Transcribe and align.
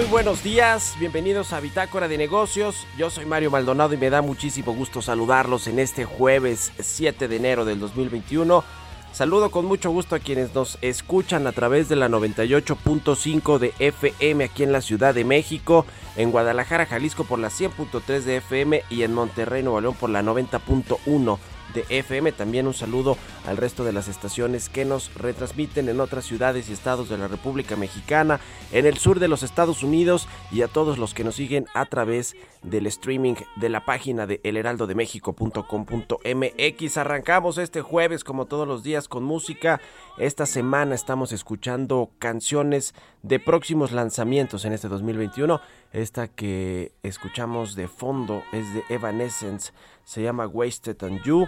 Muy 0.00 0.08
buenos 0.08 0.42
días, 0.42 0.96
bienvenidos 0.98 1.52
a 1.52 1.60
Bitácora 1.60 2.08
de 2.08 2.16
Negocios. 2.16 2.86
Yo 2.96 3.10
soy 3.10 3.26
Mario 3.26 3.50
Maldonado 3.50 3.92
y 3.92 3.98
me 3.98 4.08
da 4.08 4.22
muchísimo 4.22 4.72
gusto 4.72 5.02
saludarlos 5.02 5.66
en 5.66 5.78
este 5.78 6.06
jueves 6.06 6.72
7 6.78 7.28
de 7.28 7.36
enero 7.36 7.66
del 7.66 7.80
2021. 7.80 8.64
Saludo 9.12 9.50
con 9.50 9.66
mucho 9.66 9.90
gusto 9.90 10.16
a 10.16 10.18
quienes 10.18 10.54
nos 10.54 10.78
escuchan 10.80 11.46
a 11.46 11.52
través 11.52 11.90
de 11.90 11.96
la 11.96 12.08
98.5 12.08 13.58
de 13.58 13.74
FM 13.78 14.42
aquí 14.44 14.62
en 14.62 14.72
la 14.72 14.80
Ciudad 14.80 15.12
de 15.12 15.26
México, 15.26 15.84
en 16.16 16.30
Guadalajara, 16.30 16.86
Jalisco 16.86 17.24
por 17.24 17.38
la 17.38 17.48
100.3 17.48 18.22
de 18.22 18.36
FM 18.38 18.84
y 18.88 19.02
en 19.02 19.12
Monterrey, 19.12 19.62
Nuevo 19.62 19.82
León 19.82 19.96
por 20.00 20.08
la 20.08 20.22
90.1 20.22 21.38
de 21.74 21.84
FM. 21.88 22.32
También 22.32 22.66
un 22.66 22.74
saludo 22.74 23.16
al 23.46 23.56
resto 23.56 23.84
de 23.84 23.92
las 23.92 24.08
estaciones 24.08 24.68
que 24.68 24.84
nos 24.84 25.14
retransmiten 25.14 25.88
en 25.88 26.00
otras 26.00 26.24
ciudades 26.24 26.68
y 26.68 26.72
estados 26.72 27.08
de 27.08 27.18
la 27.18 27.28
República 27.28 27.76
Mexicana, 27.76 28.40
en 28.72 28.86
el 28.86 28.98
sur 28.98 29.20
de 29.20 29.28
los 29.28 29.42
Estados 29.42 29.82
Unidos 29.82 30.28
y 30.50 30.62
a 30.62 30.68
todos 30.68 30.98
los 30.98 31.14
que 31.14 31.24
nos 31.24 31.36
siguen 31.36 31.66
a 31.74 31.86
través 31.86 32.34
del 32.62 32.86
streaming 32.86 33.34
de 33.56 33.68
la 33.68 33.84
página 33.84 34.26
de 34.26 34.40
elheraldodemexico.com.mx. 34.44 36.96
Arrancamos 36.96 37.58
este 37.58 37.82
jueves 37.82 38.22
como 38.24 38.46
todos 38.46 38.68
los 38.68 38.82
días 38.82 39.08
con 39.08 39.24
música. 39.24 39.80
Esta 40.18 40.46
semana 40.46 40.94
estamos 40.94 41.32
escuchando 41.32 42.10
canciones 42.18 42.94
de 43.22 43.38
próximos 43.38 43.92
lanzamientos 43.92 44.64
en 44.64 44.72
este 44.72 44.88
2021. 44.88 45.60
Esta 45.92 46.28
que 46.28 46.92
escuchamos 47.02 47.74
de 47.74 47.88
fondo 47.88 48.42
es 48.52 48.72
de 48.74 48.84
Evanescence, 48.88 49.72
se 50.10 50.24
llama 50.24 50.48
Wasted 50.48 51.00
on 51.04 51.22
You 51.22 51.46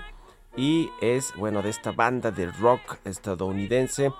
y 0.56 0.88
es, 1.00 1.34
bueno, 1.36 1.62
de 1.62 1.70
esta 1.70 1.90
banda 1.90 2.30
de 2.30 2.46
rock 2.46 2.98
estadounidense 3.04 4.12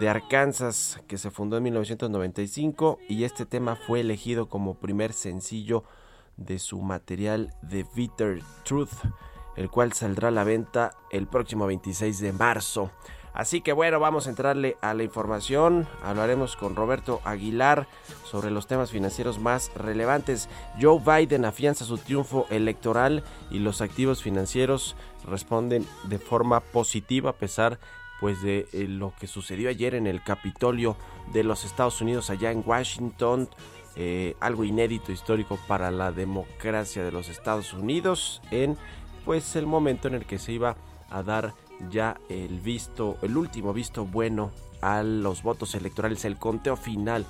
de 0.00 0.08
Arkansas 0.08 0.98
que 1.06 1.18
se 1.18 1.30
fundó 1.30 1.58
en 1.58 1.64
1995 1.64 3.00
y 3.06 3.24
este 3.24 3.44
tema 3.44 3.76
fue 3.76 4.00
elegido 4.00 4.48
como 4.48 4.78
primer 4.78 5.12
sencillo 5.12 5.84
de 6.38 6.58
su 6.58 6.80
material 6.80 7.52
The 7.68 7.84
Bitter 7.94 8.42
Truth, 8.64 8.94
el 9.56 9.68
cual 9.68 9.92
saldrá 9.92 10.28
a 10.28 10.30
la 10.30 10.44
venta 10.44 10.96
el 11.10 11.26
próximo 11.26 11.66
26 11.66 12.18
de 12.20 12.32
marzo. 12.32 12.90
Así 13.34 13.62
que 13.62 13.72
bueno, 13.72 13.98
vamos 13.98 14.26
a 14.26 14.30
entrarle 14.30 14.76
a 14.82 14.92
la 14.94 15.04
información. 15.04 15.88
Hablaremos 16.02 16.56
con 16.56 16.76
Roberto 16.76 17.20
Aguilar 17.24 17.88
sobre 18.24 18.50
los 18.50 18.66
temas 18.66 18.90
financieros 18.90 19.38
más 19.38 19.72
relevantes. 19.74 20.48
Joe 20.80 21.00
Biden 21.00 21.44
afianza 21.44 21.84
su 21.84 21.96
triunfo 21.96 22.46
electoral 22.50 23.24
y 23.50 23.58
los 23.58 23.80
activos 23.80 24.22
financieros 24.22 24.96
responden 25.26 25.86
de 26.04 26.18
forma 26.18 26.60
positiva 26.60 27.30
a 27.30 27.34
pesar 27.34 27.78
pues 28.20 28.40
de 28.42 28.68
eh, 28.72 28.86
lo 28.86 29.12
que 29.18 29.26
sucedió 29.26 29.68
ayer 29.68 29.94
en 29.94 30.06
el 30.06 30.22
Capitolio 30.22 30.96
de 31.32 31.42
los 31.42 31.64
Estados 31.64 32.00
Unidos 32.00 32.30
allá 32.30 32.52
en 32.52 32.62
Washington. 32.64 33.48
Eh, 33.96 34.36
algo 34.40 34.64
inédito 34.64 35.12
histórico 35.12 35.58
para 35.66 35.90
la 35.90 36.12
democracia 36.12 37.04
de 37.04 37.12
los 37.12 37.28
Estados 37.28 37.74
Unidos 37.74 38.40
en 38.50 38.78
pues 39.26 39.54
el 39.54 39.66
momento 39.66 40.08
en 40.08 40.14
el 40.14 40.24
que 40.24 40.38
se 40.38 40.52
iba 40.52 40.76
a 41.10 41.22
dar 41.22 41.52
ya 41.90 42.20
el 42.28 42.60
visto, 42.60 43.16
el 43.22 43.36
último 43.36 43.72
visto 43.72 44.04
bueno 44.04 44.50
a 44.80 45.02
los 45.02 45.42
votos 45.42 45.74
electorales, 45.74 46.24
el 46.24 46.38
conteo 46.38 46.76
final 46.76 47.26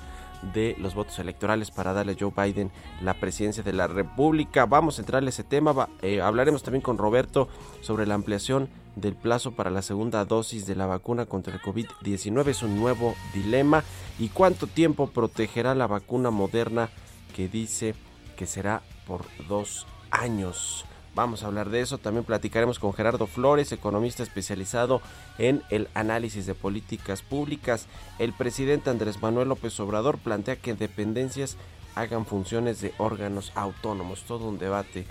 de 0.53 0.75
los 0.79 0.93
votos 0.93 1.19
electorales 1.19 1.71
para 1.71 1.93
darle 1.93 2.13
a 2.13 2.15
Joe 2.19 2.33
Biden 2.35 2.71
la 3.01 3.13
presidencia 3.13 3.63
de 3.63 3.73
la 3.73 3.87
República. 3.87 4.65
Vamos 4.65 4.97
a 4.97 5.01
entrarle 5.01 5.29
a 5.29 5.29
ese 5.29 5.43
tema. 5.43 5.87
Eh, 6.01 6.21
hablaremos 6.21 6.63
también 6.63 6.81
con 6.81 6.97
Roberto 6.97 7.47
sobre 7.81 8.05
la 8.05 8.15
ampliación 8.15 8.67
del 8.95 9.15
plazo 9.15 9.53
para 9.53 9.69
la 9.69 9.81
segunda 9.81 10.25
dosis 10.25 10.65
de 10.65 10.75
la 10.75 10.85
vacuna 10.85 11.25
contra 11.25 11.53
el 11.53 11.61
COVID-19. 11.61 12.47
Es 12.47 12.63
un 12.63 12.77
nuevo 12.77 13.15
dilema. 13.33 13.83
¿Y 14.19 14.29
cuánto 14.29 14.67
tiempo 14.67 15.07
protegerá 15.07 15.75
la 15.75 15.87
vacuna 15.87 16.29
moderna 16.29 16.89
que 17.35 17.47
dice 17.47 17.95
que 18.35 18.45
será 18.45 18.81
por 19.07 19.25
dos 19.47 19.87
años? 20.11 20.85
Vamos 21.15 21.43
a 21.43 21.47
hablar 21.47 21.69
de 21.69 21.81
eso. 21.81 21.99
También 21.99 22.25
platicaremos 22.25 22.79
con 22.79 22.93
Gerardo 22.93 23.27
Flores, 23.27 23.71
economista 23.71 24.23
especializado 24.23 25.01
en 25.37 25.61
el 25.69 25.87
análisis 25.93 26.45
de 26.45 26.55
políticas 26.55 27.21
públicas. 27.21 27.85
El 28.17 28.33
presidente 28.33 28.89
Andrés 28.89 29.21
Manuel 29.21 29.49
López 29.49 29.79
Obrador 29.79 30.17
plantea 30.17 30.55
que 30.55 30.73
dependencias 30.73 31.57
hagan 31.95 32.25
funciones 32.25 32.81
de 32.81 32.93
órganos 32.97 33.51
autónomos. 33.53 34.23
Todo 34.23 34.47
un 34.47 34.57
debate. 34.57 35.05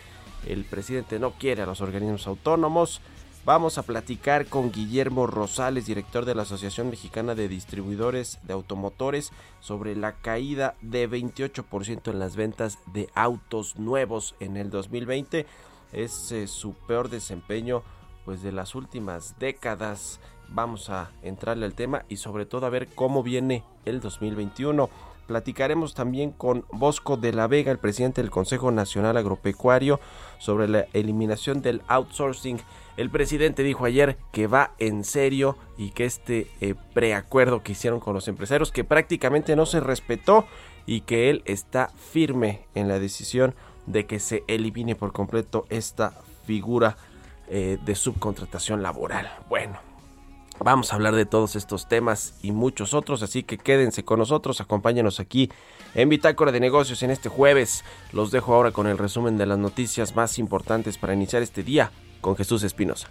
El 0.46 0.64
presidente 0.64 1.20
no 1.20 1.32
quiere 1.32 1.62
a 1.62 1.66
los 1.66 1.80
organismos 1.80 2.26
autónomos. 2.26 3.00
Vamos 3.44 3.78
a 3.78 3.82
platicar 3.82 4.46
con 4.46 4.70
Guillermo 4.70 5.26
Rosales, 5.26 5.86
director 5.86 6.24
de 6.24 6.34
la 6.34 6.42
Asociación 6.42 6.90
Mexicana 6.90 7.34
de 7.34 7.48
Distribuidores 7.48 8.38
de 8.44 8.52
Automotores, 8.52 9.32
sobre 9.60 9.96
la 9.96 10.12
caída 10.12 10.74
de 10.80 11.08
28% 11.10 12.10
en 12.10 12.18
las 12.20 12.36
ventas 12.36 12.78
de 12.92 13.08
autos 13.14 13.76
nuevos 13.78 14.36
en 14.38 14.56
el 14.56 14.70
2020 14.70 15.46
es 15.92 16.34
su 16.46 16.74
peor 16.74 17.08
desempeño 17.08 17.82
pues 18.24 18.42
de 18.42 18.52
las 18.52 18.74
últimas 18.74 19.38
décadas. 19.38 20.20
Vamos 20.48 20.90
a 20.90 21.10
entrarle 21.22 21.66
al 21.66 21.74
tema 21.74 22.04
y 22.08 22.16
sobre 22.16 22.46
todo 22.46 22.66
a 22.66 22.70
ver 22.70 22.88
cómo 22.94 23.22
viene 23.22 23.64
el 23.84 24.00
2021. 24.00 24.90
Platicaremos 25.26 25.94
también 25.94 26.32
con 26.32 26.66
Bosco 26.72 27.16
de 27.16 27.32
la 27.32 27.46
Vega, 27.46 27.72
el 27.72 27.78
presidente 27.78 28.20
del 28.20 28.30
Consejo 28.30 28.70
Nacional 28.70 29.16
Agropecuario, 29.16 30.00
sobre 30.38 30.68
la 30.68 30.86
eliminación 30.92 31.62
del 31.62 31.80
outsourcing. 31.86 32.60
El 32.96 33.08
presidente 33.08 33.62
dijo 33.62 33.84
ayer 33.84 34.18
que 34.32 34.46
va 34.46 34.74
en 34.78 35.04
serio 35.04 35.56
y 35.78 35.90
que 35.90 36.04
este 36.04 36.50
eh, 36.60 36.74
preacuerdo 36.92 37.62
que 37.62 37.72
hicieron 37.72 38.00
con 38.00 38.14
los 38.14 38.28
empresarios, 38.28 38.72
que 38.72 38.84
prácticamente 38.84 39.56
no 39.56 39.64
se 39.64 39.80
respetó 39.80 40.44
y 40.84 41.02
que 41.02 41.30
él 41.30 41.42
está 41.46 41.88
firme 41.96 42.66
en 42.74 42.88
la 42.88 42.98
decisión 42.98 43.54
de 43.86 44.06
que 44.06 44.18
se 44.20 44.44
elimine 44.46 44.94
por 44.94 45.12
completo 45.12 45.66
esta 45.68 46.12
figura 46.44 46.96
eh, 47.48 47.78
de 47.84 47.94
subcontratación 47.94 48.82
laboral. 48.82 49.30
Bueno, 49.48 49.78
Vamos 50.64 50.92
a 50.92 50.96
hablar 50.96 51.16
de 51.16 51.26
todos 51.26 51.56
estos 51.56 51.88
temas 51.88 52.34
y 52.40 52.52
muchos 52.52 52.94
otros, 52.94 53.22
así 53.22 53.42
que 53.42 53.58
quédense 53.58 54.04
con 54.04 54.20
nosotros, 54.20 54.60
acompáñenos 54.60 55.18
aquí 55.18 55.50
en 55.94 56.08
Bitácora 56.08 56.52
de 56.52 56.60
Negocios 56.60 57.02
en 57.02 57.10
este 57.10 57.28
jueves. 57.28 57.84
Los 58.12 58.30
dejo 58.30 58.54
ahora 58.54 58.70
con 58.70 58.86
el 58.86 58.98
resumen 58.98 59.38
de 59.38 59.46
las 59.46 59.58
noticias 59.58 60.14
más 60.14 60.38
importantes 60.38 60.98
para 60.98 61.14
iniciar 61.14 61.42
este 61.42 61.64
día 61.64 61.90
con 62.20 62.36
Jesús 62.36 62.62
Espinosa. 62.62 63.08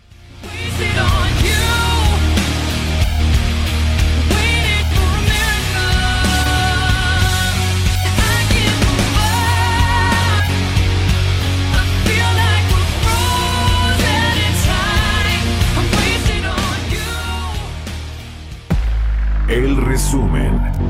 Resumen. 19.91 20.80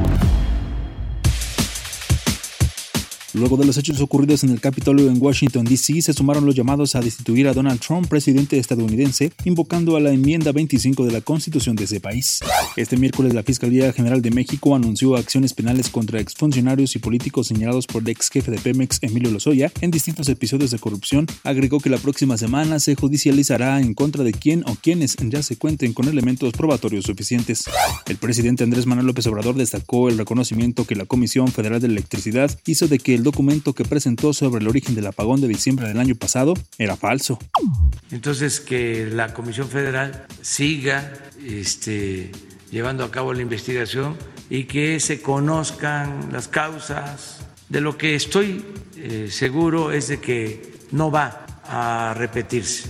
Luego 3.33 3.55
de 3.55 3.65
los 3.65 3.77
hechos 3.77 4.01
ocurridos 4.01 4.43
en 4.43 4.49
el 4.49 4.59
Capitolio 4.59 5.09
en 5.09 5.21
Washington, 5.21 5.63
D.C., 5.63 6.01
se 6.01 6.13
sumaron 6.13 6.45
los 6.45 6.53
llamados 6.53 6.95
a 6.95 6.99
destituir 6.99 7.47
a 7.47 7.53
Donald 7.53 7.79
Trump, 7.79 8.07
presidente 8.07 8.57
estadounidense, 8.59 9.31
invocando 9.45 9.95
a 9.95 10.01
la 10.01 10.11
enmienda 10.11 10.51
25 10.51 11.05
de 11.05 11.13
la 11.13 11.21
Constitución 11.21 11.77
de 11.77 11.85
ese 11.85 12.01
país. 12.01 12.41
Este 12.75 12.97
miércoles, 12.97 13.33
la 13.33 13.43
Fiscalía 13.43 13.93
General 13.93 14.21
de 14.21 14.31
México 14.31 14.75
anunció 14.75 15.15
acciones 15.15 15.53
penales 15.53 15.89
contra 15.89 16.19
exfuncionarios 16.19 16.95
y 16.97 16.99
políticos 16.99 17.47
señalados 17.47 17.87
por 17.87 18.01
el 18.01 18.09
ex 18.09 18.29
jefe 18.29 18.51
de 18.51 18.57
Pemex, 18.57 18.99
Emilio 19.01 19.31
Lozoya, 19.31 19.71
en 19.79 19.91
distintos 19.91 20.27
episodios 20.27 20.71
de 20.71 20.79
corrupción. 20.79 21.25
Agregó 21.43 21.79
que 21.79 21.89
la 21.89 21.99
próxima 21.99 22.37
semana 22.37 22.79
se 22.79 22.95
judicializará 22.95 23.79
en 23.79 23.93
contra 23.93 24.25
de 24.25 24.33
quien 24.33 24.63
o 24.67 24.75
quienes 24.75 25.15
ya 25.29 25.41
se 25.41 25.55
cuenten 25.55 25.93
con 25.93 26.09
elementos 26.09 26.51
probatorios 26.51 27.05
suficientes. 27.05 27.63
El 28.07 28.17
presidente 28.17 28.65
Andrés 28.65 28.85
Manuel 28.85 29.07
López 29.07 29.25
Obrador 29.27 29.55
destacó 29.55 30.09
el 30.09 30.17
reconocimiento 30.17 30.85
que 30.85 30.95
la 30.95 31.05
Comisión 31.05 31.47
Federal 31.47 31.79
de 31.79 31.87
Electricidad 31.87 32.51
hizo 32.65 32.89
de 32.89 32.99
que 32.99 33.20
el 33.21 33.25
documento 33.25 33.73
que 33.73 33.85
presentó 33.85 34.33
sobre 34.33 34.61
el 34.61 34.67
origen 34.67 34.95
del 34.95 35.05
apagón 35.05 35.41
de 35.41 35.47
diciembre 35.47 35.87
del 35.87 35.99
año 35.99 36.15
pasado 36.15 36.55
era 36.79 36.97
falso. 36.97 37.37
Entonces, 38.09 38.59
que 38.59 39.05
la 39.11 39.31
Comisión 39.31 39.69
Federal 39.69 40.25
siga 40.41 41.13
este, 41.45 42.31
llevando 42.71 43.03
a 43.03 43.11
cabo 43.11 43.31
la 43.33 43.43
investigación 43.43 44.17
y 44.49 44.63
que 44.63 44.99
se 44.99 45.21
conozcan 45.21 46.29
las 46.33 46.47
causas. 46.47 47.41
De 47.69 47.79
lo 47.79 47.95
que 47.95 48.15
estoy 48.15 48.65
eh, 48.97 49.27
seguro 49.29 49.91
es 49.91 50.07
de 50.07 50.19
que 50.19 50.73
no 50.91 51.11
va 51.11 51.45
a 51.63 52.15
repetirse. 52.17 52.89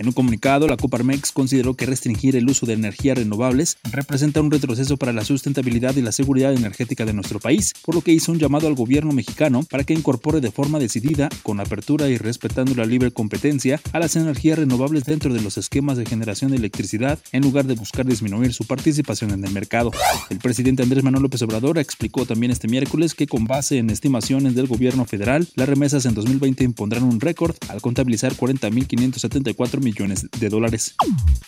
En 0.00 0.06
un 0.06 0.14
comunicado, 0.14 0.66
la 0.66 0.78
Coparmex 0.78 1.30
consideró 1.30 1.74
que 1.74 1.84
restringir 1.84 2.34
el 2.34 2.48
uso 2.48 2.64
de 2.64 2.72
energías 2.72 3.18
renovables 3.18 3.76
representa 3.92 4.40
un 4.40 4.50
retroceso 4.50 4.96
para 4.96 5.12
la 5.12 5.26
sustentabilidad 5.26 5.94
y 5.94 6.00
la 6.00 6.10
seguridad 6.10 6.54
energética 6.54 7.04
de 7.04 7.12
nuestro 7.12 7.38
país, 7.38 7.74
por 7.84 7.94
lo 7.94 8.00
que 8.00 8.12
hizo 8.12 8.32
un 8.32 8.38
llamado 8.38 8.66
al 8.66 8.74
gobierno 8.74 9.12
mexicano 9.12 9.62
para 9.68 9.84
que 9.84 9.92
incorpore 9.92 10.40
de 10.40 10.50
forma 10.50 10.78
decidida, 10.78 11.28
con 11.42 11.60
apertura 11.60 12.08
y 12.08 12.16
respetando 12.16 12.74
la 12.74 12.86
libre 12.86 13.10
competencia, 13.10 13.78
a 13.92 13.98
las 13.98 14.16
energías 14.16 14.58
renovables 14.58 15.04
dentro 15.04 15.34
de 15.34 15.42
los 15.42 15.58
esquemas 15.58 15.98
de 15.98 16.06
generación 16.06 16.50
de 16.50 16.56
electricidad, 16.56 17.18
en 17.32 17.42
lugar 17.42 17.66
de 17.66 17.74
buscar 17.74 18.06
disminuir 18.06 18.54
su 18.54 18.64
participación 18.64 19.32
en 19.32 19.44
el 19.44 19.52
mercado. 19.52 19.90
El 20.30 20.38
presidente 20.38 20.82
Andrés 20.82 21.04
Manuel 21.04 21.24
López 21.24 21.42
Obrador 21.42 21.76
explicó 21.76 22.24
también 22.24 22.52
este 22.52 22.68
miércoles 22.68 23.14
que 23.14 23.26
con 23.26 23.44
base 23.44 23.76
en 23.76 23.90
estimaciones 23.90 24.54
del 24.54 24.66
gobierno 24.66 25.04
federal, 25.04 25.46
las 25.56 25.68
remesas 25.68 26.06
en 26.06 26.14
2020 26.14 26.64
impondrán 26.64 27.02
un 27.02 27.20
récord 27.20 27.54
al 27.68 27.82
contabilizar 27.82 28.32
40.574 28.34 29.78
millones 29.78 29.89
de 29.92 30.48
dólares. 30.48 30.94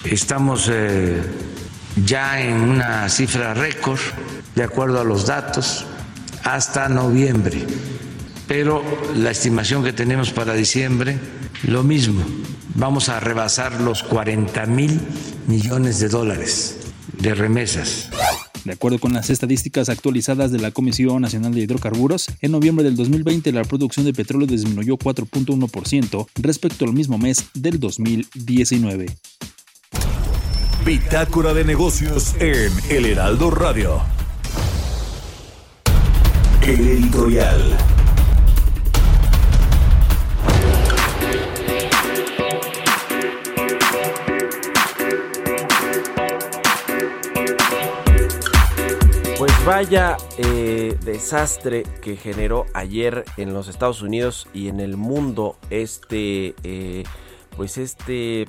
Estamos 0.05 0.69
eh, 0.71 1.23
ya 2.05 2.41
en 2.41 2.61
una 2.61 3.09
cifra 3.09 3.55
récord, 3.55 4.01
de 4.55 4.65
acuerdo 4.65 5.01
a 5.01 5.05
los 5.05 5.27
datos, 5.27 5.87
hasta 6.45 6.89
noviembre. 6.89 7.65
Pero 8.49 8.83
la 9.17 9.31
estimación 9.31 9.85
que 9.85 9.93
tenemos 9.93 10.31
para 10.31 10.55
diciembre, 10.55 11.19
lo 11.65 11.83
mismo, 11.83 12.23
vamos 12.75 13.09
a 13.09 13.21
rebasar 13.21 13.81
los 13.81 14.03
40 14.03 14.67
mil 14.67 15.01
millones 15.47 16.01
de 16.01 16.09
dólares 16.09 16.82
de 17.23 17.35
remesas. 17.35 18.11
De 18.65 18.73
acuerdo 18.73 18.99
con 18.99 19.13
las 19.13 19.31
estadísticas 19.31 19.89
actualizadas 19.89 20.53
de 20.53 20.59
la 20.59 20.71
Comisión 20.71 21.23
Nacional 21.23 21.55
de 21.55 21.61
Hidrocarburos, 21.61 22.27
en 22.41 22.53
noviembre 22.53 22.85
del 22.85 22.97
2020 22.97 23.53
la 23.53 23.65
producción 23.65 24.05
de 24.05 24.13
petróleo 24.13 24.47
disminuyó 24.47 24.97
4.1% 24.97 26.27
respecto 26.37 26.85
al 26.85 26.93
mismo 26.93 27.19
mes 27.19 27.47
del 27.55 27.81
2019. 27.81 29.07
Bitácora 30.85 31.55
de 31.55 31.65
negocios 31.65 32.35
en 32.41 32.73
El 32.91 33.07
Heraldo 33.07 33.51
Radio. 33.51 34.03
El 36.63 36.81
editorial. 36.81 37.92
Vaya 49.65 50.17
eh, 50.39 50.99
desastre 51.05 51.85
que 52.01 52.17
generó 52.17 52.67
ayer 52.75 53.25
en 53.37 53.55
los 53.55 53.69
Estados 53.69 54.03
Unidos 54.03 54.49
y 54.53 54.67
en 54.67 54.81
el 54.81 54.97
mundo 54.97 55.57
este, 55.71 56.57
eh, 56.65 57.05
pues 57.57 57.79
este 57.79 58.49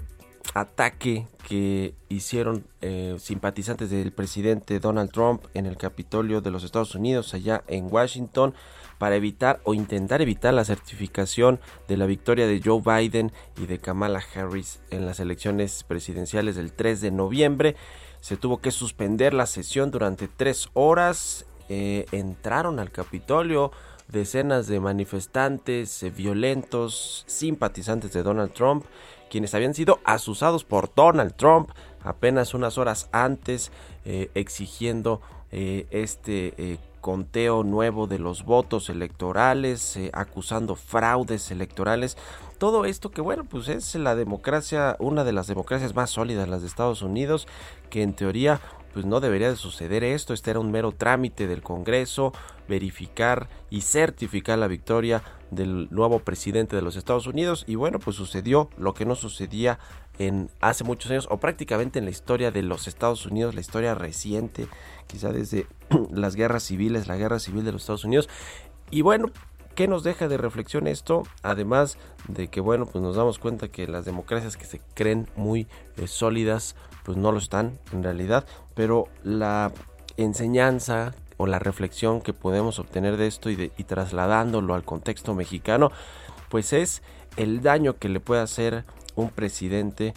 ataque 0.56 1.28
que 1.48 1.94
hicieron 2.10 2.66
eh, 2.82 3.16
simpatizantes 3.20 3.92
del 3.92 4.12
presidente 4.12 4.80
Donald 4.80 5.12
Trump 5.12 5.46
en 5.54 5.68
el 5.68 5.78
Capitolio 5.78 6.42
de 6.42 6.50
los 6.50 6.64
Estados 6.64 6.96
Unidos 6.96 7.36
allá 7.36 7.64
en 7.68 7.94
Washington 7.94 8.56
para 8.98 9.16
evitar 9.16 9.60
o 9.66 9.76
intentar 9.76 10.24
evitar 10.24 10.54
la 10.56 10.66
certificación 10.66 11.60
de 11.88 11.98
la 11.98 12.08
victoria 12.08 12.48
de 12.48 12.60
Joe 12.64 12.82
Biden 12.82 13.32
y 13.62 13.68
de 13.68 13.78
Kamala 13.78 14.24
Harris 14.34 14.80
en 14.90 15.06
las 15.06 15.20
elecciones 15.20 15.84
presidenciales 15.84 16.56
del 16.56 16.74
3 16.74 17.02
de 17.02 17.12
noviembre 17.12 17.76
se 18.24 18.38
tuvo 18.38 18.62
que 18.62 18.72
suspender 18.72 19.34
la 19.34 19.46
sesión 19.46 19.92
durante 19.92 20.30
tres 20.30 20.70
horas. 20.76 21.46
Eh, 21.68 22.06
entraron 22.14 22.80
al 22.80 22.90
Capitolio 22.90 23.74
decenas 24.08 24.68
de 24.68 24.80
manifestantes 24.80 26.02
eh, 26.04 26.10
violentos, 26.10 27.26
simpatizantes 27.28 28.14
de 28.14 28.24
Donald 28.24 28.54
Trump, 28.54 28.86
quienes 29.30 29.54
habían 29.54 29.74
sido 29.74 30.00
asusados 30.06 30.64
por 30.64 30.96
Donald 30.96 31.36
Trump 31.36 31.72
apenas 32.02 32.54
unas 32.54 32.78
horas 32.78 33.10
antes, 33.12 33.74
eh, 34.06 34.32
exigiendo 34.36 35.22
este 35.52 36.80
conteo 37.00 37.64
nuevo 37.64 38.08
de 38.08 38.18
los 38.18 38.44
votos 38.44 38.90
electorales, 38.90 40.00
acusando 40.14 40.76
fraudes 40.76 41.52
electorales. 41.52 42.18
Todo 42.64 42.86
esto 42.86 43.12
que 43.12 43.20
bueno, 43.20 43.44
pues 43.44 43.68
es 43.68 43.94
la 43.96 44.16
democracia, 44.16 44.96
una 45.00 45.26
de 45.26 45.34
las 45.34 45.48
democracias 45.48 45.96
más 45.96 46.12
sólidas, 46.12 46.48
las 46.48 46.62
de 46.62 46.70
Estados 46.70 47.02
Unidos, 47.02 47.46
que 47.90 48.04
en 48.04 48.14
teoría 48.14 48.62
pues 48.94 49.06
no 49.06 49.20
debería 49.20 49.50
de 49.50 49.58
suceder 49.58 50.06
esto, 50.06 50.34
este 50.34 50.52
era 50.52 50.62
un 50.62 50.72
mero 50.72 50.94
trámite 50.94 51.46
del 51.46 51.62
Congreso, 51.62 52.32
verificar 52.70 53.50
y 53.70 53.82
certificar 53.82 54.58
la 54.58 54.70
victoria 54.70 55.24
del 55.52 55.90
nuevo 55.92 56.20
presidente 56.20 56.78
de 56.78 56.82
los 56.82 56.96
Estados 56.96 57.28
Unidos 57.28 57.66
y 57.68 57.76
bueno, 57.76 58.00
pues 58.00 58.16
sucedió 58.16 58.70
lo 58.78 58.94
que 58.94 59.06
no 59.06 59.16
sucedía 59.16 59.78
en 60.18 60.50
hace 60.62 60.86
muchos 60.86 61.12
años 61.12 61.28
o 61.30 61.42
prácticamente 61.42 62.00
en 62.00 62.06
la 62.06 62.12
historia 62.12 62.50
de 62.50 62.62
los 62.62 62.88
Estados 62.88 63.26
Unidos, 63.26 63.56
la 63.56 63.60
historia 63.60 63.94
reciente, 63.94 64.68
quizá 65.08 65.34
desde 65.34 65.68
las 66.12 66.38
guerras 66.38 66.64
civiles, 66.64 67.08
la 67.08 67.18
guerra 67.18 67.40
civil 67.40 67.66
de 67.66 67.74
los 67.74 67.82
Estados 67.82 68.06
Unidos. 68.06 68.30
Y 68.90 69.02
bueno, 69.02 69.32
¿Qué 69.76 69.88
nos 69.88 70.04
deja 70.04 70.28
de 70.28 70.38
reflexión 70.38 70.86
esto? 70.86 71.24
Además 71.42 71.98
de 72.28 72.48
que, 72.48 72.62
bueno, 72.62 72.86
pues 72.86 73.04
nos 73.04 73.16
damos 73.16 73.40
cuenta 73.40 73.70
que 73.70 73.88
las 73.88 74.06
democracias 74.06 74.56
que 74.56 74.66
se 74.66 74.80
creen 74.94 75.28
muy 75.36 75.68
eh, 75.98 76.06
sólidas, 76.06 76.76
pues 77.04 77.18
no 77.18 77.32
lo 77.32 77.40
están 77.40 77.80
en 77.92 78.04
realidad, 78.04 78.46
pero 78.76 79.08
la 79.24 79.72
enseñanza 80.16 81.16
o 81.38 81.48
la 81.48 81.58
reflexión 81.58 82.22
que 82.22 82.34
podemos 82.34 82.78
obtener 82.78 83.18
de 83.18 83.26
esto 83.26 83.50
y, 83.50 83.72
y 83.76 83.84
trasladándolo 83.86 84.76
al 84.76 84.84
contexto 84.84 85.34
mexicano, 85.34 85.92
pues 86.50 86.72
es 86.72 87.02
el 87.36 87.64
daño 87.64 87.98
que 87.98 88.10
le 88.10 88.20
puede 88.20 88.42
hacer 88.42 88.86
un 89.16 89.32
presidente 89.32 90.14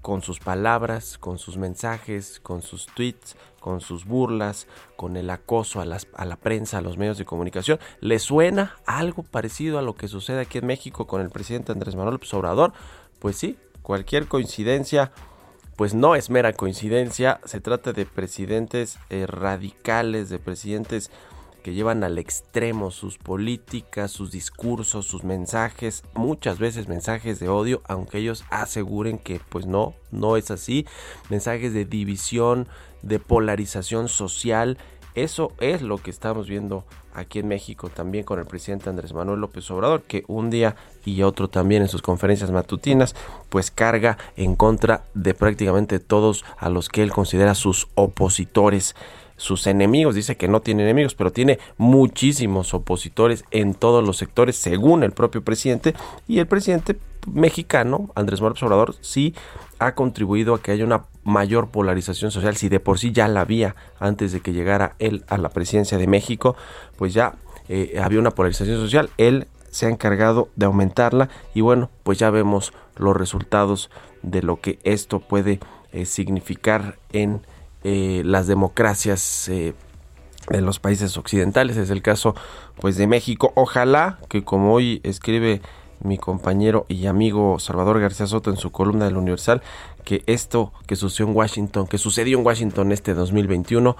con 0.00 0.22
sus 0.22 0.38
palabras, 0.38 1.18
con 1.18 1.38
sus 1.38 1.58
mensajes, 1.58 2.40
con 2.40 2.62
sus 2.62 2.86
tweets, 2.86 3.36
con 3.64 3.80
sus 3.80 4.04
burlas, 4.04 4.66
con 4.94 5.16
el 5.16 5.30
acoso 5.30 5.80
a, 5.80 5.86
la 5.86 6.36
prensa, 6.36 6.76
a 6.76 6.80
los 6.82 6.98
medios 6.98 7.16
de 7.16 7.24
comunicación. 7.24 7.78
¿Le 8.00 8.18
suena 8.18 8.76
algo 8.84 9.22
parecido 9.22 9.78
a 9.78 9.82
lo 9.82 9.94
que 9.94 10.06
sucede 10.06 10.42
aquí 10.42 10.58
en 10.58 10.66
México 10.66 11.06
con 11.06 11.22
el 11.22 11.30
presidente 11.30 11.72
Andrés 11.72 11.96
Manuel 11.96 12.16
López 12.16 12.34
Obrador? 12.34 12.74
Pues 13.20 13.36
sí, 13.36 13.56
cualquier 13.80 14.28
coincidencia, 14.28 15.12
pues 15.76 15.94
no 15.94 16.14
es 16.14 16.28
mera 16.28 16.52
coincidencia. 16.52 17.40
Se 17.46 17.62
trata 17.62 17.94
de 17.94 18.04
presidentes 18.04 18.98
eh, 19.08 19.24
radicales, 19.26 20.28
de 20.28 20.38
presidentes 20.38 21.10
que 21.62 21.72
llevan 21.72 22.04
al 22.04 22.18
extremo 22.18 22.90
sus 22.90 23.16
políticas, 23.16 24.10
sus 24.10 24.30
discursos, 24.30 25.06
sus 25.06 25.24
mensajes, 25.24 26.04
muchas 26.12 26.58
veces 26.58 26.86
mensajes 26.86 27.40
de 27.40 27.48
odio, 27.48 27.80
aunque 27.88 28.18
ellos 28.18 28.44
aseguren 28.50 29.16
que 29.16 29.40
pues 29.48 29.64
no, 29.64 29.94
no 30.10 30.36
es 30.36 30.50
así, 30.50 30.84
mensajes 31.30 31.72
de 31.72 31.86
división, 31.86 32.68
de 33.04 33.18
polarización 33.18 34.08
social, 34.08 34.78
eso 35.14 35.52
es 35.60 35.82
lo 35.82 35.98
que 35.98 36.10
estamos 36.10 36.48
viendo 36.48 36.84
aquí 37.12 37.38
en 37.38 37.48
México 37.48 37.88
también 37.88 38.24
con 38.24 38.40
el 38.40 38.46
presidente 38.46 38.90
Andrés 38.90 39.12
Manuel 39.12 39.40
López 39.40 39.70
Obrador, 39.70 40.02
que 40.02 40.24
un 40.26 40.50
día 40.50 40.74
y 41.04 41.22
otro 41.22 41.48
también 41.48 41.82
en 41.82 41.88
sus 41.88 42.02
conferencias 42.02 42.50
matutinas, 42.50 43.14
pues 43.48 43.70
carga 43.70 44.18
en 44.36 44.56
contra 44.56 45.04
de 45.14 45.34
prácticamente 45.34 46.00
todos 46.00 46.44
a 46.58 46.68
los 46.68 46.88
que 46.88 47.02
él 47.02 47.12
considera 47.12 47.54
sus 47.54 47.88
opositores 47.94 48.96
sus 49.36 49.66
enemigos, 49.66 50.14
dice 50.14 50.36
que 50.36 50.46
no 50.46 50.60
tiene 50.60 50.84
enemigos, 50.84 51.14
pero 51.14 51.32
tiene 51.32 51.58
muchísimos 51.76 52.72
opositores 52.72 53.44
en 53.50 53.74
todos 53.74 54.04
los 54.04 54.16
sectores, 54.16 54.56
según 54.56 55.02
el 55.02 55.10
propio 55.10 55.42
presidente, 55.42 55.94
y 56.28 56.38
el 56.38 56.46
presidente 56.46 56.96
mexicano, 57.26 58.10
Andrés 58.14 58.40
Manuel 58.40 58.62
Obrador, 58.62 58.94
sí 59.00 59.34
ha 59.86 59.94
contribuido 59.94 60.54
a 60.54 60.62
que 60.62 60.72
haya 60.72 60.84
una 60.84 61.04
mayor 61.22 61.68
polarización 61.68 62.30
social, 62.30 62.56
si 62.56 62.68
de 62.68 62.80
por 62.80 62.98
sí 62.98 63.12
ya 63.12 63.28
la 63.28 63.40
había 63.40 63.76
antes 63.98 64.32
de 64.32 64.40
que 64.40 64.52
llegara 64.52 64.94
él 64.98 65.24
a 65.28 65.38
la 65.38 65.48
presidencia 65.48 65.98
de 65.98 66.06
México, 66.06 66.56
pues 66.96 67.14
ya 67.14 67.34
eh, 67.68 68.00
había 68.02 68.18
una 68.18 68.30
polarización 68.30 68.78
social, 68.78 69.10
él 69.16 69.46
se 69.70 69.86
ha 69.86 69.88
encargado 69.88 70.48
de 70.56 70.66
aumentarla 70.66 71.28
y 71.54 71.60
bueno, 71.60 71.90
pues 72.02 72.18
ya 72.18 72.30
vemos 72.30 72.72
los 72.96 73.16
resultados 73.16 73.90
de 74.22 74.42
lo 74.42 74.60
que 74.60 74.78
esto 74.84 75.20
puede 75.20 75.60
eh, 75.92 76.04
significar 76.06 76.98
en 77.12 77.42
eh, 77.82 78.22
las 78.24 78.46
democracias 78.46 79.50
de 80.48 80.60
los 80.60 80.78
países 80.78 81.16
occidentales. 81.16 81.76
Es 81.76 81.90
el 81.90 82.02
caso 82.02 82.34
pues 82.80 82.96
de 82.96 83.06
México. 83.06 83.52
Ojalá 83.56 84.18
que 84.28 84.44
como 84.44 84.72
hoy 84.72 85.00
escribe 85.02 85.60
mi 86.04 86.18
compañero 86.18 86.86
y 86.88 87.06
amigo 87.06 87.58
Salvador 87.58 88.00
García 88.00 88.26
Soto 88.26 88.50
en 88.50 88.56
su 88.56 88.70
columna 88.70 89.06
del 89.06 89.16
Universal, 89.16 89.62
que 90.04 90.22
esto 90.26 90.72
que 90.86 90.96
sucedió 90.96 91.30
en 91.30 91.36
Washington, 91.36 91.86
que 91.86 91.98
sucedió 91.98 92.38
en 92.38 92.46
Washington 92.46 92.92
este 92.92 93.14
2021, 93.14 93.96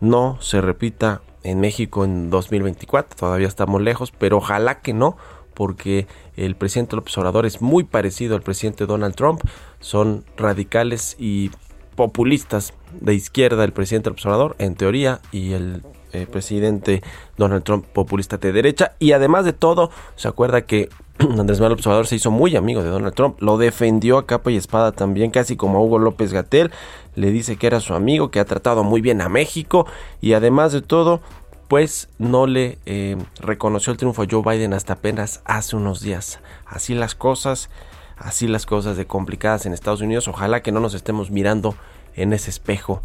no 0.00 0.38
se 0.40 0.60
repita 0.60 1.22
en 1.42 1.60
México 1.60 2.04
en 2.04 2.30
2024. 2.30 3.16
Todavía 3.16 3.48
estamos 3.48 3.80
lejos, 3.80 4.12
pero 4.12 4.38
ojalá 4.38 4.80
que 4.80 4.92
no, 4.92 5.16
porque 5.54 6.06
el 6.36 6.54
presidente 6.54 6.96
López 6.96 7.16
Obrador 7.18 7.46
es 7.46 7.62
muy 7.62 7.84
parecido 7.84 8.36
al 8.36 8.42
presidente 8.42 8.86
Donald 8.86 9.14
Trump. 9.14 9.40
Son 9.80 10.24
radicales 10.36 11.16
y 11.18 11.50
populistas 11.96 12.74
de 13.00 13.14
izquierda, 13.14 13.64
el 13.64 13.72
presidente 13.72 14.10
observador, 14.10 14.54
en 14.58 14.76
teoría, 14.76 15.20
y 15.32 15.52
el 15.52 15.82
eh, 16.12 16.26
presidente 16.30 17.02
Donald 17.36 17.64
Trump 17.64 17.84
populista 17.84 18.36
de 18.36 18.52
derecha. 18.52 18.92
Y 18.98 19.12
además 19.12 19.44
de 19.44 19.52
todo, 19.52 19.90
se 20.14 20.28
acuerda 20.28 20.62
que 20.62 20.88
Andrés 21.18 21.58
Manuel 21.58 21.72
Observador 21.72 22.06
se 22.06 22.16
hizo 22.16 22.30
muy 22.30 22.56
amigo 22.56 22.82
de 22.82 22.90
Donald 22.90 23.14
Trump, 23.14 23.40
lo 23.40 23.58
defendió 23.58 24.18
a 24.18 24.26
capa 24.26 24.50
y 24.50 24.56
espada 24.56 24.92
también, 24.92 25.30
casi 25.30 25.56
como 25.56 25.78
a 25.78 25.82
Hugo 25.82 25.98
López 25.98 26.32
Gatel, 26.32 26.70
le 27.16 27.30
dice 27.30 27.56
que 27.56 27.66
era 27.66 27.80
su 27.80 27.94
amigo, 27.94 28.30
que 28.30 28.40
ha 28.40 28.44
tratado 28.44 28.84
muy 28.84 29.00
bien 29.00 29.20
a 29.20 29.28
México 29.28 29.86
y 30.20 30.34
además 30.34 30.72
de 30.72 30.82
todo, 30.82 31.20
pues 31.68 32.08
no 32.18 32.46
le 32.46 32.78
eh, 32.86 33.16
reconoció 33.40 33.90
el 33.90 33.98
triunfo 33.98 34.22
a 34.22 34.26
Joe 34.30 34.42
Biden 34.42 34.72
hasta 34.72 34.94
apenas 34.94 35.42
hace 35.44 35.76
unos 35.76 36.00
días. 36.00 36.40
Así 36.66 36.94
las 36.94 37.14
cosas 37.14 37.70
así 38.16 38.48
las 38.48 38.66
cosas 38.66 38.96
de 38.96 39.06
complicadas 39.06 39.66
en 39.66 39.72
Estados 39.72 40.00
Unidos. 40.00 40.28
Ojalá 40.28 40.62
que 40.62 40.72
no 40.72 40.80
nos 40.80 40.94
estemos 40.94 41.30
mirando 41.30 41.74
en 42.14 42.32
ese 42.32 42.50
espejo 42.50 43.02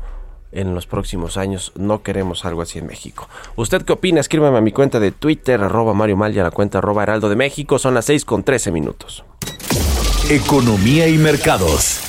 en 0.51 0.73
los 0.75 0.87
próximos 0.87 1.37
años. 1.37 1.71
No 1.75 2.03
queremos 2.03 2.45
algo 2.45 2.61
así 2.61 2.79
en 2.79 2.87
México. 2.87 3.27
¿Usted 3.55 3.83
qué 3.83 3.93
opina? 3.93 4.19
Escríbame 4.19 4.57
a 4.57 4.61
mi 4.61 4.71
cuenta 4.71 4.99
de 4.99 5.11
Twitter, 5.11 5.61
arroba 5.61 5.93
Mario 5.93 6.17
Mal 6.17 6.35
y 6.35 6.39
a 6.39 6.43
la 6.43 6.51
cuenta 6.51 6.79
arroba 6.79 7.03
Heraldo 7.03 7.29
de 7.29 7.35
México. 7.35 7.79
Son 7.79 7.93
las 7.93 8.05
6 8.05 8.25
con 8.25 8.43
13 8.43 8.71
minutos. 8.71 9.23
Economía 10.29 11.07
y 11.07 11.17
mercados. 11.17 11.99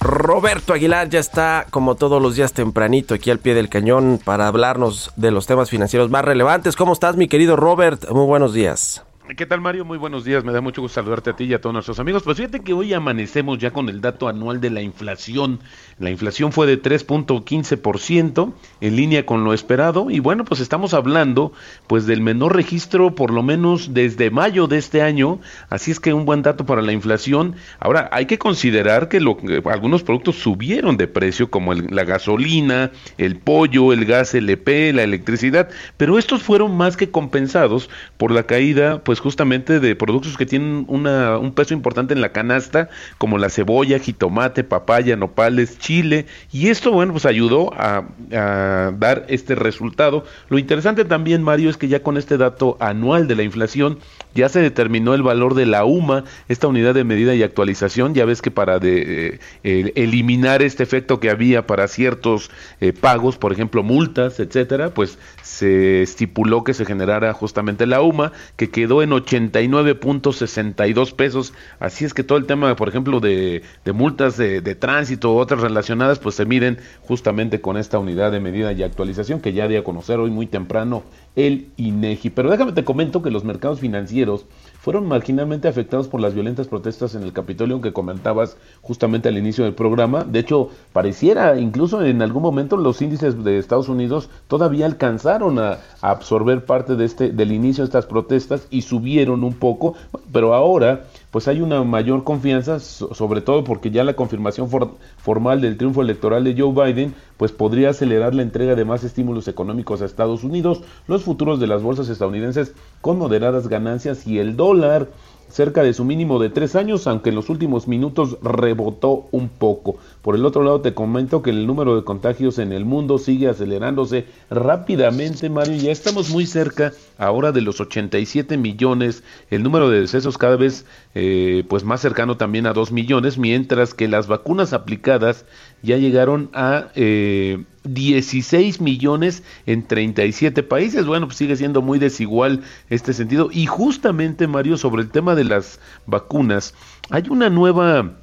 Roberto 0.00 0.74
Aguilar 0.74 1.08
ya 1.08 1.20
está 1.20 1.66
como 1.70 1.94
todos 1.94 2.20
los 2.20 2.34
días 2.34 2.52
tempranito 2.52 3.14
aquí 3.14 3.30
al 3.30 3.38
pie 3.38 3.54
del 3.54 3.68
cañón 3.68 4.20
para 4.22 4.48
hablarnos 4.48 5.12
de 5.16 5.30
los 5.30 5.46
temas 5.46 5.70
financieros 5.70 6.10
más 6.10 6.24
relevantes. 6.24 6.76
¿Cómo 6.76 6.92
estás 6.92 7.16
mi 7.16 7.28
querido 7.28 7.56
Robert? 7.56 8.10
Muy 8.10 8.26
buenos 8.26 8.52
días. 8.52 9.04
¿Qué 9.36 9.46
tal 9.46 9.60
Mario? 9.60 9.84
Muy 9.84 9.98
buenos 9.98 10.24
días, 10.24 10.42
me 10.42 10.52
da 10.52 10.60
mucho 10.60 10.82
gusto 10.82 10.96
saludarte 10.96 11.30
a 11.30 11.36
ti 11.36 11.44
y 11.44 11.54
a 11.54 11.60
todos 11.60 11.72
nuestros 11.72 12.00
amigos. 12.00 12.24
Pues 12.24 12.38
fíjate 12.38 12.60
que 12.60 12.72
hoy 12.72 12.92
amanecemos 12.92 13.56
ya 13.58 13.70
con 13.70 13.88
el 13.88 14.00
dato 14.00 14.26
anual 14.26 14.60
de 14.60 14.68
la 14.68 14.82
inflación. 14.82 15.60
La 16.00 16.10
inflación 16.10 16.50
fue 16.50 16.66
de 16.66 16.82
3.15% 16.82 18.52
en 18.80 18.96
línea 18.96 19.24
con 19.24 19.44
lo 19.44 19.54
esperado 19.54 20.10
y 20.10 20.18
bueno, 20.18 20.44
pues 20.44 20.60
estamos 20.60 20.92
hablando 20.92 21.52
pues 21.86 22.04
del 22.06 22.20
menor 22.20 22.56
registro 22.56 23.14
por 23.14 23.32
lo 23.32 23.44
menos 23.44 23.94
desde 23.94 24.30
mayo 24.32 24.66
de 24.66 24.78
este 24.78 25.02
año, 25.02 25.38
así 25.70 25.92
es 25.92 26.00
que 26.00 26.12
un 26.12 26.24
buen 26.24 26.42
dato 26.42 26.66
para 26.66 26.82
la 26.82 26.92
inflación. 26.92 27.54
Ahora, 27.78 28.10
hay 28.12 28.26
que 28.26 28.38
considerar 28.38 29.08
que 29.08 29.20
lo, 29.20 29.38
algunos 29.66 30.02
productos 30.02 30.34
subieron 30.34 30.96
de 30.96 31.06
precio 31.06 31.48
como 31.48 31.74
la 31.74 32.02
gasolina, 32.02 32.90
el 33.18 33.36
pollo, 33.36 33.92
el 33.92 34.04
gas 34.04 34.34
LP, 34.34 34.92
la 34.92 35.04
electricidad, 35.04 35.70
pero 35.96 36.18
estos 36.18 36.42
fueron 36.42 36.76
más 36.76 36.96
que 36.96 37.10
compensados 37.12 37.88
por 38.16 38.32
la 38.32 38.42
caída 38.42 39.04
pues 39.04 39.11
justamente 39.20 39.80
de 39.80 39.96
productos 39.96 40.36
que 40.36 40.46
tienen 40.46 40.84
una, 40.88 41.38
un 41.38 41.52
peso 41.52 41.74
importante 41.74 42.14
en 42.14 42.20
la 42.20 42.32
canasta, 42.32 42.88
como 43.18 43.38
la 43.38 43.48
cebolla, 43.48 43.98
jitomate, 43.98 44.64
papaya, 44.64 45.16
nopales, 45.16 45.78
chile, 45.78 46.26
y 46.52 46.68
esto, 46.68 46.92
bueno, 46.92 47.12
pues 47.12 47.26
ayudó 47.26 47.72
a, 47.74 48.04
a 48.32 48.92
dar 48.98 49.24
este 49.28 49.54
resultado. 49.54 50.24
Lo 50.48 50.58
interesante 50.58 51.04
también, 51.04 51.42
Mario, 51.42 51.70
es 51.70 51.76
que 51.76 51.88
ya 51.88 52.02
con 52.02 52.16
este 52.16 52.36
dato 52.36 52.76
anual 52.80 53.28
de 53.28 53.36
la 53.36 53.42
inflación, 53.42 53.98
ya 54.34 54.48
se 54.48 54.60
determinó 54.60 55.14
el 55.14 55.22
valor 55.22 55.54
de 55.54 55.66
la 55.66 55.84
UMA, 55.84 56.24
esta 56.48 56.66
unidad 56.66 56.94
de 56.94 57.04
medida 57.04 57.34
y 57.34 57.42
actualización. 57.42 58.14
Ya 58.14 58.24
ves 58.24 58.42
que 58.42 58.50
para 58.50 58.78
de, 58.78 59.40
eh, 59.64 59.92
eliminar 59.94 60.62
este 60.62 60.82
efecto 60.82 61.20
que 61.20 61.30
había 61.30 61.66
para 61.66 61.88
ciertos 61.88 62.50
eh, 62.80 62.92
pagos, 62.92 63.36
por 63.36 63.52
ejemplo, 63.52 63.82
multas, 63.82 64.40
etcétera, 64.40 64.90
pues 64.90 65.18
se 65.42 66.02
estipuló 66.02 66.64
que 66.64 66.74
se 66.74 66.84
generara 66.84 67.32
justamente 67.32 67.86
la 67.86 68.00
UMA, 68.00 68.32
que 68.56 68.70
quedó 68.70 69.01
en 69.02 69.10
89.62 69.10 71.14
pesos. 71.14 71.52
Así 71.78 72.04
es 72.04 72.14
que 72.14 72.24
todo 72.24 72.38
el 72.38 72.46
tema, 72.46 72.74
por 72.76 72.88
ejemplo, 72.88 73.20
de, 73.20 73.62
multas 73.92 74.36
de, 74.36 74.60
de 74.60 74.74
tránsito 74.74 75.34
u 75.34 75.38
otras 75.38 75.60
relacionadas, 75.60 76.18
pues 76.18 76.34
se 76.34 76.46
miden 76.46 76.78
justamente 77.02 77.60
con 77.60 77.76
esta 77.76 77.98
unidad 77.98 78.32
de 78.32 78.40
medida 78.40 78.72
y 78.72 78.82
actualización 78.82 79.40
que 79.40 79.52
ya 79.52 79.68
di 79.68 79.76
a 79.76 79.84
conocer 79.84 80.18
hoy 80.18 80.30
muy 80.30 80.46
temprano 80.46 81.04
el 81.36 81.68
INEGI. 81.76 82.30
Pero 82.30 82.50
déjame 82.50 82.72
te 82.72 82.84
comento 82.84 83.22
que 83.22 83.30
los 83.30 83.44
mercados 83.44 83.80
financieros 83.80 84.46
fueron 84.82 85.06
marginalmente 85.06 85.68
afectados 85.68 86.08
por 86.08 86.20
las 86.20 86.34
violentas 86.34 86.66
protestas 86.66 87.14
en 87.14 87.22
el 87.22 87.32
Capitolio 87.32 87.80
que 87.80 87.92
comentabas 87.92 88.56
justamente 88.80 89.28
al 89.28 89.38
inicio 89.38 89.62
del 89.62 89.74
programa. 89.74 90.24
De 90.24 90.40
hecho, 90.40 90.70
pareciera 90.92 91.56
incluso 91.56 92.04
en 92.04 92.20
algún 92.20 92.42
momento 92.42 92.76
los 92.76 93.00
índices 93.00 93.44
de 93.44 93.58
Estados 93.58 93.88
Unidos 93.88 94.28
todavía 94.48 94.86
alcanzaron 94.86 95.60
a, 95.60 95.78
absorber 96.00 96.64
parte 96.64 96.96
de 96.96 97.04
este 97.04 97.30
del 97.30 97.52
inicio 97.52 97.84
de 97.84 97.86
estas 97.86 98.06
protestas 98.06 98.66
y 98.70 98.82
subieron 98.82 99.44
un 99.44 99.54
poco, 99.54 99.94
pero 100.32 100.52
ahora 100.52 101.04
pues 101.32 101.48
hay 101.48 101.62
una 101.62 101.82
mayor 101.82 102.24
confianza, 102.24 102.78
sobre 102.78 103.40
todo 103.40 103.64
porque 103.64 103.90
ya 103.90 104.04
la 104.04 104.12
confirmación 104.12 104.68
formal 105.16 105.62
del 105.62 105.78
triunfo 105.78 106.02
electoral 106.02 106.44
de 106.44 106.54
Joe 106.56 106.92
Biden, 106.92 107.14
pues 107.38 107.52
podría 107.52 107.88
acelerar 107.88 108.34
la 108.34 108.42
entrega 108.42 108.74
de 108.74 108.84
más 108.84 109.02
estímulos 109.02 109.48
económicos 109.48 110.02
a 110.02 110.04
Estados 110.04 110.44
Unidos, 110.44 110.82
los 111.08 111.24
futuros 111.24 111.58
de 111.58 111.68
las 111.68 111.82
bolsas 111.82 112.10
estadounidenses 112.10 112.74
con 113.00 113.16
moderadas 113.16 113.68
ganancias 113.68 114.26
y 114.26 114.40
el 114.40 114.56
dólar 114.56 115.08
cerca 115.48 115.82
de 115.82 115.92
su 115.92 116.04
mínimo 116.04 116.38
de 116.38 116.50
tres 116.50 116.76
años, 116.76 117.06
aunque 117.06 117.30
en 117.30 117.36
los 117.36 117.48
últimos 117.48 117.88
minutos 117.88 118.38
rebotó 118.42 119.28
un 119.32 119.48
poco. 119.48 119.96
Por 120.22 120.34
el 120.34 120.46
otro 120.46 120.62
lado, 120.62 120.80
te 120.80 120.94
comento 120.94 121.42
que 121.42 121.50
el 121.50 121.66
número 121.66 121.94
de 121.96 122.04
contagios 122.04 122.58
en 122.58 122.72
el 122.72 122.84
mundo 122.84 123.18
sigue 123.18 123.48
acelerándose 123.48 124.26
rápidamente, 124.50 125.50
Mario. 125.50 125.76
Ya 125.76 125.92
estamos 125.92 126.30
muy 126.30 126.46
cerca 126.46 126.92
ahora 127.18 127.52
de 127.52 127.60
los 127.60 127.80
87 127.80 128.56
millones. 128.56 129.22
El 129.50 129.62
número 129.62 129.90
de 129.90 130.00
decesos 130.00 130.38
cada 130.38 130.56
vez 130.56 130.86
eh, 131.14 131.64
pues 131.68 131.84
más 131.84 132.00
cercano 132.00 132.36
también 132.36 132.66
a 132.66 132.72
2 132.72 132.92
millones, 132.92 133.38
mientras 133.38 133.94
que 133.94 134.08
las 134.08 134.26
vacunas 134.26 134.72
aplicadas 134.72 135.44
ya 135.82 135.96
llegaron 135.96 136.50
a 136.54 136.88
eh, 136.94 137.64
16 137.84 138.80
millones 138.80 139.42
en 139.66 139.86
37 139.86 140.62
países. 140.62 141.06
Bueno, 141.06 141.26
pues 141.26 141.38
sigue 141.38 141.56
siendo 141.56 141.82
muy 141.82 141.98
desigual 141.98 142.62
este 142.90 143.12
sentido. 143.12 143.48
Y 143.52 143.66
justamente, 143.66 144.46
Mario, 144.46 144.76
sobre 144.76 145.02
el 145.02 145.10
tema 145.10 145.34
de 145.34 145.44
las 145.44 145.80
vacunas, 146.06 146.74
hay 147.10 147.24
una 147.28 147.50
nueva 147.50 148.21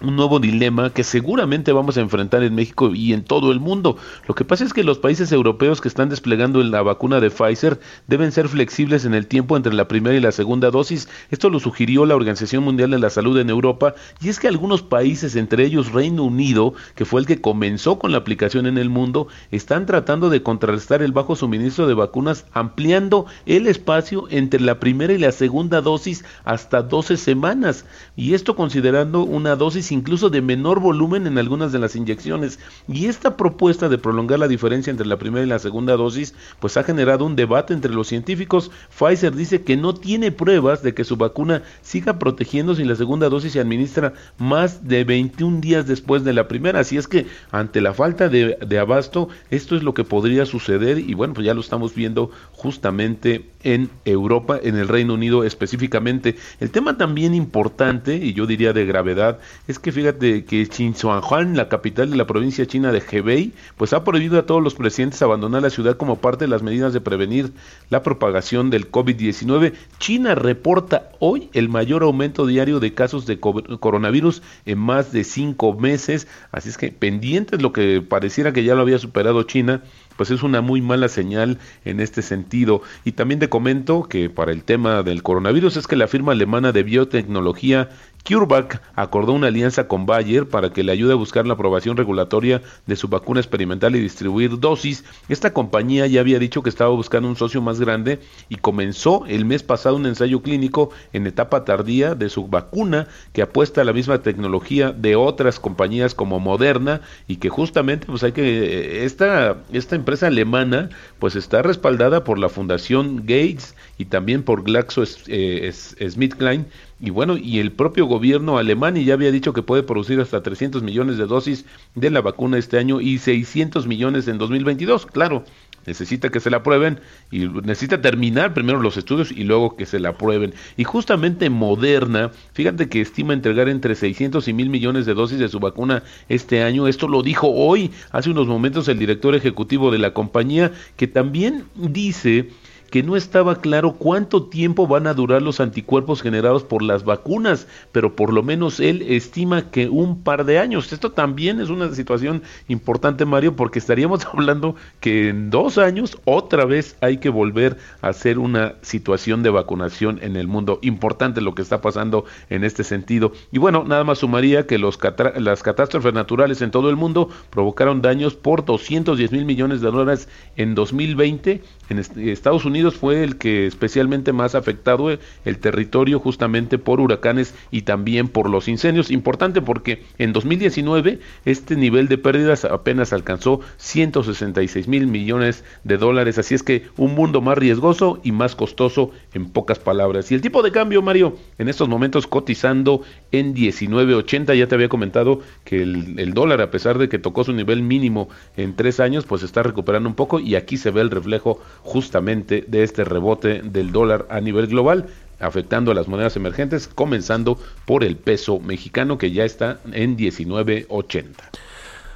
un 0.00 0.16
nuevo 0.16 0.40
dilema 0.40 0.90
que 0.90 1.04
seguramente 1.04 1.72
vamos 1.72 1.96
a 1.96 2.00
enfrentar 2.00 2.42
en 2.42 2.54
México 2.54 2.94
y 2.94 3.12
en 3.12 3.24
todo 3.24 3.52
el 3.52 3.60
mundo. 3.60 3.96
Lo 4.26 4.34
que 4.34 4.44
pasa 4.44 4.64
es 4.64 4.72
que 4.72 4.84
los 4.84 4.98
países 4.98 5.32
europeos 5.32 5.80
que 5.80 5.88
están 5.88 6.08
desplegando 6.08 6.62
la 6.62 6.82
vacuna 6.82 7.20
de 7.20 7.30
Pfizer 7.30 7.80
deben 8.06 8.32
ser 8.32 8.48
flexibles 8.48 9.04
en 9.04 9.14
el 9.14 9.26
tiempo 9.26 9.56
entre 9.56 9.74
la 9.74 9.88
primera 9.88 10.16
y 10.16 10.20
la 10.20 10.32
segunda 10.32 10.70
dosis. 10.70 11.08
Esto 11.30 11.50
lo 11.50 11.60
sugirió 11.60 12.04
la 12.04 12.16
Organización 12.16 12.64
Mundial 12.64 12.90
de 12.90 12.98
la 12.98 13.10
Salud 13.10 13.38
en 13.38 13.50
Europa 13.50 13.94
y 14.20 14.28
es 14.28 14.38
que 14.38 14.48
algunos 14.48 14.82
países, 14.82 15.36
entre 15.36 15.64
ellos 15.64 15.92
Reino 15.92 16.24
Unido, 16.24 16.74
que 16.94 17.04
fue 17.04 17.20
el 17.20 17.26
que 17.26 17.40
comenzó 17.40 17.98
con 17.98 18.12
la 18.12 18.18
aplicación 18.18 18.66
en 18.66 18.78
el 18.78 18.90
mundo, 18.90 19.28
están 19.50 19.86
tratando 19.86 20.30
de 20.30 20.42
contrarrestar 20.42 21.02
el 21.02 21.12
bajo 21.12 21.36
suministro 21.36 21.86
de 21.86 21.94
vacunas 21.94 22.44
ampliando 22.52 23.26
el 23.46 23.66
espacio 23.66 24.26
entre 24.30 24.60
la 24.60 24.78
primera 24.78 25.12
y 25.12 25.18
la 25.18 25.32
segunda 25.32 25.80
dosis 25.80 26.24
hasta 26.44 26.82
12 26.82 27.16
semanas. 27.16 27.84
Y 28.16 28.34
esto 28.34 28.56
considerando 28.56 29.22
una 29.22 29.56
dosis 29.56 29.85
incluso 29.92 30.30
de 30.30 30.42
menor 30.42 30.80
volumen 30.80 31.26
en 31.26 31.38
algunas 31.38 31.72
de 31.72 31.78
las 31.78 31.96
inyecciones. 31.96 32.58
Y 32.88 33.06
esta 33.06 33.36
propuesta 33.36 33.88
de 33.88 33.98
prolongar 33.98 34.38
la 34.38 34.48
diferencia 34.48 34.90
entre 34.90 35.06
la 35.06 35.18
primera 35.18 35.44
y 35.44 35.48
la 35.48 35.58
segunda 35.58 35.96
dosis, 35.96 36.34
pues 36.60 36.76
ha 36.76 36.84
generado 36.84 37.24
un 37.24 37.36
debate 37.36 37.74
entre 37.74 37.92
los 37.92 38.08
científicos. 38.08 38.70
Pfizer 38.90 39.34
dice 39.34 39.62
que 39.62 39.76
no 39.76 39.94
tiene 39.94 40.32
pruebas 40.32 40.82
de 40.82 40.94
que 40.94 41.04
su 41.04 41.16
vacuna 41.16 41.62
siga 41.82 42.18
protegiendo 42.18 42.74
si 42.74 42.84
la 42.84 42.96
segunda 42.96 43.28
dosis 43.28 43.52
se 43.52 43.60
administra 43.60 44.14
más 44.38 44.86
de 44.86 45.04
21 45.04 45.60
días 45.60 45.86
después 45.86 46.24
de 46.24 46.32
la 46.32 46.48
primera. 46.48 46.80
Así 46.80 46.96
es 46.96 47.08
que 47.08 47.26
ante 47.50 47.80
la 47.80 47.94
falta 47.94 48.28
de, 48.28 48.58
de 48.66 48.78
abasto, 48.78 49.28
esto 49.50 49.76
es 49.76 49.82
lo 49.82 49.94
que 49.94 50.04
podría 50.04 50.46
suceder 50.46 50.98
y 50.98 51.14
bueno, 51.14 51.34
pues 51.34 51.46
ya 51.46 51.54
lo 51.54 51.60
estamos 51.60 51.94
viendo 51.94 52.30
justamente 52.52 53.50
en 53.66 53.90
Europa, 54.04 54.60
en 54.62 54.76
el 54.76 54.86
Reino 54.86 55.14
Unido 55.14 55.42
específicamente. 55.42 56.36
El 56.60 56.70
tema 56.70 56.96
también 56.96 57.34
importante, 57.34 58.14
y 58.14 58.32
yo 58.32 58.46
diría 58.46 58.72
de 58.72 58.86
gravedad, 58.86 59.40
es 59.66 59.80
que 59.80 59.90
fíjate 59.90 60.44
que 60.44 60.68
Qinhuanghuan, 60.68 61.56
la 61.56 61.68
capital 61.68 62.08
de 62.10 62.16
la 62.16 62.28
provincia 62.28 62.64
china 62.66 62.92
de 62.92 63.02
Hebei, 63.10 63.52
pues 63.76 63.92
ha 63.92 64.04
prohibido 64.04 64.38
a 64.38 64.46
todos 64.46 64.62
los 64.62 64.76
presidentes 64.76 65.20
abandonar 65.20 65.62
la 65.62 65.70
ciudad 65.70 65.96
como 65.96 66.20
parte 66.20 66.44
de 66.44 66.48
las 66.48 66.62
medidas 66.62 66.92
de 66.92 67.00
prevenir 67.00 67.50
la 67.90 68.04
propagación 68.04 68.70
del 68.70 68.88
COVID-19. 68.88 69.72
China 69.98 70.36
reporta 70.36 71.10
hoy 71.18 71.50
el 71.52 71.68
mayor 71.68 72.04
aumento 72.04 72.46
diario 72.46 72.78
de 72.78 72.94
casos 72.94 73.26
de 73.26 73.40
coronavirus 73.40 74.42
en 74.64 74.78
más 74.78 75.10
de 75.10 75.24
cinco 75.24 75.74
meses, 75.74 76.28
así 76.52 76.68
es 76.68 76.78
que 76.78 76.92
pendientes 76.92 77.60
lo 77.60 77.72
que 77.72 78.00
pareciera 78.00 78.52
que 78.52 78.62
ya 78.62 78.76
lo 78.76 78.82
había 78.82 79.00
superado 79.00 79.42
China, 79.42 79.82
pues 80.16 80.30
es 80.30 80.42
una 80.42 80.60
muy 80.60 80.80
mala 80.80 81.08
señal 81.08 81.58
en 81.84 82.00
este 82.00 82.22
sentido. 82.22 82.82
Y 83.04 83.12
también 83.12 83.40
te 83.40 83.48
comento 83.48 84.04
que 84.04 84.30
para 84.30 84.52
el 84.52 84.64
tema 84.64 85.02
del 85.02 85.22
coronavirus 85.22 85.76
es 85.76 85.86
que 85.86 85.96
la 85.96 86.08
firma 86.08 86.32
alemana 86.32 86.72
de 86.72 86.82
biotecnología 86.82 87.90
CureVac 88.26 88.82
acordó 88.96 89.32
una 89.32 89.46
alianza 89.46 89.86
con 89.86 90.04
Bayer 90.04 90.48
para 90.48 90.70
que 90.70 90.82
le 90.82 90.92
ayude 90.92 91.12
a 91.12 91.16
buscar 91.16 91.46
la 91.46 91.54
aprobación 91.54 91.96
regulatoria 91.96 92.60
de 92.86 92.96
su 92.96 93.08
vacuna 93.08 93.40
experimental 93.40 93.94
y 93.94 94.00
distribuir 94.00 94.58
dosis. 94.58 95.04
Esta 95.28 95.52
compañía 95.52 96.06
ya 96.06 96.20
había 96.20 96.38
dicho 96.38 96.62
que 96.62 96.68
estaba 96.68 96.90
buscando 96.90 97.28
un 97.28 97.36
socio 97.36 97.62
más 97.62 97.78
grande 97.78 98.20
y 98.48 98.56
comenzó 98.56 99.24
el 99.26 99.44
mes 99.44 99.62
pasado 99.62 99.96
un 99.96 100.06
ensayo 100.06 100.42
clínico 100.42 100.90
en 101.12 101.26
etapa 101.26 101.64
tardía 101.64 102.14
de 102.14 102.28
su 102.28 102.48
vacuna 102.48 103.06
que 103.32 103.42
apuesta 103.42 103.82
a 103.82 103.84
la 103.84 103.92
misma 103.92 104.22
tecnología 104.22 104.92
de 104.92 105.14
otras 105.16 105.60
compañías 105.60 106.14
como 106.14 106.40
Moderna 106.40 107.02
y 107.28 107.36
que 107.36 107.48
justamente 107.48 108.06
pues 108.06 108.24
hay 108.24 108.32
que 108.32 109.04
esta 109.04 109.58
esta 109.72 109.94
empresa 109.94 110.26
alemana 110.26 110.88
pues 111.18 111.36
está 111.36 111.62
respaldada 111.62 112.24
por 112.24 112.38
la 112.38 112.48
Fundación 112.48 113.18
Gates 113.18 113.74
y 113.98 114.06
también 114.06 114.42
por 114.42 114.62
GlaxoSmithKline 114.62 116.60
eh, 116.60 116.66
y 116.98 117.10
bueno, 117.10 117.36
y 117.36 117.58
el 117.58 117.72
propio 117.72 118.06
gobierno 118.06 118.56
alemán 118.56 118.96
ya 118.96 119.14
había 119.14 119.30
dicho 119.30 119.52
que 119.52 119.62
puede 119.62 119.82
producir 119.82 120.18
hasta 120.20 120.42
300 120.42 120.82
millones 120.82 121.18
de 121.18 121.26
dosis 121.26 121.66
de 121.94 122.10
la 122.10 122.22
vacuna 122.22 122.56
este 122.56 122.78
año 122.78 123.02
y 123.02 123.18
600 123.18 123.86
millones 123.86 124.28
en 124.28 124.38
2022. 124.38 125.04
Claro, 125.04 125.44
necesita 125.84 126.30
que 126.30 126.40
se 126.40 126.48
la 126.48 126.58
aprueben 126.58 127.00
y 127.30 127.40
necesita 127.40 128.00
terminar 128.00 128.54
primero 128.54 128.80
los 128.80 128.96
estudios 128.96 129.30
y 129.30 129.44
luego 129.44 129.76
que 129.76 129.84
se 129.84 130.00
la 130.00 130.10
aprueben. 130.10 130.54
Y 130.78 130.84
justamente 130.84 131.50
Moderna, 131.50 132.30
fíjate 132.54 132.88
que 132.88 133.02
estima 133.02 133.34
entregar 133.34 133.68
entre 133.68 133.94
600 133.94 134.48
y 134.48 134.52
mil 134.54 134.70
millones 134.70 135.04
de 135.04 135.12
dosis 135.12 135.38
de 135.38 135.50
su 135.50 135.60
vacuna 135.60 136.02
este 136.30 136.62
año. 136.62 136.88
Esto 136.88 137.08
lo 137.08 137.22
dijo 137.22 137.48
hoy, 137.48 137.90
hace 138.10 138.30
unos 138.30 138.46
momentos, 138.46 138.88
el 138.88 138.98
director 138.98 139.34
ejecutivo 139.34 139.90
de 139.90 139.98
la 139.98 140.14
compañía, 140.14 140.72
que 140.96 141.06
también 141.06 141.64
dice 141.74 142.48
que 142.90 143.02
no 143.02 143.16
estaba 143.16 143.60
claro 143.60 143.94
cuánto 143.94 144.44
tiempo 144.44 144.86
van 144.86 145.06
a 145.06 145.14
durar 145.14 145.42
los 145.42 145.60
anticuerpos 145.60 146.22
generados 146.22 146.62
por 146.62 146.82
las 146.82 147.04
vacunas, 147.04 147.66
pero 147.92 148.14
por 148.14 148.32
lo 148.32 148.42
menos 148.42 148.80
él 148.80 149.02
estima 149.02 149.70
que 149.70 149.88
un 149.88 150.22
par 150.22 150.44
de 150.44 150.58
años. 150.58 150.92
Esto 150.92 151.12
también 151.12 151.60
es 151.60 151.68
una 151.68 151.92
situación 151.92 152.42
importante, 152.68 153.24
Mario, 153.24 153.56
porque 153.56 153.78
estaríamos 153.78 154.24
hablando 154.32 154.76
que 155.00 155.28
en 155.28 155.50
dos 155.50 155.78
años 155.78 156.18
otra 156.24 156.64
vez 156.64 156.96
hay 157.00 157.18
que 157.18 157.28
volver 157.28 157.76
a 158.02 158.08
hacer 158.08 158.38
una 158.38 158.74
situación 158.82 159.42
de 159.42 159.50
vacunación 159.50 160.18
en 160.22 160.36
el 160.36 160.46
mundo. 160.46 160.78
Importante 160.82 161.40
lo 161.40 161.54
que 161.54 161.62
está 161.62 161.80
pasando 161.80 162.24
en 162.50 162.64
este 162.64 162.84
sentido. 162.84 163.32
Y 163.50 163.58
bueno, 163.58 163.84
nada 163.84 164.04
más 164.04 164.18
sumaría 164.18 164.66
que 164.66 164.78
los 164.78 164.98
las 165.36 165.62
catástrofes 165.62 166.14
naturales 166.14 166.62
en 166.62 166.70
todo 166.70 166.90
el 166.90 166.96
mundo 166.96 167.28
provocaron 167.50 168.02
daños 168.02 168.34
por 168.34 168.64
210 168.64 169.32
mil 169.32 169.44
millones 169.44 169.80
de 169.80 169.90
dólares 169.90 170.28
en 170.56 170.74
2020 170.74 171.62
en 171.88 171.98
Estados 171.98 172.64
Unidos 172.64 172.75
fue 172.84 173.22
el 173.22 173.36
que 173.36 173.66
especialmente 173.66 174.32
más 174.32 174.54
afectado 174.54 175.10
eh, 175.10 175.18
el 175.44 175.58
territorio 175.58 176.18
justamente 176.20 176.78
por 176.78 177.00
huracanes 177.00 177.54
y 177.70 177.82
también 177.82 178.28
por 178.28 178.50
los 178.50 178.68
incendios. 178.68 179.10
Importante 179.10 179.62
porque 179.62 180.02
en 180.18 180.32
2019 180.32 181.20
este 181.44 181.76
nivel 181.76 182.08
de 182.08 182.18
pérdidas 182.18 182.64
apenas 182.64 183.12
alcanzó 183.12 183.60
166 183.78 184.88
mil 184.88 185.06
millones 185.06 185.64
de 185.84 185.96
dólares. 185.96 186.38
Así 186.38 186.54
es 186.54 186.62
que 186.62 186.86
un 186.96 187.14
mundo 187.14 187.40
más 187.40 187.58
riesgoso 187.58 188.20
y 188.22 188.32
más 188.32 188.54
costoso 188.54 189.10
en 189.32 189.46
pocas 189.50 189.78
palabras. 189.78 190.30
Y 190.30 190.34
el 190.34 190.40
tipo 190.40 190.62
de 190.62 190.72
cambio, 190.72 191.02
Mario, 191.02 191.36
en 191.58 191.68
estos 191.68 191.88
momentos 191.88 192.26
cotizando 192.26 193.02
en 193.32 193.54
19.80. 193.54 194.54
Ya 194.54 194.66
te 194.66 194.74
había 194.74 194.88
comentado 194.88 195.40
que 195.64 195.82
el, 195.82 196.18
el 196.18 196.34
dólar, 196.34 196.60
a 196.60 196.70
pesar 196.70 196.98
de 196.98 197.08
que 197.08 197.18
tocó 197.18 197.44
su 197.44 197.52
nivel 197.52 197.82
mínimo 197.82 198.28
en 198.56 198.76
tres 198.76 199.00
años, 199.00 199.24
pues 199.24 199.42
está 199.42 199.62
recuperando 199.62 200.08
un 200.08 200.14
poco 200.14 200.40
y 200.40 200.54
aquí 200.54 200.76
se 200.76 200.90
ve 200.90 201.00
el 201.00 201.10
reflejo 201.10 201.60
justamente 201.82 202.64
de 202.66 202.82
este 202.82 203.04
rebote 203.04 203.62
del 203.62 203.92
dólar 203.92 204.26
a 204.30 204.40
nivel 204.40 204.66
global 204.66 205.06
afectando 205.38 205.90
a 205.90 205.94
las 205.94 206.08
monedas 206.08 206.36
emergentes, 206.36 206.88
comenzando 206.88 207.58
por 207.84 208.04
el 208.04 208.16
peso 208.16 208.58
mexicano 208.58 209.18
que 209.18 209.32
ya 209.32 209.44
está 209.44 209.78
en 209.92 210.16
19.80. 210.16 211.26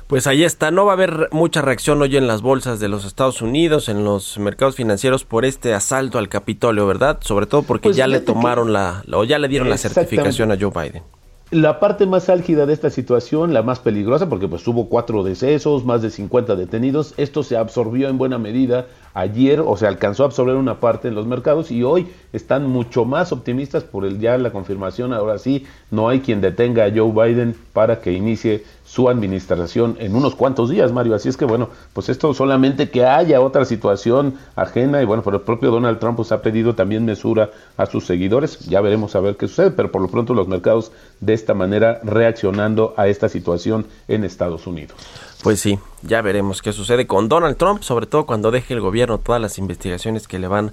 Pues 0.07 0.27
ahí 0.27 0.43
está, 0.43 0.73
no 0.73 0.87
va 0.87 0.93
a 0.93 0.95
haber 0.95 1.29
mucha 1.31 1.63
reacción 1.63 2.03
hoy 2.03 2.17
en 2.17 2.27
las 2.27 2.43
bolsas 2.43 2.81
de 2.81 2.89
los 2.89 3.05
Estados 3.05 3.43
Unidos, 3.43 3.89
en 3.89 4.05
los 4.05 4.39
mercados 4.39 4.75
financieros 4.75 5.25
por 5.25 5.45
este 5.45 5.73
asalto 5.73 6.19
al 6.19 6.29
Capitolio, 6.29 6.85
¿verdad? 6.87 7.19
Sobre 7.21 7.47
todo 7.47 7.63
porque 7.63 7.85
pues 7.85 7.97
ya 7.97 8.09
le 8.09 8.19
tomaron 8.19 8.73
la, 8.73 9.05
o 9.13 9.23
ya 9.23 9.39
le 9.39 9.47
dieron 9.47 9.71
la 9.71 9.79
certificación 9.79 10.51
a 10.51 10.57
Joe 10.59 10.73
Biden. 10.75 11.05
La 11.53 11.81
parte 11.81 12.07
más 12.07 12.29
álgida 12.29 12.65
de 12.65 12.73
esta 12.73 12.91
situación, 12.91 13.53
la 13.53 13.65
más 13.65 13.81
peligrosa, 13.81 14.29
porque 14.29 14.47
pues 14.47 14.65
hubo 14.69 14.89
cuatro 14.89 15.25
decesos, 15.25 15.85
más 15.85 16.01
de 16.01 16.11
50 16.11 16.55
detenidos, 16.55 17.13
esto 17.17 17.43
se 17.43 17.57
absorbió 17.57 18.09
en 18.09 18.19
buena 18.19 18.39
medida 18.39 18.87
ayer 19.15 19.59
o 19.59 19.77
se 19.77 19.89
alcanzó 19.89 20.23
a 20.23 20.27
absorber 20.27 20.55
una 20.55 20.79
parte 20.79 21.09
en 21.09 21.17
los 21.17 21.27
mercados 21.27 21.73
y 21.73 21.83
hoy 21.83 22.07
están 22.33 22.69
mucho 22.69 23.05
más 23.05 23.33
optimistas 23.33 23.83
por 23.83 24.05
el 24.05 24.21
ya 24.21 24.39
la 24.39 24.53
confirmación. 24.53 25.13
Ahora 25.13 25.39
sí, 25.39 25.67
no 25.91 26.09
hay 26.09 26.21
quien 26.21 26.41
detenga 26.41 26.85
a 26.85 26.93
Joe 26.95 27.11
Biden 27.11 27.57
para 27.73 28.01
que 28.01 28.13
inicie 28.13 28.63
su 28.91 29.09
administración 29.09 29.97
en 30.01 30.17
unos 30.17 30.35
cuantos 30.35 30.69
días, 30.69 30.91
Mario. 30.91 31.15
Así 31.15 31.29
es 31.29 31.37
que 31.37 31.45
bueno, 31.45 31.69
pues 31.93 32.09
esto 32.09 32.35
solamente 32.35 32.91
que 32.91 33.05
haya 33.05 33.41
otra 33.41 33.65
situación 33.65 34.35
ajena 34.57 35.01
y 35.01 35.05
bueno, 35.05 35.23
por 35.23 35.33
el 35.35 35.43
propio 35.43 35.71
Donald 35.71 36.01
Trump 36.01 36.17
pues, 36.17 36.33
ha 36.33 36.43
pedido 36.43 36.75
también 36.75 37.05
mesura 37.05 37.51
a 37.77 37.87
sus 37.87 38.05
seguidores. 38.05 38.59
Ya 38.67 38.81
veremos 38.81 39.15
a 39.15 39.21
ver 39.21 39.37
qué 39.37 39.47
sucede, 39.47 39.71
pero 39.71 39.93
por 39.93 40.03
lo 40.03 40.09
pronto 40.09 40.35
los 40.35 40.49
mercados 40.49 40.91
de 41.21 41.35
esta 41.35 41.55
manera 41.55 42.01
reaccionando 42.03 42.93
a 42.97 43.07
esta 43.07 43.29
situación 43.29 43.87
en 44.09 44.25
Estados 44.25 44.67
Unidos. 44.67 44.97
Pues 45.45 45.61
sí, 45.61 45.79
ya 46.03 46.21
veremos 46.21 46.61
qué 46.61 46.73
sucede 46.73 47.07
con 47.07 47.29
Donald 47.29 47.57
Trump, 47.59 47.83
sobre 47.83 48.07
todo 48.07 48.27
cuando 48.27 48.51
deje 48.51 48.75
el 48.75 48.81
gobierno 48.81 49.19
todas 49.19 49.41
las 49.41 49.57
investigaciones 49.59 50.27
que 50.27 50.41
le 50.41 50.49
van 50.49 50.67
a 50.67 50.73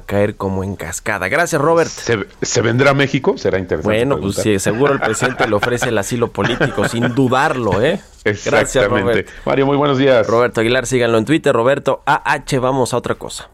caer 0.00 0.36
como 0.36 0.64
en 0.64 0.76
cascada. 0.76 1.28
Gracias, 1.28 1.60
Robert. 1.60 1.90
¿Se, 1.90 2.62
vendrá 2.62 2.90
a 2.90 2.94
México? 2.94 3.36
Será 3.36 3.58
interesante. 3.58 3.96
Bueno, 3.96 4.18
pues 4.18 4.36
sí, 4.36 4.58
seguro 4.58 4.94
el 4.94 5.00
presidente 5.00 5.46
le 5.46 5.54
ofrece 5.54 5.88
el 5.90 5.98
asilo 5.98 6.30
político, 6.30 6.88
sin 6.88 7.14
dudarlo, 7.14 7.82
¿eh? 7.82 8.00
Gracias, 8.24 8.88
Robert. 8.88 9.28
Mario, 9.44 9.66
muy 9.66 9.76
buenos 9.76 9.98
días. 9.98 10.26
Roberto 10.26 10.60
Aguilar, 10.60 10.86
síganlo 10.86 11.18
en 11.18 11.24
Twitter. 11.24 11.54
Roberto 11.54 12.02
AH, 12.06 12.58
vamos 12.60 12.94
a 12.94 12.96
otra 12.96 13.16
cosa. 13.16 13.48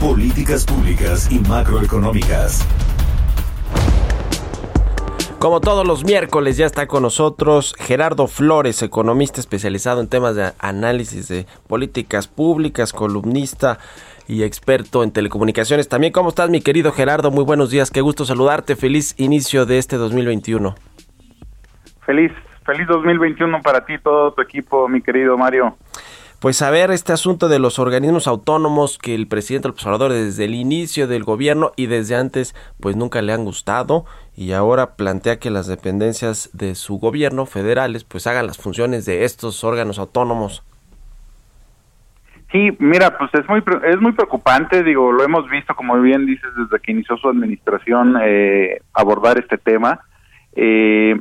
Políticas 0.00 0.64
públicas 0.64 1.30
y 1.30 1.38
macroeconómicas. 1.40 2.64
Como 5.40 5.62
todos 5.62 5.86
los 5.86 6.04
miércoles 6.04 6.58
ya 6.58 6.66
está 6.66 6.86
con 6.86 7.02
nosotros 7.02 7.74
Gerardo 7.78 8.26
Flores, 8.26 8.82
economista 8.82 9.40
especializado 9.40 10.02
en 10.02 10.08
temas 10.08 10.36
de 10.36 10.52
análisis 10.58 11.28
de 11.28 11.46
políticas 11.66 12.28
públicas, 12.28 12.92
columnista 12.92 13.78
y 14.28 14.42
experto 14.42 15.02
en 15.02 15.12
telecomunicaciones. 15.12 15.88
También, 15.88 16.12
¿cómo 16.12 16.30
estás 16.30 16.50
mi 16.50 16.60
querido 16.60 16.92
Gerardo? 16.92 17.30
Muy 17.30 17.44
buenos 17.44 17.70
días, 17.70 17.90
qué 17.90 18.00
gusto 18.00 18.24
saludarte, 18.24 18.76
feliz 18.76 19.14
inicio 19.18 19.66
de 19.66 19.78
este 19.78 19.96
2021. 19.96 20.74
Feliz, 22.06 22.32
feliz 22.64 22.86
2021 22.88 23.60
para 23.62 23.84
ti, 23.84 23.98
todo 23.98 24.32
tu 24.32 24.42
equipo, 24.42 24.88
mi 24.88 25.00
querido 25.00 25.36
Mario. 25.36 25.76
Pues 26.40 26.62
a 26.62 26.70
ver, 26.70 26.90
este 26.90 27.12
asunto 27.12 27.50
de 27.50 27.58
los 27.58 27.78
organismos 27.78 28.26
autónomos 28.26 28.96
que 28.96 29.14
el 29.14 29.28
presidente 29.28 29.68
López 29.68 29.84
Obrador 29.84 30.12
desde 30.14 30.46
el 30.46 30.54
inicio 30.54 31.06
del 31.06 31.22
gobierno 31.22 31.72
y 31.76 31.84
desde 31.84 32.16
antes 32.16 32.54
pues 32.80 32.96
nunca 32.96 33.20
le 33.20 33.34
han 33.34 33.44
gustado 33.44 34.06
y 34.34 34.52
ahora 34.52 34.96
plantea 34.96 35.38
que 35.38 35.50
las 35.50 35.66
dependencias 35.66 36.48
de 36.54 36.76
su 36.76 36.98
gobierno 36.98 37.44
federales 37.44 38.04
pues 38.04 38.26
hagan 38.26 38.46
las 38.46 38.56
funciones 38.56 39.04
de 39.04 39.24
estos 39.24 39.62
órganos 39.64 39.98
autónomos. 39.98 40.62
Sí, 42.52 42.76
mira, 42.80 43.16
pues 43.16 43.30
es 43.34 43.48
muy 43.48 43.62
es 43.84 44.00
muy 44.00 44.12
preocupante, 44.12 44.82
digo, 44.82 45.12
lo 45.12 45.22
hemos 45.22 45.48
visto 45.48 45.74
como 45.74 46.00
bien 46.00 46.26
dices 46.26 46.50
desde 46.56 46.82
que 46.82 46.92
inició 46.92 47.16
su 47.16 47.28
administración 47.28 48.16
eh, 48.22 48.80
abordar 48.92 49.38
este 49.38 49.56
tema. 49.56 50.00
Eh, 50.56 51.20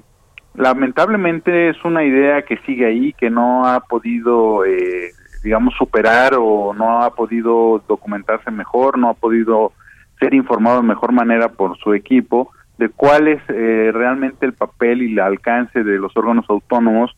lamentablemente 0.56 1.70
es 1.70 1.78
una 1.86 2.04
idea 2.04 2.42
que 2.42 2.58
sigue 2.66 2.88
ahí, 2.88 3.14
que 3.14 3.30
no 3.30 3.68
ha 3.68 3.82
podido, 3.82 4.66
eh, 4.66 5.12
digamos, 5.44 5.76
superar 5.76 6.34
o 6.36 6.74
no 6.74 7.04
ha 7.04 7.14
podido 7.14 7.84
documentarse 7.88 8.50
mejor, 8.50 8.98
no 8.98 9.10
ha 9.10 9.14
podido 9.14 9.74
ser 10.20 10.34
informado 10.34 10.82
de 10.82 10.88
mejor 10.88 11.12
manera 11.12 11.50
por 11.50 11.78
su 11.78 11.94
equipo 11.94 12.52
de 12.80 12.90
cuál 12.90 13.28
es 13.28 13.42
eh, 13.50 13.92
realmente 13.94 14.46
el 14.46 14.54
papel 14.54 15.02
y 15.02 15.12
el 15.12 15.20
alcance 15.20 15.84
de 15.84 15.98
los 15.98 16.16
órganos 16.16 16.46
autónomos 16.50 17.16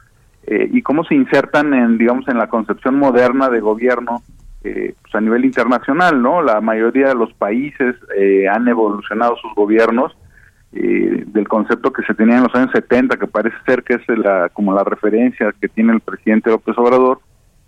eh, 0.48 0.70
y 0.72 0.82
cómo 0.82 1.04
se 1.04 1.16
insertan 1.16 1.74
en, 1.74 1.98
digamos, 1.98 2.28
en 2.28 2.38
la 2.38 2.48
concepción 2.48 2.96
moderna 2.98 3.50
de 3.50 3.60
gobierno 3.60 4.22
pues 4.64 5.16
a 5.16 5.20
nivel 5.20 5.44
internacional, 5.44 6.22
¿no? 6.22 6.44
La 6.44 6.62
mayoría 6.62 7.08
de 7.08 7.16
los 7.16 7.34
países 7.34 7.96
han 8.48 8.68
evolucionado 8.68 9.36
sus 9.38 9.56
gobiernos 9.56 10.16
eh, 10.74 11.26
del 11.28 11.50
concepto 11.50 11.92
que 11.92 12.02
se 12.04 12.14
tenía 12.14 12.38
en 12.38 12.44
los 12.44 12.56
años 12.56 12.72
70, 12.72 13.18
que 13.18 13.28
parece 13.28 13.58
ser 13.66 13.84
que 13.84 13.96
es 13.96 14.08
la, 14.18 14.48
como 14.54 14.74
la 14.74 14.86
referencia 14.86 15.54
que 15.60 15.68
tiene 15.68 15.92
el 15.92 16.00
presidente 16.00 16.50
López 16.50 16.78
Obrador, 16.78 17.20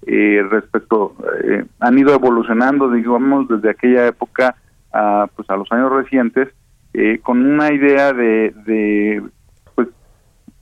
eh, 0.07 0.41
respecto, 0.49 1.13
eh, 1.43 1.65
han 1.81 1.99
ido 1.99 2.13
evolucionando, 2.13 2.89
digamos, 2.89 3.49
desde 3.49 3.71
aquella 3.71 4.07
época 4.07 4.55
a, 4.93 5.27
pues, 5.35 5.49
a 5.49 5.57
los 5.57 5.69
años 5.71 5.91
recientes, 5.91 6.47
con 7.23 7.43
una 7.43 7.73
idea 7.73 8.13
de, 8.13 9.23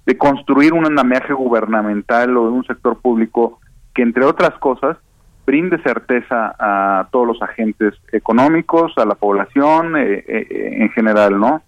de 0.06 0.18
construir 0.18 0.74
un 0.74 0.86
andamiaje 0.86 1.34
gubernamental 1.34 2.36
o 2.38 2.46
de 2.46 2.52
un 2.52 2.64
sector 2.66 3.00
público 3.00 3.60
que, 3.94 4.02
entre 4.02 4.26
otras 4.26 4.58
cosas, 4.60 4.98
brinde 5.46 5.82
certeza 5.84 6.56
a 6.60 7.08
todos 7.12 7.28
los 7.28 7.42
agentes 7.42 7.96
económicos, 8.12 8.94
a 8.98 9.06
la 9.06 9.16
población 9.16 9.96
en 9.98 10.90
general, 10.92 11.40
¿no? 11.40 11.62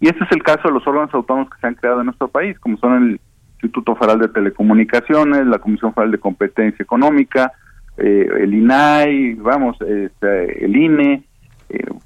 Y 0.00 0.08
este 0.08 0.24
es 0.24 0.32
el 0.32 0.42
caso 0.42 0.68
de 0.68 0.74
los 0.74 0.86
órganos 0.86 1.12
autónomos 1.12 1.50
que 1.50 1.60
se 1.60 1.66
han 1.66 1.74
creado 1.74 2.00
en 2.00 2.06
nuestro 2.06 2.28
país, 2.28 2.58
como 2.58 2.78
son 2.78 3.02
el 3.02 3.20
Instituto 3.54 3.94
Federal 3.96 4.18
de 4.18 4.28
Telecomunicaciones, 4.28 5.46
la 5.46 5.58
Comisión 5.58 5.92
Federal 5.92 6.12
de 6.12 6.18
Competencia 6.18 6.82
Económica, 6.82 7.52
eh, 7.98 8.26
el 8.40 8.54
INAI, 8.54 9.34
vamos, 9.34 9.76
este, 9.82 10.64
el 10.64 10.74
INE, 10.74 11.12
eh, 11.12 11.22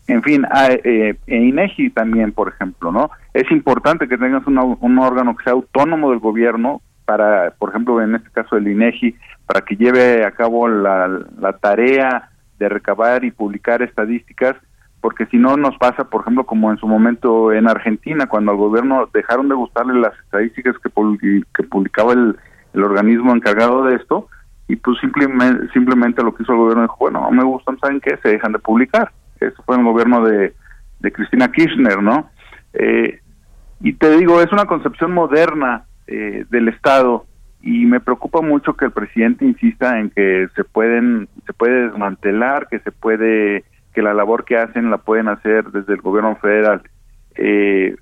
en 0.07 0.23
fin, 0.23 0.45
ah, 0.51 0.69
eh, 0.71 1.17
e 1.27 1.37
INEGI 1.37 1.91
también, 1.91 2.33
por 2.33 2.49
ejemplo, 2.49 2.93
¿no? 2.93 3.11
Es 3.33 3.51
importante 3.51 4.09
que 4.09 4.19
tengas 4.19 4.47
un 4.47 4.99
órgano 4.99 5.37
que 5.37 5.45
sea 5.45 5.53
autónomo 5.55 6.11
del 6.11 6.21
gobierno 6.21 6.83
para, 7.05 7.53
por 7.59 7.71
ejemplo, 7.71 8.01
en 8.01 8.15
este 8.15 8.31
caso 8.31 8.57
el 8.57 8.69
INEGI, 8.69 9.15
para 9.47 9.63
que 9.63 9.77
lleve 9.77 10.25
a 10.25 10.31
cabo 10.33 10.69
la, 10.69 11.09
la 11.39 11.53
tarea 11.55 12.31
de 12.59 12.69
recabar 12.69 13.25
y 13.25 13.31
publicar 13.31 13.83
estadísticas 13.83 14.57
porque 15.05 15.27
si 15.27 15.37
no 15.37 15.59
nos 15.59 15.77
pasa, 15.77 16.05
por 16.05 16.23
ejemplo, 16.23 16.47
como 16.47 16.71
en 16.71 16.79
su 16.79 16.87
momento 16.87 17.53
en 17.53 17.69
Argentina, 17.69 18.27
cuando 18.27 18.53
al 18.53 18.57
gobierno 18.57 19.07
dejaron 19.13 19.51
de 19.51 19.55
gustarle 19.55 20.01
las 20.01 20.19
estadísticas 20.21 20.77
que, 20.79 20.91
que 21.55 21.63
publicaba 21.65 22.15
el, 22.15 22.39
organismo 22.73 23.35
encargado 23.35 23.85
de 23.85 23.97
esto, 23.97 24.29
y 24.67 24.77
pues 24.77 24.99
simplemente, 25.01 25.71
simplemente 25.75 26.23
lo 26.23 26.35
que 26.35 26.43
hizo 26.43 26.53
el 26.53 26.59
gobierno 26.59 26.85
dijo, 26.85 26.97
bueno, 26.99 27.21
no 27.21 27.31
me 27.33 27.45
gustan, 27.45 27.79
¿saben 27.81 28.01
qué? 28.01 28.17
Se 28.23 28.31
dejan 28.31 28.53
de 28.53 28.59
publicar. 28.61 29.13
Eso 29.47 29.63
fue 29.65 29.77
el 29.77 29.85
gobierno 29.85 30.25
de, 30.25 30.53
Cristina 31.13 31.53
Kirchner, 31.53 32.03
¿no? 32.03 32.31
Eh, 32.73 33.21
y 33.81 33.93
te 33.93 34.17
digo, 34.17 34.41
es 34.41 34.51
una 34.53 34.65
concepción 34.65 35.13
moderna 35.13 35.85
eh, 36.07 36.47
del 36.49 36.69
Estado 36.69 37.27
y 37.61 37.87
me 37.87 38.01
preocupa 38.01 38.41
mucho 38.41 38.75
que 38.75 38.87
el 38.87 38.91
presidente 38.91 39.45
insista 39.45 39.99
en 39.99 40.11
que 40.11 40.49
se 40.55 40.65
pueden 40.65 41.29
se 41.47 41.53
puede 41.53 41.89
desmantelar, 41.89 42.69
que 42.69 42.79
se 42.81 42.93
puede 42.93 43.65
que 43.95 44.03
la 44.03 44.13
labor 44.13 44.45
que 44.45 44.57
hacen 44.57 44.91
la 44.91 44.99
pueden 44.99 45.29
hacer 45.29 45.71
desde 45.71 45.95
el 45.95 46.01
gobierno 46.01 46.37
federal. 46.37 46.83
Eh, 47.37 47.97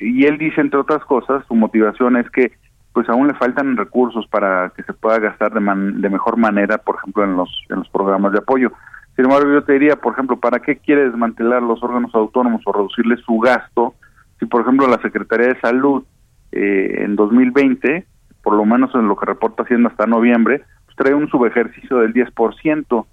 y 0.00 0.24
él 0.26 0.38
dice, 0.38 0.60
entre 0.60 0.80
otras 0.80 1.04
cosas, 1.04 1.44
su 1.46 1.54
motivación 1.54 2.16
es 2.16 2.28
que 2.30 2.52
pues 2.92 3.08
aún 3.08 3.28
le 3.28 3.34
faltan 3.34 3.76
recursos 3.76 4.26
para 4.28 4.72
que 4.74 4.82
se 4.82 4.92
pueda 4.92 5.18
gastar 5.18 5.52
de, 5.52 5.60
de 5.60 6.10
mejor 6.10 6.36
manera, 6.38 6.78
por 6.78 6.96
ejemplo, 6.96 7.24
en 7.24 7.36
los, 7.36 7.50
en 7.68 7.80
los 7.80 7.88
programas 7.90 8.32
de 8.32 8.38
apoyo. 8.38 8.72
Sin 9.16 9.24
embargo, 9.24 9.50
yo 9.50 9.64
te 9.64 9.72
diría, 9.72 9.96
por 9.96 10.12
ejemplo, 10.12 10.36
¿para 10.38 10.60
qué 10.60 10.76
quiere 10.76 11.06
desmantelar 11.06 11.62
los 11.62 11.82
órganos 11.82 12.14
autónomos 12.14 12.60
o 12.66 12.72
reducirle 12.72 13.16
su 13.16 13.38
gasto? 13.38 13.94
Si, 14.38 14.46
por 14.46 14.60
ejemplo, 14.60 14.86
la 14.86 15.00
Secretaría 15.00 15.48
de 15.48 15.60
Salud 15.60 16.04
eh, 16.52 16.96
en 16.98 17.16
2020, 17.16 18.06
por 18.42 18.54
lo 18.54 18.64
menos 18.66 18.94
en 18.94 19.08
lo 19.08 19.16
que 19.16 19.26
reporta 19.26 19.62
haciendo 19.62 19.88
hasta 19.88 20.06
noviembre, 20.06 20.64
pues 20.84 20.96
trae 20.96 21.14
un 21.14 21.28
subejercicio 21.28 21.98
del 21.98 22.12
10%. 22.12 23.06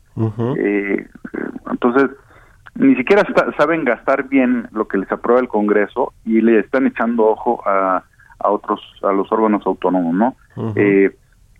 eh, 0.58 1.08
entonces, 1.72 2.10
ni 2.76 2.96
siquiera 2.96 3.24
saben 3.58 3.86
gastar 3.86 4.28
bien 4.28 4.68
lo 4.72 4.88
que 4.88 4.98
les 4.98 5.12
aprueba 5.12 5.40
el 5.40 5.48
Congreso 5.48 6.14
y 6.26 6.42
le 6.42 6.60
están 6.60 6.86
echando 6.88 7.26
ojo 7.28 7.62
a, 7.66 8.04
a 8.40 8.50
otros, 8.50 8.82
a 9.04 9.14
los 9.14 9.32
órganos 9.32 9.66
autónomos, 9.66 10.14
¿no? 10.14 10.36
eh, 10.76 11.16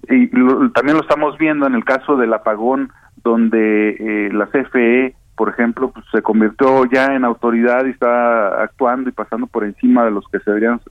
y 0.10 0.28
también 0.74 0.98
lo 0.98 1.02
estamos 1.02 1.38
viendo 1.38 1.66
en 1.66 1.76
el 1.76 1.86
caso 1.86 2.18
del 2.18 2.34
apagón, 2.34 2.92
donde 3.24 3.90
eh, 4.00 4.30
la 4.34 4.48
CFE, 4.48 5.16
por 5.36 5.50
ejemplo, 5.50 5.92
pues, 5.92 6.06
se 6.12 6.22
convirtió 6.22 6.86
ya 6.86 7.16
en 7.16 7.26
autoridad 7.26 7.86
y 7.86 7.92
está 7.92 8.62
actuando 8.62 9.10
y 9.10 9.14
pasando 9.14 9.48
por 9.48 9.64
encima 9.64 10.06
de 10.06 10.12
los 10.12 10.28
que 10.28 10.40
se 10.40 10.52
deberían 10.52 10.82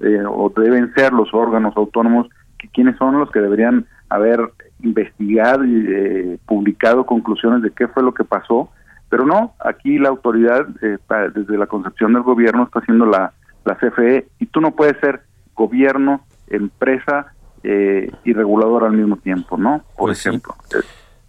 eh, 0.00 0.22
o 0.26 0.52
deben 0.56 0.92
ser 0.94 1.12
los 1.12 1.32
órganos 1.32 1.76
autónomos, 1.76 2.28
que 2.58 2.68
quienes 2.68 2.96
son 2.96 3.18
los 3.18 3.30
que 3.30 3.40
deberían 3.40 3.86
haber 4.08 4.40
investigado 4.82 5.64
y 5.64 5.86
eh, 5.88 6.38
publicado 6.46 7.06
conclusiones 7.06 7.62
de 7.62 7.70
qué 7.70 7.88
fue 7.88 8.02
lo 8.02 8.14
que 8.14 8.24
pasó 8.24 8.70
pero 9.14 9.26
no, 9.26 9.54
aquí 9.60 9.96
la 9.98 10.08
autoridad, 10.08 10.66
eh, 10.82 10.98
desde 11.32 11.56
la 11.56 11.68
concepción 11.68 12.14
del 12.14 12.22
gobierno, 12.22 12.64
está 12.64 12.80
haciendo 12.80 13.06
la, 13.06 13.32
la 13.64 13.76
CFE 13.76 14.26
y 14.40 14.46
tú 14.46 14.60
no 14.60 14.72
puedes 14.72 14.98
ser 14.98 15.22
gobierno, 15.54 16.24
empresa 16.48 17.32
eh, 17.62 18.10
y 18.24 18.32
regulador 18.32 18.82
al 18.82 18.94
mismo 18.94 19.16
tiempo, 19.16 19.56
¿no? 19.56 19.84
Por 19.96 20.08
pues 20.08 20.26
ejemplo. 20.26 20.56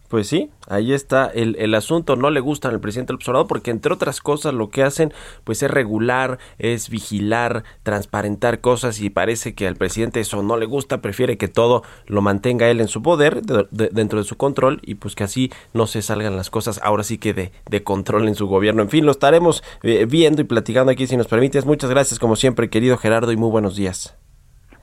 Pues 0.08 0.28
sí, 0.28 0.52
ahí 0.68 0.94
está 0.94 1.26
el, 1.26 1.56
el, 1.58 1.74
asunto. 1.74 2.16
No 2.16 2.30
le 2.30 2.40
gustan 2.40 2.74
al 2.74 2.80
presidente 2.80 3.12
del 3.12 3.22
Obrador 3.24 3.48
porque, 3.48 3.72
entre 3.72 3.92
otras 3.92 4.22
cosas, 4.22 4.54
lo 4.54 4.70
que 4.70 4.84
hacen 4.84 5.14
pues 5.44 5.64
es 5.64 5.72
regular, 5.72 6.38
es 6.60 6.90
vigilar, 6.90 7.64
transparentar 7.82 8.62
cosas 8.62 9.02
y 9.02 9.10
parece 9.10 9.56
que 9.56 9.68
al 9.68 9.76
presidente 9.76 10.20
eso 10.20 10.44
no 10.44 10.58
le 10.58 10.68
gusta. 10.68 11.02
Prefiere 11.02 11.38
que 11.38 11.48
todo 11.48 11.84
lo 12.06 12.22
mantenga 12.22 12.70
él 12.70 12.82
en 12.82 12.88
su 12.88 13.02
poder, 13.02 13.42
dentro 13.42 14.20
de 14.20 14.26
su 14.26 14.38
control 14.38 14.80
y 14.84 14.96
pues 14.96 15.16
que 15.16 15.24
así 15.24 15.52
no 15.74 15.88
se 15.88 16.02
salgan 16.04 16.36
las 16.36 16.52
cosas 16.52 16.80
ahora 16.84 17.04
sí 17.04 17.18
que 17.18 17.34
de, 17.34 17.52
de 17.70 17.84
control 17.84 18.28
en 18.28 18.36
su 18.36 18.48
gobierno. 18.48 18.84
En 18.84 18.90
fin, 18.90 19.06
lo 19.06 19.12
estaremos 19.12 19.64
eh, 19.82 20.06
viendo 20.06 20.42
y 20.42 20.46
platicando 20.46 20.92
aquí 20.92 21.08
si 21.08 21.18
nos 21.18 21.28
permites. 21.28 21.66
Muchas 21.66 21.90
gracias 21.90 22.20
como 22.20 22.36
siempre, 22.36 22.70
querido 22.70 22.98
Gerardo, 22.98 23.32
y 23.32 23.38
muy 23.38 23.50
buenos 23.50 23.76
días. 23.76 24.16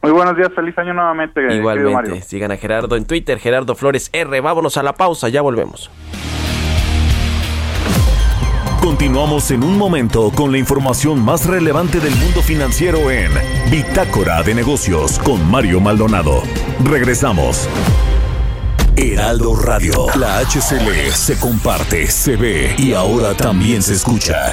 Muy 0.02 0.10
buenos 0.10 0.36
días, 0.36 0.50
feliz 0.54 0.76
año 0.78 0.92
nuevamente. 0.94 1.54
Igualmente, 1.54 2.22
sigan 2.22 2.50
a 2.50 2.56
Gerardo 2.56 2.96
en 2.96 3.04
Twitter, 3.04 3.38
Gerardo 3.38 3.76
Flores 3.76 4.10
R. 4.12 4.40
Vámonos 4.40 4.76
a 4.76 4.82
la 4.82 4.94
pausa, 4.94 5.28
ya 5.28 5.42
volvemos. 5.42 5.90
Continuamos 8.80 9.48
en 9.52 9.62
un 9.62 9.78
momento 9.78 10.32
con 10.34 10.50
la 10.50 10.58
información 10.58 11.24
más 11.24 11.46
relevante 11.46 12.00
del 12.00 12.16
mundo 12.16 12.42
financiero 12.42 13.12
en 13.12 13.30
Bitácora 13.70 14.42
de 14.42 14.56
Negocios 14.56 15.20
con 15.20 15.48
Mario 15.48 15.80
Maldonado. 15.80 16.42
Regresamos. 16.84 17.68
Heraldo 18.96 19.54
Radio, 19.54 20.06
la 20.18 20.40
HCL 20.40 21.12
se 21.12 21.38
comparte, 21.38 22.08
se 22.08 22.36
ve 22.36 22.74
y 22.76 22.92
ahora 22.92 23.34
también 23.34 23.82
se 23.82 23.94
escucha. 23.94 24.52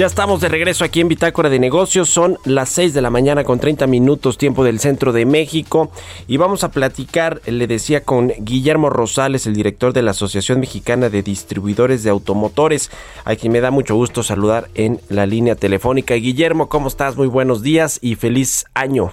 Ya 0.00 0.06
estamos 0.06 0.40
de 0.40 0.48
regreso 0.48 0.82
aquí 0.82 1.02
en 1.02 1.08
Bitácora 1.08 1.50
de 1.50 1.58
Negocios. 1.58 2.08
Son 2.08 2.38
las 2.46 2.70
6 2.70 2.94
de 2.94 3.02
la 3.02 3.10
mañana 3.10 3.44
con 3.44 3.60
30 3.60 3.86
minutos 3.86 4.38
tiempo 4.38 4.64
del 4.64 4.78
centro 4.78 5.12
de 5.12 5.26
México. 5.26 5.92
Y 6.26 6.38
vamos 6.38 6.64
a 6.64 6.70
platicar, 6.70 7.42
le 7.44 7.66
decía, 7.66 8.02
con 8.02 8.28
Guillermo 8.38 8.88
Rosales, 8.88 9.46
el 9.46 9.52
director 9.52 9.92
de 9.92 10.00
la 10.00 10.12
Asociación 10.12 10.58
Mexicana 10.58 11.10
de 11.10 11.22
Distribuidores 11.22 12.02
de 12.02 12.08
Automotores, 12.08 12.90
a 13.26 13.36
quien 13.36 13.52
me 13.52 13.60
da 13.60 13.70
mucho 13.70 13.94
gusto 13.94 14.22
saludar 14.22 14.68
en 14.74 15.00
la 15.10 15.26
línea 15.26 15.54
telefónica. 15.54 16.14
Guillermo, 16.14 16.70
¿cómo 16.70 16.88
estás? 16.88 17.18
Muy 17.18 17.28
buenos 17.28 17.62
días 17.62 17.98
y 18.00 18.14
feliz 18.14 18.64
año. 18.72 19.10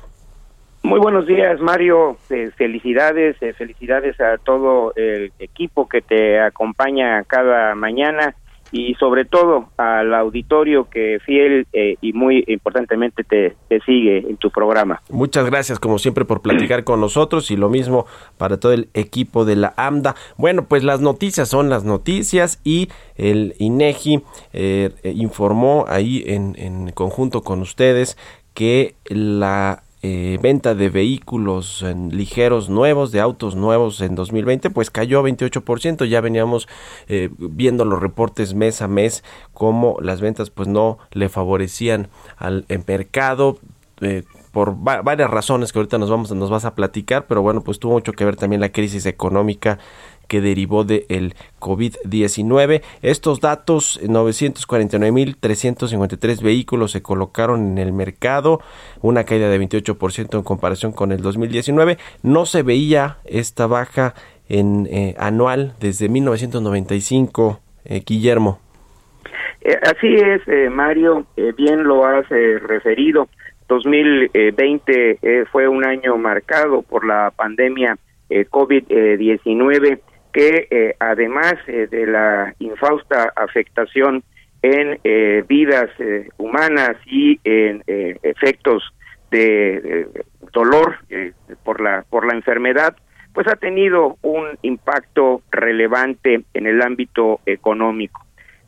Muy 0.83 1.01
buenos 1.01 1.27
días, 1.27 1.59
Mario. 1.59 2.15
Eh, 2.29 2.51
felicidades, 2.55 3.35
eh, 3.41 3.51
felicidades 3.51 4.17
a 4.21 4.37
todo 4.37 4.93
el 4.95 5.33
equipo 5.37 5.89
que 5.89 6.01
te 6.01 6.39
acompaña 6.39 7.25
cada 7.25 7.75
mañana 7.75 8.35
y 8.71 8.95
sobre 8.95 9.25
todo 9.25 9.69
al 9.77 10.13
auditorio 10.13 10.89
que 10.89 11.19
fiel 11.25 11.67
eh, 11.73 11.95
y 12.01 12.13
muy 12.13 12.43
importantemente 12.47 13.23
te, 13.23 13.55
sigue 13.85 14.19
en 14.19 14.37
tu 14.37 14.49
programa. 14.49 15.01
Muchas 15.09 15.45
gracias 15.45 15.79
como 15.79 15.99
siempre 15.99 16.25
por 16.25 16.41
platicar 16.41 16.83
con 16.83 16.99
nosotros 16.99 17.51
y 17.51 17.57
lo 17.57 17.69
mismo 17.69 18.05
para 18.37 18.59
todo 18.59 18.73
el 18.73 18.89
equipo 18.93 19.45
de 19.45 19.55
la 19.55 19.73
AMDA. 19.77 20.15
Bueno, 20.37 20.65
pues 20.67 20.83
las 20.83 20.99
noticias 20.99 21.49
son 21.49 21.69
las 21.69 21.83
noticias 21.83 22.59
y 22.63 22.89
el 23.15 23.55
INEGI 23.59 24.23
eh, 24.53 24.91
informó 25.15 25.85
ahí 25.87 26.23
en, 26.25 26.55
en 26.57 26.91
conjunto 26.91 27.41
con 27.41 27.61
ustedes 27.61 28.17
que 28.53 28.95
la 29.05 29.83
eh, 30.09 30.39
venta 30.41 30.73
de 30.73 30.89
vehículos 30.89 31.83
ligeros 32.11 32.69
nuevos, 32.69 33.11
de 33.11 33.19
autos 33.19 33.57
nuevos 33.57 33.99
en 33.99 34.15
2020, 34.15 34.69
pues 34.69 34.89
cayó 34.89 35.21
28%. 35.21 36.05
Ya 36.05 36.21
veníamos 36.21 36.69
eh, 37.09 37.29
viendo 37.37 37.83
los 37.83 38.01
reportes 38.01 38.53
mes 38.53 38.81
a 38.81 38.87
mes 38.87 39.25
cómo 39.53 39.97
las 39.99 40.21
ventas 40.21 40.49
pues 40.49 40.69
no 40.69 40.97
le 41.11 41.27
favorecían 41.27 42.07
al 42.37 42.65
mercado. 42.87 43.57
Eh, 43.99 44.23
por 44.51 44.75
varias 44.77 45.29
razones 45.29 45.71
que 45.71 45.77
ahorita 45.77 45.97
nos 45.97 46.09
vamos 46.09 46.31
nos 46.31 46.49
vas 46.49 46.65
a 46.65 46.73
platicar, 46.73 47.27
pero 47.27 47.41
bueno, 47.43 47.61
pues 47.61 47.77
tuvo 47.77 47.93
mucho 47.93 48.13
que 48.13 48.25
ver 48.25 48.37
también 48.37 48.61
la 48.61 48.71
crisis 48.71 49.05
económica 49.05 49.77
que 50.27 50.41
derivó 50.41 50.83
del 50.83 51.33
COVID-19. 51.59 52.81
Estos 53.01 53.41
datos, 53.41 53.99
949.353 54.03 56.41
vehículos 56.41 56.91
se 56.91 57.01
colocaron 57.01 57.71
en 57.71 57.77
el 57.77 57.93
mercado, 57.93 58.59
una 59.01 59.23
caída 59.23 59.49
de 59.49 59.59
28% 59.59 60.37
en 60.37 60.43
comparación 60.43 60.91
con 60.91 61.11
el 61.11 61.21
2019. 61.21 61.97
No 62.23 62.45
se 62.45 62.63
veía 62.63 63.17
esta 63.25 63.67
baja 63.67 64.15
en 64.49 64.87
eh, 64.89 65.13
anual 65.17 65.73
desde 65.79 66.09
1995, 66.09 67.59
eh, 67.85 68.01
Guillermo. 68.05 68.59
Eh, 69.61 69.77
así 69.83 70.15
es, 70.15 70.41
Mario, 70.71 71.25
bien 71.57 71.83
lo 71.83 72.05
has 72.05 72.27
referido. 72.29 73.27
2020 73.67 75.19
fue 75.51 75.67
un 75.67 75.85
año 75.85 76.17
marcado 76.17 76.83
por 76.83 77.05
la 77.05 77.33
pandemia 77.35 77.97
COVID-19 78.29 79.99
que 80.37 80.67
eh, 80.69 80.95
además 80.99 81.55
eh, 81.65 81.87
de 81.89 82.05
la 82.05 82.53
infausta 82.59 83.33
afectación 83.35 84.23
en 84.61 84.99
eh, 85.03 85.43
vidas 85.47 85.89
humanas 86.37 86.95
y 87.07 87.39
en 87.43 87.83
efectos 87.87 88.83
de 89.31 90.07
dolor 90.53 90.97
por 91.63 91.81
la 91.81 92.05
por 92.07 92.27
la 92.27 92.33
enfermedad 92.33 92.95
pues 93.33 93.47
ha 93.47 93.55
tenido 93.55 94.17
un 94.21 94.59
impacto 94.61 95.41
relevante 95.49 96.43
en 96.53 96.67
el 96.67 96.83
ámbito 96.83 97.39
económico 97.47 98.23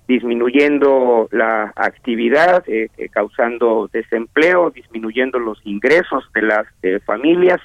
disminuyendo 0.07 1.27
la 1.31 1.71
actividad, 1.75 2.63
causando 3.11 3.87
desempleo, 3.93 4.71
disminuyendo 4.71 5.37
los 5.37 5.59
ingresos 5.65 6.27
de 6.33 6.41
las 6.41 6.65
familias 7.05 7.61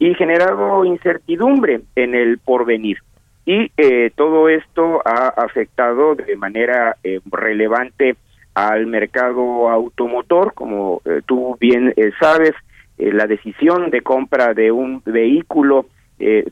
y 0.00 0.12
generado 0.14 0.84
incertidumbre 0.84 1.82
en 1.94 2.16
el 2.16 2.38
porvenir 2.38 2.98
y 3.46 3.70
eh, 3.76 4.10
todo 4.16 4.48
esto 4.48 5.02
ha 5.04 5.28
afectado 5.28 6.14
de 6.14 6.36
manera 6.36 6.96
eh, 7.04 7.20
relevante 7.30 8.16
al 8.54 8.86
mercado 8.86 9.68
automotor, 9.68 10.54
como 10.54 11.02
eh, 11.04 11.20
tú 11.26 11.56
bien 11.60 11.92
sabes, 12.20 12.52
la 12.96 13.26
decisión 13.26 13.90
de 13.90 14.02
compra 14.02 14.54
de 14.54 14.70
un 14.70 15.02
vehículo 15.04 15.86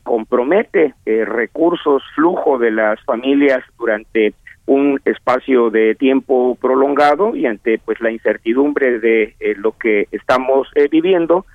compromete 0.03 0.93
recursos, 1.05 2.03
flujo 2.13 2.59
de 2.59 2.69
las 2.69 3.01
familias 3.05 3.63
durante 3.79 4.33
un 4.65 4.99
espacio 5.05 5.69
de 5.69 5.95
tiempo 5.95 6.57
prolongado 6.59 7.33
y 7.33 7.45
ante 7.45 7.79
pues 7.79 8.01
la 8.01 8.11
incertidumbre 8.11 8.99
de 8.99 9.35
lo 9.55 9.71
que 9.71 10.09
estamos 10.11 10.67
viviendo, 10.91 11.45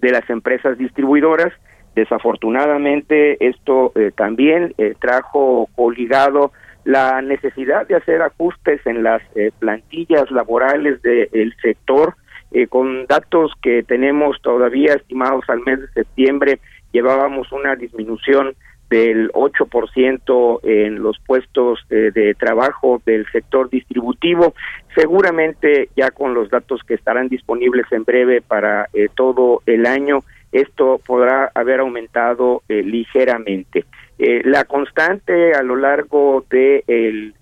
de 0.00 0.10
las 0.10 0.28
empresas 0.30 0.78
distribuidoras. 0.78 1.52
Desafortunadamente, 1.94 3.46
esto 3.46 3.92
también 4.16 4.74
trajo 5.00 5.68
obligado 5.76 6.50
la 6.82 7.22
necesidad 7.22 7.86
de 7.86 7.94
hacer 7.94 8.20
ajustes 8.20 8.84
en 8.84 9.04
las 9.04 9.22
plantillas 9.60 10.28
laborales 10.32 11.00
del 11.02 11.54
sector, 11.62 12.14
eh, 12.54 12.68
con 12.68 13.06
datos 13.06 13.50
que 13.60 13.82
tenemos 13.82 14.40
todavía 14.40 14.94
estimados 14.94 15.44
al 15.48 15.62
mes 15.62 15.80
de 15.80 15.88
septiembre, 15.88 16.60
llevábamos 16.92 17.50
una 17.50 17.74
disminución 17.74 18.54
del 18.88 19.32
8% 19.32 20.60
en 20.62 21.02
los 21.02 21.18
puestos 21.18 21.84
eh, 21.90 22.12
de 22.14 22.32
trabajo 22.34 23.02
del 23.04 23.26
sector 23.32 23.68
distributivo. 23.70 24.54
Seguramente 24.94 25.88
ya 25.96 26.12
con 26.12 26.32
los 26.32 26.48
datos 26.48 26.82
que 26.86 26.94
estarán 26.94 27.28
disponibles 27.28 27.90
en 27.90 28.04
breve 28.04 28.40
para 28.40 28.88
eh, 28.94 29.08
todo 29.12 29.62
el 29.66 29.84
año, 29.84 30.20
esto 30.52 31.00
podrá 31.04 31.50
haber 31.56 31.80
aumentado 31.80 32.62
ligeramente. 32.68 33.84
la 34.16 34.64
constante 34.64 35.52
a 35.54 35.64
lo 35.64 35.74
largo 35.74 36.44
de 36.48 36.84
el, 36.86 37.34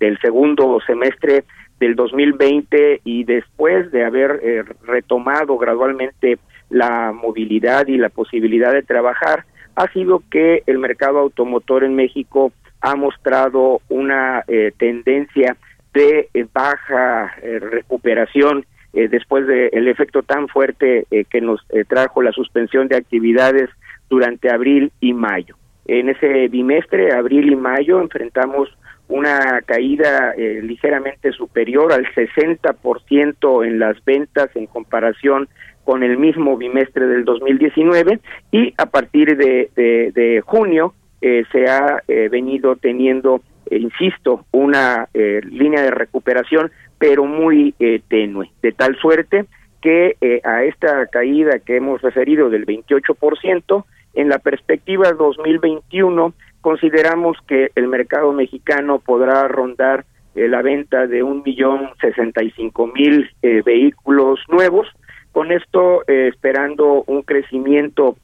del 0.00 0.18
segundo 0.20 0.80
semestre 0.86 1.44
del 1.82 1.96
2020 1.96 3.00
y 3.02 3.24
después 3.24 3.90
de 3.90 4.04
haber 4.04 4.38
eh, 4.40 4.62
retomado 4.86 5.58
gradualmente 5.58 6.38
la 6.70 7.10
movilidad 7.10 7.88
y 7.88 7.96
la 7.96 8.08
posibilidad 8.08 8.72
de 8.72 8.84
trabajar, 8.84 9.44
ha 9.74 9.88
sido 9.92 10.22
que 10.30 10.62
el 10.66 10.78
mercado 10.78 11.18
automotor 11.18 11.82
en 11.82 11.96
México 11.96 12.52
ha 12.80 12.94
mostrado 12.94 13.80
una 13.88 14.44
eh, 14.46 14.70
tendencia 14.78 15.56
de 15.92 16.28
eh, 16.32 16.46
baja 16.52 17.34
recuperación 17.42 18.64
después 18.92 19.46
del 19.46 19.88
efecto 19.88 20.22
tan 20.22 20.48
fuerte 20.48 21.06
que 21.30 21.40
nos 21.40 21.66
trajo 21.88 22.20
la 22.20 22.30
suspensión 22.30 22.88
de 22.88 22.96
actividades 22.96 23.70
durante 24.10 24.50
abril 24.50 24.92
y 25.00 25.14
mayo. 25.14 25.56
En 25.86 26.10
ese 26.10 26.48
bimestre, 26.48 27.10
abril 27.14 27.50
y 27.50 27.56
mayo, 27.56 28.02
enfrentamos 28.02 28.68
una 29.12 29.60
caída 29.66 30.32
eh, 30.36 30.60
ligeramente 30.62 31.32
superior 31.32 31.92
al 31.92 32.06
60% 32.14 33.66
en 33.66 33.78
las 33.78 34.02
ventas 34.04 34.48
en 34.54 34.66
comparación 34.66 35.48
con 35.84 36.02
el 36.02 36.16
mismo 36.16 36.56
bimestre 36.56 37.06
del 37.06 37.24
2019 37.24 38.20
y 38.50 38.72
a 38.78 38.86
partir 38.86 39.36
de, 39.36 39.70
de, 39.74 40.42
junio 40.46 40.94
eh, 41.20 41.44
se 41.52 41.66
ha 41.68 42.02
eh, 42.08 42.28
venido 42.30 42.76
teniendo, 42.76 43.42
insisto, 43.70 44.46
una 44.50 45.08
línea 45.12 45.82
de 45.82 45.90
recuperación 45.90 46.70
pero 46.98 47.24
muy 47.24 47.74
tenue, 48.08 48.50
de 48.62 48.72
tal 48.72 48.96
suerte 48.96 49.44
que 49.80 50.16
a 50.44 50.62
esta 50.62 51.06
caída 51.08 51.58
que 51.58 51.76
hemos 51.76 52.00
referido 52.00 52.48
del 52.48 52.64
28%, 52.64 53.84
en 54.14 54.28
la 54.28 54.38
perspectiva 54.38 55.12
2021 55.12 56.34
consideramos 56.62 57.36
que 57.46 57.70
el 57.74 57.88
mercado 57.88 58.32
mexicano 58.32 58.98
podrá 58.98 59.46
rondar 59.48 60.06
la 60.34 60.62
venta 60.62 61.06
de 61.06 61.22
un 61.22 61.42
millón 61.44 61.90
sesenta 62.00 62.42
y 62.42 62.50
cinco 62.52 62.86
mil 62.86 63.28
vehículos 63.42 64.40
nuevos, 64.48 64.88
con 65.30 65.52
esto 65.52 66.02
esperando 66.06 67.04
un 67.06 67.20
crecimiento 67.20 68.16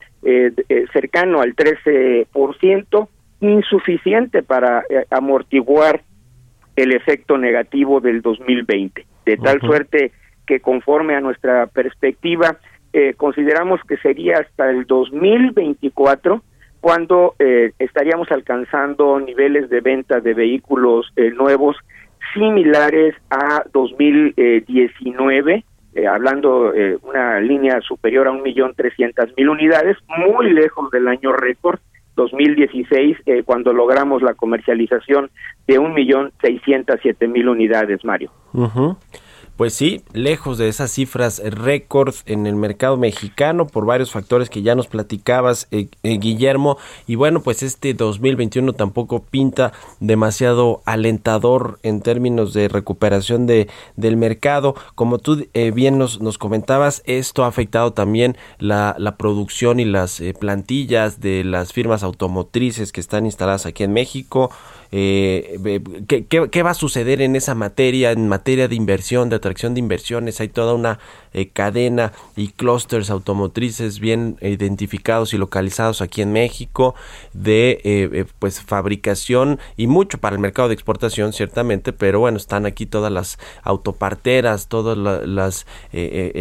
cercano 0.95 1.43
al 1.43 1.55
13%, 1.55 3.09
insuficiente 3.41 4.43
para 4.43 4.85
amortiguar 5.11 6.01
el 6.79 6.93
efecto 6.93 7.37
negativo 7.37 8.01
del 8.01 8.23
2020, 8.23 9.05
de 9.27 9.37
tal 9.37 9.61
suerte 9.61 10.13
que 10.47 10.61
conforme 10.61 11.15
a 11.15 11.21
nuestra 11.21 11.67
perspectiva, 11.67 12.57
eh, 12.93 13.15
consideramos 13.17 13.81
que 13.87 13.97
sería 13.99 14.39
hasta 14.39 14.71
el 14.71 14.87
2024 14.87 16.43
cuando 16.81 17.35
eh, 17.39 17.73
estaríamos 17.79 18.31
alcanzando 18.31 19.19
niveles 19.21 19.69
de 19.71 19.81
venta 19.81 20.21
de 20.21 20.35
vehículos 20.35 21.13
eh, 21.17 21.31
nuevos 21.31 21.77
similares 22.35 23.15
a 23.31 23.65
2019, 23.73 25.65
hablando 26.09 26.71
de 26.71 26.99
una 27.03 27.41
línea 27.41 27.81
superior 27.81 28.29
a 28.29 28.31
un 28.31 28.43
millón 28.43 28.75
trescientas 28.75 29.31
mil 29.37 29.49
unidades, 29.49 29.97
muy 30.07 30.53
lejos 30.53 30.91
del 30.91 31.09
año 31.09 31.33
récord 31.33 31.81
2016, 32.15 33.17
cuando 33.45 33.73
logramos 33.73 34.23
la 34.23 34.35
comercialización 34.35 35.31
de 35.67 35.79
un 35.79 35.95
millón 35.95 36.33
seiscientas 36.41 37.01
siete 37.03 37.27
mil 37.27 37.49
unidades, 37.49 38.05
Mario. 38.05 38.31
Pues 39.59 39.75
sí, 39.75 40.05
lejos 40.13 40.57
de 40.57 40.69
esas 40.69 40.93
cifras 40.93 41.43
récord 41.45 42.15
en 42.27 42.47
el 42.47 42.55
mercado 42.55 42.97
mexicano 42.97 43.67
por 43.67 43.87
varios 43.87 44.13
factores 44.13 44.51
que 44.51 44.63
ya 44.63 44.77
nos 44.77 44.87
platicabas, 44.87 45.67
eh, 45.73 45.89
eh, 46.05 46.19
Guillermo. 46.19 46.79
Y 47.09 47.17
bueno, 47.17 47.43
pues 47.43 47.65
este 47.65 47.93
2021 47.93 48.73
tampoco 48.75 49.25
pinta 49.25 49.73
demasiado 49.99 50.81
alentador 50.85 51.81
en 51.83 52.03
términos 52.03 52.55
de 52.55 52.69
recuperación 52.69 53.49
de, 53.49 53.67
del 53.97 54.17
mercado. 54.17 54.77
Como 54.95 55.19
tú 55.19 55.49
eh, 55.55 55.73
bien 55.73 55.99
nos, 55.99 56.21
nos 56.21 56.39
comentabas, 56.39 57.03
esto 57.05 57.43
ha 57.43 57.49
afectado 57.49 57.93
también 57.93 58.37
la, 58.61 58.95
la 58.97 59.17
producción 59.17 59.81
y 59.81 59.85
las 59.85 60.23
plantillas 60.39 61.21
de 61.21 61.43
las 61.43 61.73
firmas 61.73 62.05
automotrices 62.05 62.93
que 62.93 63.01
están 63.01 63.27
instaladas 63.27 63.67
aquí 63.67 63.83
en 63.83 63.93
México. 63.93 64.53
Eh, 64.91 65.81
¿qué, 66.07 66.63
va 66.63 66.71
a 66.71 66.75
suceder 66.75 67.21
en 67.21 67.37
esa 67.37 67.55
materia, 67.55 68.13
en 68.13 68.29
materia 68.29 68.69
de 68.69 68.75
inversión, 68.75 69.29
de 69.29 69.37
atracción 69.37 69.75
de 69.75 69.81
inversiones? 69.81 70.41
Hay 70.41 70.49
toda 70.49 70.75
una 70.75 70.99
eh, 71.35 71.49
cadena 71.49 72.13
y 72.37 72.49
clústeres 72.49 73.11
automotrices 73.11 74.01
bien 74.01 74.39
identificados 74.41 75.35
y 75.35 75.39
localizados 75.39 76.01
aquí 76.01 76.23
en 76.23 76.33
México 76.33 76.95
de 77.35 77.81
eh, 77.85 78.25
pues 78.39 78.63
fabricación 78.63 79.59
y 79.77 79.87
mucho 79.87 80.19
para 80.19 80.37
el 80.37 80.41
mercado 80.41 80.69
de 80.69 80.75
exportación 80.75 81.33
ciertamente, 81.33 81.93
pero 81.93 82.21
bueno, 82.21 82.39
están 82.39 82.65
aquí 82.65 82.87
todas 82.87 83.13
las 83.13 83.39
autoparteras, 83.63 84.69
todas 84.69 84.97
las 84.97 85.67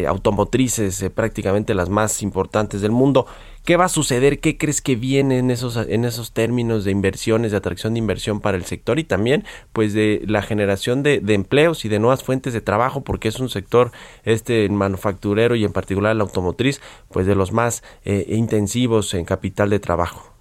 automotrices, 0.08 1.06
prácticamente 1.14 1.74
las 1.74 1.90
más 1.90 2.22
importantes 2.22 2.82
del 2.82 2.92
mundo. 2.92 3.28
¿Qué 3.68 3.76
va 3.76 3.84
a 3.84 3.90
suceder? 3.90 4.40
¿Qué 4.40 4.58
crees 4.58 4.82
que 4.82 4.96
viene 4.96 5.40
en 5.40 5.52
esos, 5.52 5.76
en 5.76 6.06
esos 6.06 6.34
términos 6.34 6.86
de 6.86 6.92
inversiones, 6.92 7.52
de 7.52 7.58
atracción 7.58 7.96
de 7.96 8.00
inversión 8.00 8.40
para 8.40 8.56
el 8.56 8.64
sector 8.64 8.98
y 8.98 9.04
también 9.04 9.44
pues 9.74 9.94
de 9.94 10.22
la 10.26 10.42
generación 10.42 11.04
de, 11.04 11.22
empleos 11.28 11.84
y 11.84 11.90
de 11.90 12.00
nuevas 12.00 12.24
fuentes 12.24 12.54
de 12.54 12.62
trabajo 12.62 13.04
porque 13.04 13.28
es 13.28 13.42
un 13.42 13.50
sector 13.50 13.92
este 14.24 14.70
manufacturero 14.70 15.54
y 15.56 15.66
en 15.66 15.74
particular 15.74 16.16
la 16.16 16.24
automotriz 16.24 16.80
pues 17.12 17.28
de 17.28 17.36
los 17.36 17.52
más 17.52 17.84
eh, 18.06 18.24
intensivos 18.30 19.14
en 19.14 19.26
capital 19.26 19.70
de 19.70 19.80
trabajo? 19.80 20.34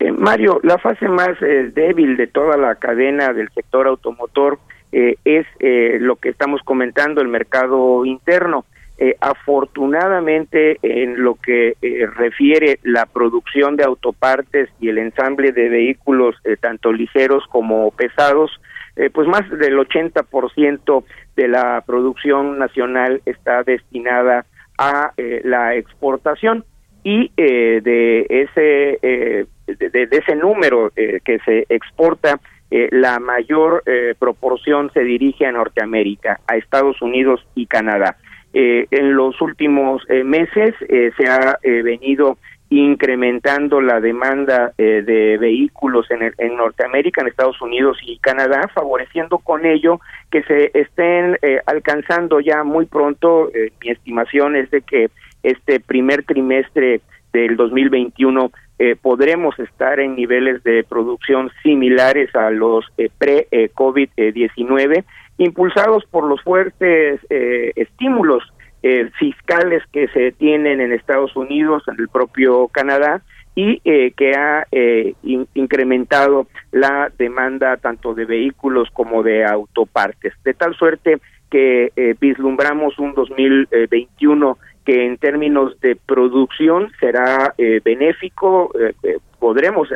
Eh, 0.00 0.10
Mario, 0.10 0.58
la 0.64 0.78
fase 0.78 1.06
más 1.06 1.40
eh, 1.42 1.70
débil 1.72 2.16
de 2.16 2.26
toda 2.26 2.56
la 2.56 2.74
cadena 2.74 3.32
del 3.32 3.48
sector 3.50 3.86
automotor 3.86 4.58
es 4.90 5.46
lo 6.00 6.16
que 6.16 6.30
estamos 6.30 6.62
comentando, 6.64 7.20
el 7.20 7.28
mercado 7.28 8.04
interno. 8.04 8.64
Eh, 9.02 9.16
afortunadamente, 9.18 10.78
en 10.82 11.24
lo 11.24 11.36
que 11.36 11.74
eh, 11.80 12.06
refiere 12.06 12.80
la 12.82 13.06
producción 13.06 13.74
de 13.76 13.84
autopartes 13.84 14.68
y 14.78 14.90
el 14.90 14.98
ensamble 14.98 15.52
de 15.52 15.70
vehículos, 15.70 16.36
eh, 16.44 16.58
tanto 16.60 16.92
ligeros 16.92 17.42
como 17.48 17.90
pesados, 17.92 18.50
pues 19.14 19.26
más 19.26 19.48
del 19.48 19.78
80% 19.78 21.04
de 21.34 21.48
la 21.48 21.82
producción 21.86 22.58
nacional 22.58 23.22
está 23.24 23.62
destinada 23.62 24.44
a 24.76 25.12
la 25.16 25.74
exportación 25.76 26.66
y 27.02 27.30
de 27.36 28.26
ese 28.28 28.98
de, 29.66 30.08
ese 30.10 30.36
número 30.36 30.92
que 30.94 31.38
se 31.46 31.64
exporta 31.70 32.40
la 32.70 33.20
mayor 33.20 33.84
proporción 34.18 34.90
se 34.92 35.00
dirige 35.00 35.46
a 35.46 35.52
Norteamérica, 35.52 36.40
a 36.46 36.56
Estados 36.56 37.00
Unidos 37.00 37.40
y 37.54 37.66
Canadá. 37.66 38.18
Eh, 38.52 38.86
en 38.90 39.14
los 39.14 39.40
últimos 39.40 40.02
eh, 40.08 40.24
meses 40.24 40.74
eh, 40.88 41.12
se 41.16 41.28
ha 41.28 41.56
venido 41.62 42.36
incrementando 42.68 43.80
la 43.80 44.00
demanda 44.00 44.72
de 44.76 45.38
vehículos 45.40 46.08
en, 46.08 46.32
en, 46.38 46.56
Norteamérica, 46.56 47.20
en 47.20 47.26
Estados 47.26 47.60
Unidos 47.60 47.98
y 48.06 48.18
Canadá, 48.18 48.70
favoreciendo 48.72 49.38
con 49.38 49.66
ello 49.66 50.00
que 50.30 50.44
se 50.44 50.70
estén 50.74 51.36
alcanzando 51.66 52.38
ya 52.38 52.62
muy 52.62 52.86
pronto, 52.86 53.50
mi 53.82 53.90
estimación 53.90 54.54
es 54.54 54.70
de 54.70 54.82
que 54.82 55.10
este 55.42 55.80
primer 55.80 56.22
trimestre 56.22 57.00
del 57.32 57.56
2021 57.56 58.52
podremos 59.02 59.58
estar 59.58 59.98
en 59.98 60.14
niveles 60.14 60.62
de 60.62 60.84
producción 60.84 61.50
similares 61.64 62.32
a 62.36 62.50
los 62.50 62.84
pre-COVID-19 63.18 65.04
impulsados 65.40 66.04
por 66.10 66.24
los 66.24 66.42
fuertes 66.42 67.18
eh, 67.30 67.72
estímulos 67.74 68.42
eh, 68.82 69.10
fiscales 69.18 69.82
que 69.90 70.06
se 70.08 70.32
tienen 70.32 70.82
en 70.82 70.92
Estados 70.92 71.34
Unidos, 71.34 71.82
en 71.88 71.98
el 71.98 72.10
propio 72.10 72.68
Canadá, 72.68 73.22
y 73.54 73.80
eh, 73.84 74.12
que 74.14 74.34
ha 74.34 74.66
incrementado 75.54 76.46
la 76.72 77.10
demanda 77.18 77.78
tanto 77.78 78.14
de 78.14 78.26
vehículos 78.26 78.88
como 78.92 79.22
de 79.22 79.44
autopartes, 79.46 80.34
de 80.44 80.54
tal 80.54 80.74
suerte 80.76 81.18
que 81.50 81.90
vislumbramos 82.20 82.98
un 82.98 83.14
2021 83.14 84.56
que 84.84 85.06
en 85.06 85.18
términos 85.18 85.78
de 85.80 85.96
producción 85.96 86.92
será 87.00 87.54
benéfico, 87.82 88.70
podremos 89.40 89.88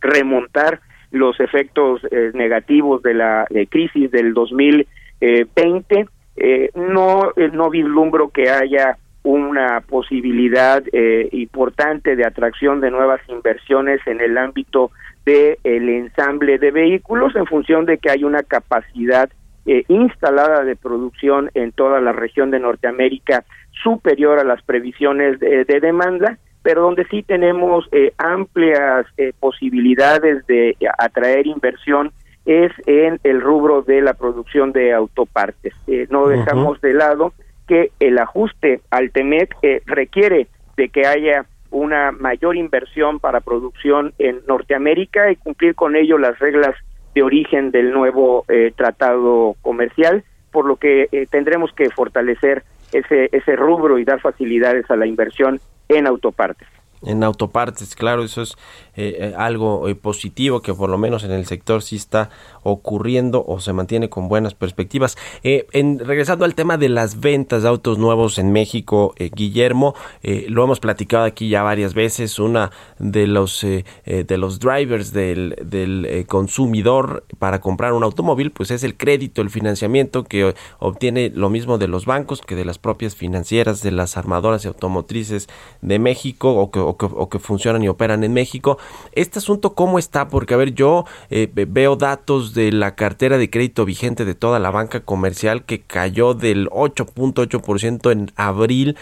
remontar 0.00 0.80
los 1.10 1.38
efectos 1.40 2.00
eh, 2.10 2.30
negativos 2.34 3.02
de 3.02 3.14
la 3.14 3.46
crisis 3.70 4.10
del 4.10 4.34
2020. 4.34 6.08
Eh, 6.36 6.70
no, 6.74 7.32
eh, 7.36 7.50
no 7.52 7.70
vislumbro 7.70 8.28
que 8.28 8.50
haya 8.50 8.96
una 9.24 9.80
posibilidad 9.80 10.82
importante 11.32 12.16
de 12.16 12.24
atracción 12.24 12.80
de 12.80 12.90
nuevas 12.90 13.20
inversiones 13.28 14.00
en 14.06 14.20
el 14.22 14.38
ámbito 14.38 14.90
del 15.26 15.58
el 15.64 15.88
ensamble 15.90 16.56
de 16.58 16.70
vehículos 16.70 17.36
en 17.36 17.44
función 17.44 17.84
de 17.84 17.98
que 17.98 18.10
hay 18.10 18.24
una 18.24 18.42
capacidad 18.42 19.28
instalada 19.66 20.64
de 20.64 20.76
producción 20.76 21.50
en 21.52 21.72
toda 21.72 22.00
la 22.00 22.12
región 22.12 22.50
de 22.50 22.60
Norteamérica 22.60 23.44
superior 23.82 24.38
a 24.38 24.44
las 24.44 24.62
previsiones 24.62 25.38
de 25.40 25.80
demanda 25.80 26.38
pero 26.62 26.82
donde 26.82 27.06
sí 27.06 27.22
tenemos 27.22 27.88
eh, 27.92 28.12
amplias 28.18 29.06
eh, 29.16 29.32
posibilidades 29.38 30.46
de 30.46 30.76
atraer 30.98 31.46
inversión 31.46 32.12
es 32.44 32.72
en 32.86 33.20
el 33.24 33.40
rubro 33.40 33.82
de 33.82 34.00
la 34.00 34.14
producción 34.14 34.72
de 34.72 34.92
autopartes. 34.92 35.74
Eh, 35.86 36.06
no 36.10 36.28
dejamos 36.28 36.80
de 36.80 36.94
lado 36.94 37.32
que 37.66 37.90
el 38.00 38.18
ajuste 38.18 38.80
al 38.90 39.10
TEMEC 39.10 39.54
requiere 39.84 40.48
de 40.76 40.88
que 40.88 41.06
haya 41.06 41.44
una 41.70 42.12
mayor 42.12 42.56
inversión 42.56 43.20
para 43.20 43.40
producción 43.40 44.14
en 44.18 44.40
Norteamérica 44.46 45.30
y 45.30 45.36
cumplir 45.36 45.74
con 45.74 45.94
ello 45.94 46.16
las 46.16 46.38
reglas 46.38 46.74
de 47.14 47.22
origen 47.22 47.70
del 47.70 47.92
nuevo 47.92 48.46
tratado 48.76 49.54
comercial, 49.60 50.24
por 50.50 50.64
lo 50.64 50.76
que 50.76 51.26
tendremos 51.30 51.70
que 51.74 51.90
fortalecer 51.90 52.62
ese, 52.92 53.28
ese 53.32 53.54
rubro 53.54 53.98
y 53.98 54.04
dar 54.04 54.20
facilidades 54.20 54.90
a 54.90 54.96
la 54.96 55.06
inversión 55.06 55.60
en 55.88 56.06
autopartes. 56.06 56.68
En 57.02 57.22
autopartes, 57.22 57.94
claro, 57.94 58.24
eso 58.24 58.42
es 58.42 58.56
eh, 58.96 59.16
eh, 59.20 59.34
algo 59.36 59.88
eh, 59.88 59.94
positivo 59.94 60.60
que 60.60 60.74
por 60.74 60.90
lo 60.90 60.98
menos 60.98 61.22
en 61.22 61.30
el 61.30 61.46
sector 61.46 61.82
sí 61.82 61.94
está 61.94 62.30
ocurriendo 62.64 63.44
o 63.46 63.60
se 63.60 63.72
mantiene 63.72 64.08
con 64.08 64.28
buenas 64.28 64.54
perspectivas. 64.54 65.16
en, 65.44 66.00
regresando 66.00 66.44
al 66.44 66.56
tema 66.56 66.76
de 66.76 66.88
las 66.88 67.20
ventas 67.20 67.62
de 67.62 67.68
autos 67.68 67.98
nuevos 67.98 68.38
en 68.38 68.50
México, 68.50 69.14
Guillermo, 69.18 69.94
lo 70.48 70.64
hemos 70.64 70.80
platicado 70.80 71.24
aquí 71.24 71.48
ya 71.48 71.62
varias 71.62 71.94
veces, 71.94 72.38
una 72.38 72.72
de 72.98 73.26
los, 73.26 73.62
de 73.62 74.36
los 74.36 74.58
drivers 74.58 75.12
del, 75.12 75.56
del 75.64 76.26
consumidor 76.26 77.24
para 77.38 77.60
comprar 77.60 77.92
un 77.92 78.02
automóvil, 78.02 78.50
pues 78.50 78.70
es 78.70 78.82
el 78.82 78.96
crédito, 78.96 79.40
el 79.40 79.50
financiamiento 79.50 80.24
que 80.24 80.54
obtiene 80.78 81.30
lo 81.32 81.48
mismo 81.48 81.78
de 81.78 81.88
los 81.88 82.04
bancos 82.04 82.42
que 82.42 82.56
de 82.56 82.64
las 82.64 82.78
propias 82.78 83.14
financieras, 83.14 83.82
de 83.82 83.92
las 83.92 84.16
armadoras 84.16 84.64
y 84.64 84.68
automotrices 84.68 85.48
de 85.80 85.98
México 85.98 86.54
o 86.54 86.70
que 86.70 86.87
o 86.90 87.28
que, 87.28 87.38
funcionan 87.38 87.82
y 87.82 87.88
operan 87.88 88.24
en 88.24 88.32
México. 88.32 88.78
Este 89.12 89.38
asunto, 89.38 89.74
¿cómo 89.74 89.98
está? 89.98 90.28
Porque, 90.28 90.54
a 90.54 90.56
ver, 90.56 90.74
yo 90.74 91.04
eh, 91.30 91.48
veo 91.52 91.96
datos 91.96 92.54
de 92.54 92.72
la 92.72 92.94
cartera 92.94 93.38
de 93.38 93.50
crédito 93.50 93.84
vigente 93.84 94.24
de 94.24 94.34
toda 94.34 94.58
la 94.58 94.70
banca 94.70 95.00
comercial 95.00 95.64
que 95.64 95.80
cayó 95.80 96.34
del 96.34 96.68
8.8% 96.70 98.12
en 98.12 98.30
abril, 98.36 98.96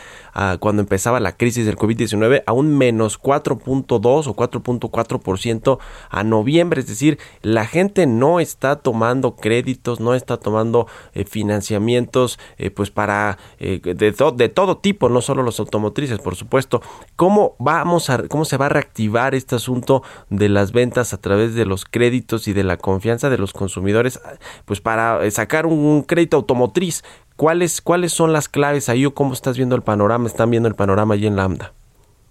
cuando 0.61 0.83
empezaba 0.83 1.21
la 1.21 1.37
crisis 1.37 1.67
del 1.67 1.77
COVID-19, 1.77 2.43
a 2.47 2.53
un 2.53 2.77
menos 2.77 3.21
4.2 3.21 4.27
o 4.27 4.37
4.4% 4.37 5.79
a 6.11 6.25
noviembre. 6.25 6.81
Es 6.81 6.87
decir, 6.87 7.19
la 7.43 7.67
gente 7.67 8.07
no 8.07 8.41
está 8.41 8.77
tomando 8.77 9.37
créditos, 9.37 10.01
no 10.01 10.15
está 10.15 10.37
tomando 10.37 10.87
eh, 11.15 11.25
financiamientos, 11.25 12.39
eh, 12.59 12.71
pues 12.71 12.91
para 12.91 13.39
de, 13.59 14.33
de 14.37 14.49
todo 14.49 14.77
tipo, 14.79 15.09
no 15.09 15.21
solo 15.21 15.43
los 15.43 15.61
automotrices, 15.61 16.19
por 16.19 16.37
supuesto. 16.37 16.83
¿Cómo 17.17 17.57
vamos 17.59 18.11
a, 18.11 18.27
cómo 18.29 18.45
se 18.45 18.57
va 18.57 18.67
a 18.67 18.71
reactivar 18.71 19.35
este 19.35 19.57
asunto 19.57 20.03
de 20.31 20.49
las 20.49 20.73
ventas 20.73 21.13
a 21.13 21.19
través 21.19 21.55
de 21.55 21.67
los 21.67 21.85
créditos 21.85 22.49
y 22.49 22.53
de 22.53 22.65
la 22.65 22.77
confianza 22.77 23.31
de 23.31 23.39
los 23.39 23.53
consumidores, 23.53 24.21
pues 24.65 24.81
para 24.81 25.25
eh, 25.25 25.31
sacar 25.31 25.67
un 25.67 26.03
crédito 26.03 26.37
automotriz? 26.37 27.03
¿Cuáles, 27.37 27.81
cuáles 27.81 28.13
son 28.13 28.33
las 28.33 28.49
claves 28.49 28.89
ahí 28.89 29.05
o 29.05 29.15
cómo 29.15 29.33
estás 29.33 29.57
viendo 29.57 29.77
el 29.77 29.83
panorama? 29.83 30.27
¿Están 30.27 30.51
viendo 30.51 30.69
el 30.69 30.75
panorama 30.75 31.15
allí 31.15 31.27
en 31.27 31.37
Lambda? 31.37 31.73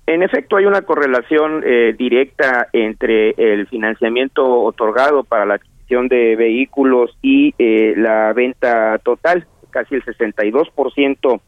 En 0.07 0.23
efecto, 0.23 0.57
hay 0.57 0.65
una 0.65 0.81
correlación 0.81 1.63
eh, 1.65 1.95
directa 1.97 2.67
entre 2.73 3.31
el 3.37 3.67
financiamiento 3.67 4.45
otorgado 4.63 5.23
para 5.23 5.45
la 5.45 5.55
adquisición 5.55 6.07
de 6.07 6.35
vehículos 6.35 7.17
y 7.21 7.53
eh, 7.57 7.93
la 7.97 8.33
venta 8.33 8.99
total. 8.99 9.47
Casi 9.71 9.95
el 9.95 10.05
62% 10.05 11.41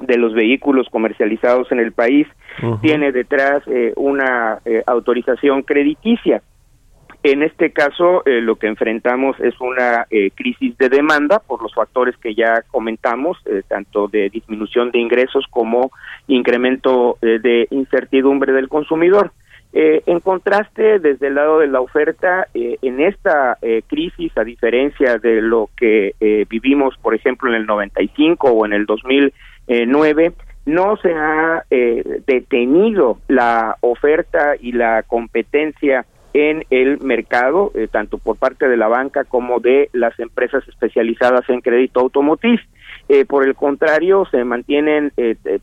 de 0.00 0.16
los 0.16 0.34
vehículos 0.34 0.88
comercializados 0.90 1.70
en 1.72 1.80
el 1.80 1.92
país 1.92 2.26
tiene 2.82 3.12
detrás 3.12 3.62
eh, 3.66 3.92
una 3.96 4.58
eh, 4.64 4.82
autorización 4.86 5.62
crediticia. 5.62 6.42
En 7.22 7.42
este 7.42 7.70
caso, 7.70 8.22
eh, 8.24 8.40
lo 8.40 8.56
que 8.56 8.66
enfrentamos 8.66 9.38
es 9.40 9.60
una 9.60 10.06
crisis 10.34 10.76
de 10.78 10.88
demanda 10.88 11.38
por 11.38 11.62
los 11.62 11.74
factores 11.74 12.16
que 12.16 12.34
ya 12.34 12.62
comentamos, 12.70 13.36
tanto 13.68 14.08
de 14.08 14.30
disminución 14.30 14.90
de 14.90 15.00
ingresos 15.00 15.44
como 15.50 15.90
incremento 16.28 17.18
de 17.20 17.68
incertidumbre 17.70 18.52
del 18.52 18.68
consumidor. 18.68 19.32
en 19.72 20.20
contraste, 20.20 20.98
desde 20.98 21.28
el 21.28 21.34
lado 21.34 21.58
de 21.58 21.68
la 21.68 21.80
oferta, 21.80 22.46
en 22.54 23.00
esta 23.00 23.58
crisis, 23.86 24.36
a 24.36 24.44
diferencia 24.44 25.18
de 25.18 25.42
lo 25.42 25.68
que 25.76 26.14
vivimos, 26.48 26.96
por 27.02 27.14
ejemplo, 27.14 27.50
en 27.50 27.56
el 27.56 27.66
95 27.66 28.48
o 28.48 28.66
en 28.66 28.72
el 28.72 28.86
2000, 28.86 29.32
eh, 29.70 29.86
nueve, 29.86 30.32
no 30.66 30.96
se 30.96 31.12
ha 31.14 31.62
eh, 31.70 32.22
detenido 32.26 33.20
la 33.28 33.76
oferta 33.82 34.56
y 34.58 34.72
la 34.72 35.04
competencia 35.04 36.06
en 36.32 36.64
el 36.70 37.00
mercado, 37.00 37.72
eh, 37.74 37.88
tanto 37.90 38.18
por 38.18 38.36
parte 38.36 38.68
de 38.68 38.76
la 38.76 38.88
banca 38.88 39.24
como 39.24 39.60
de 39.60 39.90
las 39.92 40.18
empresas 40.20 40.66
especializadas 40.68 41.48
en 41.48 41.60
crédito 41.60 42.00
automotriz. 42.00 42.60
por 43.26 43.44
el 43.44 43.56
contrario, 43.56 44.24
se 44.30 44.44
mantienen 44.44 45.12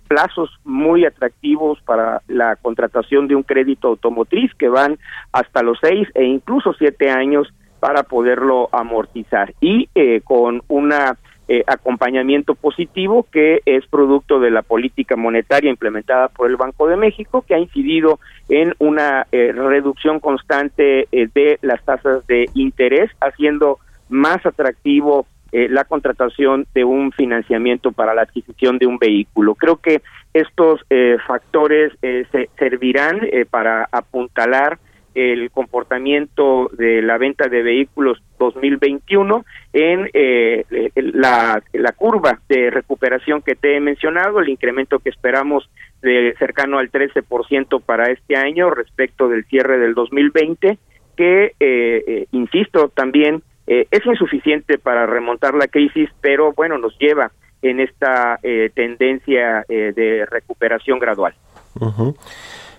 plazos 0.09 0.49
muy 0.65 1.05
atractivos 1.05 1.79
para 1.81 2.21
la 2.27 2.57
contratación 2.57 3.29
de 3.29 3.35
un 3.35 3.43
crédito 3.43 3.87
automotriz 3.87 4.53
que 4.55 4.67
van 4.67 4.97
hasta 5.31 5.63
los 5.63 5.77
seis 5.81 6.09
e 6.13 6.25
incluso 6.25 6.73
siete 6.73 7.09
años 7.09 7.47
para 7.79 8.03
poderlo 8.03 8.67
amortizar 8.73 9.53
y 9.61 9.87
con 10.25 10.61
una 10.67 11.15
eh, 11.49 11.63
acompañamiento 11.65 12.55
positivo 12.55 13.25
que 13.31 13.61
es 13.65 13.87
producto 13.87 14.41
de 14.41 14.51
la 14.51 14.63
política 14.63 15.15
monetaria 15.15 15.69
implementada 15.69 16.27
por 16.27 16.49
el 16.49 16.57
Banco 16.57 16.87
de 16.87 16.97
México, 16.97 17.45
que 17.47 17.55
ha 17.55 17.59
incidido 17.59 18.19
en 18.49 18.73
una 18.79 19.27
eh, 19.31 19.53
reducción 19.53 20.19
constante 20.19 21.07
eh, 21.09 21.29
de 21.33 21.57
las 21.61 21.81
tasas 21.85 22.27
de 22.27 22.49
interés, 22.53 23.09
haciendo 23.21 23.79
más 24.09 24.45
atractivo 24.45 25.25
la 25.53 25.85
contratación 25.85 26.67
de 26.75 26.83
un 26.83 27.13
financiamiento 27.13 27.93
para 27.93 28.13
la 28.13 28.23
adquisición 28.23 28.77
de 28.77 28.85
un 28.85 28.99
vehículo. 28.99 29.55
Creo 29.55 29.77
que 29.77 30.01
estos 30.33 30.81
factores 31.25 31.93
se 32.01 32.49
servirán 32.59 33.21
para 33.49 33.87
apuntalar 33.89 34.77
el 35.15 35.49
comportamiento 35.51 36.69
de 36.73 37.01
la 37.01 37.17
venta 37.17 37.47
de 37.47 37.63
vehículos 37.63 38.21
2021 38.37 39.45
en 39.73 40.09
eh, 40.13 40.63
la, 40.95 41.61
la 41.73 41.91
curva 41.93 42.39
de 42.47 42.69
recuperación 42.69 43.41
que 43.41 43.55
te 43.55 43.75
he 43.75 43.79
mencionado, 43.79 44.39
el 44.39 44.49
incremento 44.49 44.99
que 44.99 45.09
esperamos 45.09 45.69
de 46.01 46.35
cercano 46.37 46.77
al 46.77 46.91
13% 46.91 47.81
para 47.81 48.11
este 48.11 48.35
año 48.35 48.69
respecto 48.69 49.27
del 49.27 49.45
cierre 49.45 49.79
del 49.79 49.95
2020, 49.95 50.77
que, 51.15 51.45
eh, 51.45 51.53
eh, 51.59 52.27
insisto, 52.31 52.89
también 52.89 53.41
es 53.65 54.05
insuficiente 54.05 54.77
para 54.77 55.05
remontar 55.05 55.53
la 55.53 55.67
crisis, 55.67 56.09
pero 56.21 56.53
bueno, 56.53 56.77
nos 56.77 56.97
lleva 56.99 57.31
en 57.61 57.81
esta 57.81 58.39
tendencia 58.73 59.65
de 59.67 60.25
recuperación 60.31 60.99
gradual. 60.99 61.33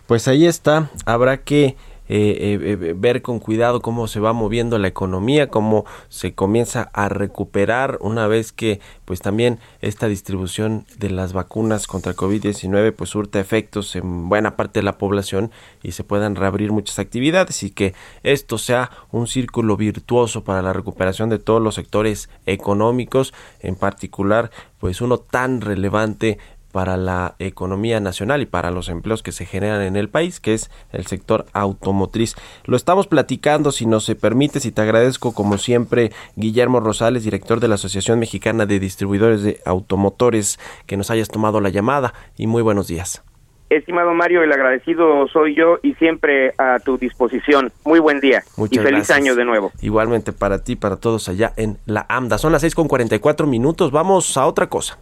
Pues 0.06 0.26
ahí 0.28 0.46
está, 0.46 0.88
habrá 1.04 1.44
que 1.44 1.76
eh, 2.08 2.58
eh, 2.62 2.78
eh, 2.80 2.94
ver 2.96 3.22
con 3.22 3.38
cuidado 3.38 3.80
cómo 3.80 4.08
se 4.08 4.20
va 4.20 4.32
moviendo 4.32 4.78
la 4.78 4.88
economía, 4.88 5.48
cómo 5.48 5.84
se 6.08 6.34
comienza 6.34 6.90
a 6.94 7.08
recuperar 7.08 7.98
una 8.00 8.26
vez 8.26 8.52
que 8.52 8.80
pues 9.04 9.20
también 9.20 9.58
esta 9.80 10.08
distribución 10.08 10.86
de 10.98 11.10
las 11.10 11.32
vacunas 11.32 11.86
contra 11.86 12.14
COVID-19 12.14 12.94
pues 12.94 13.10
surta 13.10 13.40
efectos 13.40 13.94
en 13.94 14.28
buena 14.28 14.56
parte 14.56 14.80
de 14.80 14.84
la 14.84 14.96
población 14.96 15.50
y 15.82 15.92
se 15.92 16.04
puedan 16.04 16.34
reabrir 16.34 16.72
muchas 16.72 16.98
actividades 16.98 17.62
y 17.62 17.70
que 17.70 17.94
esto 18.22 18.58
sea 18.58 18.90
un 19.10 19.26
círculo 19.26 19.76
virtuoso 19.76 20.44
para 20.44 20.62
la 20.62 20.72
recuperación 20.72 21.28
de 21.28 21.38
todos 21.38 21.60
los 21.62 21.74
sectores 21.74 22.30
económicos, 22.46 23.34
en 23.60 23.76
particular 23.76 24.50
pues 24.78 25.00
uno 25.00 25.18
tan 25.18 25.60
relevante 25.60 26.38
para 26.72 26.96
la 26.96 27.34
economía 27.38 28.00
nacional 28.00 28.42
y 28.42 28.46
para 28.46 28.70
los 28.70 28.88
empleos 28.88 29.22
que 29.22 29.32
se 29.32 29.46
generan 29.46 29.82
en 29.82 29.96
el 29.96 30.08
país, 30.08 30.40
que 30.40 30.54
es 30.54 30.70
el 30.92 31.06
sector 31.06 31.46
automotriz. 31.52 32.36
Lo 32.64 32.76
estamos 32.76 33.06
platicando, 33.06 33.72
si 33.72 33.86
no 33.86 34.00
se 34.00 34.14
permite, 34.14 34.60
si 34.60 34.72
te 34.72 34.82
agradezco 34.82 35.34
como 35.34 35.58
siempre, 35.58 36.12
Guillermo 36.36 36.80
Rosales, 36.80 37.24
director 37.24 37.60
de 37.60 37.68
la 37.68 37.76
Asociación 37.76 38.18
Mexicana 38.18 38.66
de 38.66 38.80
Distribuidores 38.80 39.42
de 39.42 39.60
Automotores, 39.64 40.58
que 40.86 40.96
nos 40.96 41.10
hayas 41.10 41.28
tomado 41.28 41.60
la 41.60 41.70
llamada 41.70 42.14
y 42.36 42.46
muy 42.46 42.62
buenos 42.62 42.88
días. 42.88 43.22
Estimado 43.70 44.14
Mario, 44.14 44.42
el 44.42 44.50
agradecido 44.50 45.28
soy 45.28 45.54
yo 45.54 45.78
y 45.82 45.92
siempre 45.94 46.54
a 46.56 46.78
tu 46.80 46.96
disposición. 46.96 47.70
Muy 47.84 47.98
buen 47.98 48.18
día 48.20 48.42
y 48.70 48.78
feliz 48.78 49.10
año 49.10 49.34
de 49.34 49.44
nuevo. 49.44 49.72
Igualmente 49.82 50.32
para 50.32 50.64
ti, 50.64 50.74
para 50.74 50.96
todos 50.96 51.28
allá 51.28 51.52
en 51.56 51.76
la 51.84 52.06
AMDA. 52.08 52.38
Son 52.38 52.50
las 52.50 52.62
seis 52.62 52.74
con 52.74 52.88
cuatro 52.88 53.46
minutos. 53.46 53.90
Vamos 53.90 54.38
a 54.38 54.46
otra 54.46 54.68
cosa. 54.68 54.98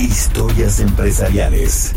Historias 0.00 0.80
empresariales. 0.80 1.94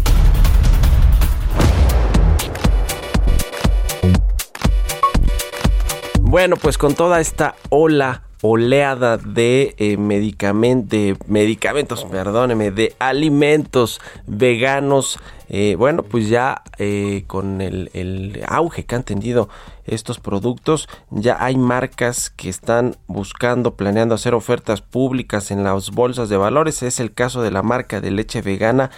Bueno, 6.20 6.58
pues 6.58 6.78
con 6.78 6.96
toda 6.96 7.22
esta 7.22 7.56
ola 7.70 8.23
oleada 8.46 9.16
de, 9.18 9.74
eh, 9.78 9.96
de 9.96 11.18
medicamentos, 11.28 12.04
perdóneme, 12.04 12.72
de 12.72 12.94
alimentos 13.00 14.02
veganos. 14.28 15.18
Eh, 15.48 15.76
bueno, 15.78 16.04
pues 16.04 16.28
ya 16.28 16.62
eh, 16.78 17.24
con 17.28 17.62
el, 17.62 17.90
el, 17.94 18.44
auge 18.46 18.84
que 18.84 18.96
han 18.96 19.04
tenido 19.04 19.48
estos 19.86 20.20
productos, 20.20 20.90
ya 21.10 21.38
hay 21.40 21.56
marcas 21.56 22.30
que 22.32 22.50
están 22.50 22.98
buscando, 23.08 23.76
planeando 23.76 24.14
hacer 24.14 24.34
ofertas 24.34 24.82
públicas 24.82 25.50
en 25.50 25.64
las 25.64 25.92
bolsas 25.92 26.28
de 26.28 26.36
valores. 26.36 26.84
Es 26.84 27.00
el 27.00 27.14
caso 27.14 27.42
de 27.42 27.52
la 27.52 27.64
marca 27.64 28.02
de 28.02 28.12
leche 28.12 28.42
vegana 28.42 28.92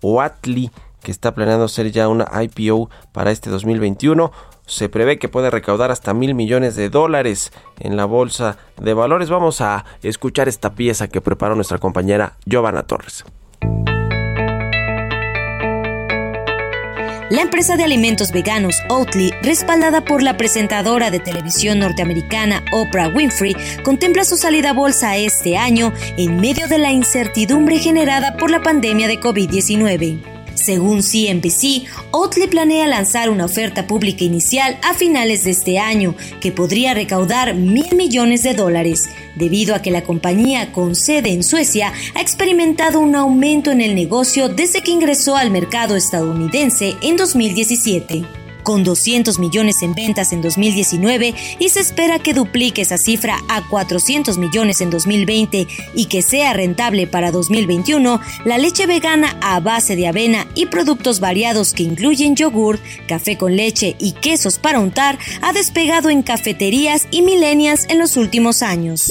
Oatly, 0.00 0.70
que 1.02 1.10
está 1.10 1.34
planeando 1.34 1.64
hacer 1.64 1.90
ya 1.90 2.06
una 2.06 2.28
IPO 2.40 2.88
para 3.10 3.32
este 3.32 3.50
2021 3.50 4.30
se 4.66 4.88
prevé 4.88 5.18
que 5.18 5.28
puede 5.28 5.50
recaudar 5.50 5.90
hasta 5.90 6.14
mil 6.14 6.34
millones 6.34 6.76
de 6.76 6.88
dólares 6.88 7.52
en 7.80 7.96
la 7.96 8.04
bolsa 8.04 8.58
de 8.80 8.94
valores. 8.94 9.30
Vamos 9.30 9.60
a 9.60 9.84
escuchar 10.02 10.48
esta 10.48 10.74
pieza 10.74 11.08
que 11.08 11.20
preparó 11.20 11.54
nuestra 11.54 11.78
compañera 11.78 12.36
Giovanna 12.46 12.82
Torres. 12.82 13.24
La 17.32 17.40
empresa 17.40 17.76
de 17.76 17.84
alimentos 17.84 18.30
veganos 18.30 18.82
Oatly, 18.90 19.32
respaldada 19.40 20.04
por 20.04 20.22
la 20.22 20.36
presentadora 20.36 21.10
de 21.10 21.18
televisión 21.18 21.78
norteamericana 21.78 22.62
Oprah 22.72 23.08
Winfrey, 23.08 23.56
contempla 23.82 24.26
su 24.26 24.36
salida 24.36 24.70
a 24.70 24.74
bolsa 24.74 25.16
este 25.16 25.56
año 25.56 25.94
en 26.18 26.38
medio 26.38 26.68
de 26.68 26.76
la 26.76 26.92
incertidumbre 26.92 27.78
generada 27.78 28.36
por 28.36 28.50
la 28.50 28.60
pandemia 28.60 29.08
de 29.08 29.18
COVID-19. 29.18 30.31
Según 30.54 31.02
CNBC, 31.02 31.84
Oatly 32.10 32.46
planea 32.46 32.86
lanzar 32.86 33.30
una 33.30 33.44
oferta 33.44 33.86
pública 33.86 34.24
inicial 34.24 34.78
a 34.82 34.94
finales 34.94 35.44
de 35.44 35.50
este 35.50 35.78
año 35.78 36.14
que 36.40 36.52
podría 36.52 36.94
recaudar 36.94 37.54
mil 37.54 37.94
millones 37.96 38.42
de 38.42 38.54
dólares. 38.54 39.08
debido 39.34 39.74
a 39.74 39.80
que 39.80 39.90
la 39.90 40.02
compañía 40.02 40.72
con 40.72 40.94
sede 40.94 41.30
en 41.30 41.42
Suecia 41.42 41.92
ha 42.14 42.20
experimentado 42.20 43.00
un 43.00 43.14
aumento 43.14 43.70
en 43.70 43.80
el 43.80 43.94
negocio 43.94 44.48
desde 44.48 44.82
que 44.82 44.90
ingresó 44.90 45.36
al 45.36 45.50
mercado 45.50 45.96
estadounidense 45.96 46.96
en 47.00 47.16
2017 47.16 48.41
con 48.62 48.84
200 48.84 49.38
millones 49.38 49.82
en 49.82 49.94
ventas 49.94 50.32
en 50.32 50.42
2019 50.42 51.34
y 51.58 51.68
se 51.68 51.80
espera 51.80 52.18
que 52.18 52.34
duplique 52.34 52.82
esa 52.82 52.98
cifra 52.98 53.38
a 53.48 53.66
400 53.68 54.38
millones 54.38 54.80
en 54.80 54.90
2020 54.90 55.66
y 55.94 56.06
que 56.06 56.22
sea 56.22 56.52
rentable 56.52 57.06
para 57.06 57.30
2021, 57.30 58.20
la 58.44 58.58
leche 58.58 58.86
vegana 58.86 59.36
a 59.40 59.60
base 59.60 59.96
de 59.96 60.06
avena 60.06 60.46
y 60.54 60.66
productos 60.66 61.20
variados 61.20 61.72
que 61.72 61.82
incluyen 61.82 62.36
yogur, 62.36 62.78
café 63.06 63.36
con 63.36 63.56
leche 63.56 63.96
y 63.98 64.12
quesos 64.12 64.58
para 64.58 64.80
untar 64.80 65.18
ha 65.40 65.52
despegado 65.52 66.10
en 66.10 66.22
cafeterías 66.22 67.06
y 67.10 67.22
milenias 67.22 67.86
en 67.88 67.98
los 67.98 68.16
últimos 68.16 68.62
años. 68.62 69.08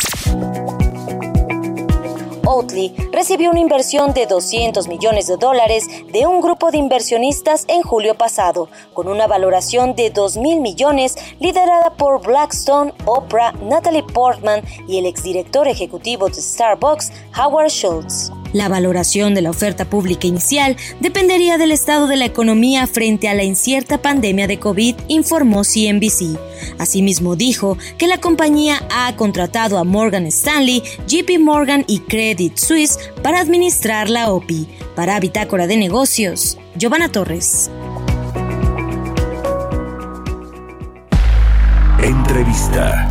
Recibió 3.13 3.49
una 3.49 3.61
inversión 3.61 4.13
de 4.13 4.25
200 4.25 4.89
millones 4.89 5.27
de 5.27 5.37
dólares 5.37 5.87
de 6.11 6.27
un 6.27 6.41
grupo 6.41 6.69
de 6.69 6.79
inversionistas 6.79 7.63
en 7.69 7.81
julio 7.81 8.15
pasado, 8.15 8.67
con 8.93 9.07
una 9.07 9.25
valoración 9.25 9.95
de 9.95 10.09
2 10.09 10.35
mil 10.35 10.59
millones 10.59 11.15
liderada 11.39 11.91
por 11.91 12.21
Blackstone, 12.21 12.93
Oprah, 13.05 13.53
Natalie 13.53 14.03
Portman 14.03 14.63
y 14.85 14.97
el 14.97 15.05
exdirector 15.05 15.69
ejecutivo 15.69 16.27
de 16.27 16.41
Starbucks, 16.41 17.13
Howard 17.37 17.69
Schultz. 17.69 18.33
La 18.53 18.67
valoración 18.67 19.33
de 19.33 19.41
la 19.41 19.49
oferta 19.49 19.85
pública 19.85 20.27
inicial 20.27 20.75
dependería 20.99 21.57
del 21.57 21.71
estado 21.71 22.07
de 22.07 22.17
la 22.17 22.25
economía 22.25 22.85
frente 22.87 23.29
a 23.29 23.33
la 23.33 23.43
incierta 23.43 24.01
pandemia 24.01 24.47
de 24.47 24.59
COVID, 24.59 24.95
informó 25.07 25.63
CNBC. 25.63 26.37
Asimismo 26.77 27.35
dijo 27.35 27.77
que 27.97 28.07
la 28.07 28.19
compañía 28.19 28.81
ha 28.91 29.15
contratado 29.15 29.77
a 29.77 29.83
Morgan 29.83 30.25
Stanley, 30.25 30.83
JP 31.07 31.39
Morgan 31.39 31.85
y 31.87 31.99
Credit 31.99 32.57
Suisse 32.57 32.99
para 33.23 33.39
administrar 33.39 34.09
la 34.09 34.31
OPI. 34.31 34.67
Para 34.95 35.19
Bitácora 35.19 35.67
de 35.67 35.77
Negocios, 35.77 36.57
Giovanna 36.75 37.09
Torres. 37.09 37.69
Entrevista. 42.03 43.09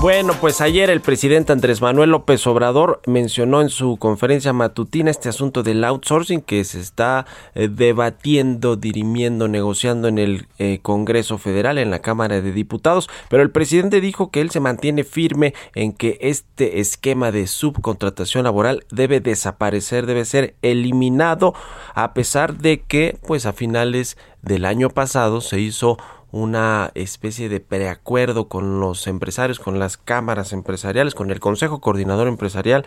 Bueno, 0.00 0.34
pues 0.40 0.60
ayer 0.60 0.90
el 0.90 1.00
presidente 1.00 1.52
Andrés 1.52 1.80
Manuel 1.80 2.10
López 2.10 2.46
Obrador 2.46 3.00
mencionó 3.06 3.62
en 3.62 3.70
su 3.70 3.96
conferencia 3.96 4.52
matutina 4.52 5.10
este 5.10 5.30
asunto 5.30 5.62
del 5.62 5.82
outsourcing 5.82 6.42
que 6.42 6.62
se 6.64 6.80
está 6.80 7.26
eh, 7.54 7.68
debatiendo, 7.68 8.76
dirimiendo, 8.76 9.48
negociando 9.48 10.06
en 10.06 10.18
el 10.18 10.46
eh, 10.58 10.80
Congreso 10.82 11.38
Federal, 11.38 11.78
en 11.78 11.90
la 11.90 12.00
Cámara 12.00 12.40
de 12.40 12.52
Diputados, 12.52 13.08
pero 13.30 13.42
el 13.42 13.50
presidente 13.50 14.02
dijo 14.02 14.30
que 14.30 14.42
él 14.42 14.50
se 14.50 14.60
mantiene 14.60 15.02
firme 15.02 15.54
en 15.74 15.92
que 15.92 16.18
este 16.20 16.78
esquema 16.78 17.32
de 17.32 17.46
subcontratación 17.46 18.44
laboral 18.44 18.84
debe 18.90 19.20
desaparecer, 19.20 20.04
debe 20.04 20.26
ser 20.26 20.56
eliminado, 20.60 21.54
a 21.94 22.12
pesar 22.12 22.58
de 22.58 22.82
que, 22.82 23.18
pues 23.26 23.46
a 23.46 23.54
finales 23.54 24.18
del 24.42 24.66
año 24.66 24.90
pasado 24.90 25.40
se 25.40 25.58
hizo 25.58 25.98
una 26.32 26.90
especie 26.94 27.48
de 27.48 27.60
preacuerdo 27.60 28.48
con 28.48 28.80
los 28.80 29.06
empresarios, 29.06 29.58
con 29.58 29.78
las 29.78 29.96
cámaras 29.96 30.52
empresariales, 30.52 31.14
con 31.14 31.30
el 31.30 31.40
Consejo 31.40 31.80
Coordinador 31.80 32.28
Empresarial 32.28 32.84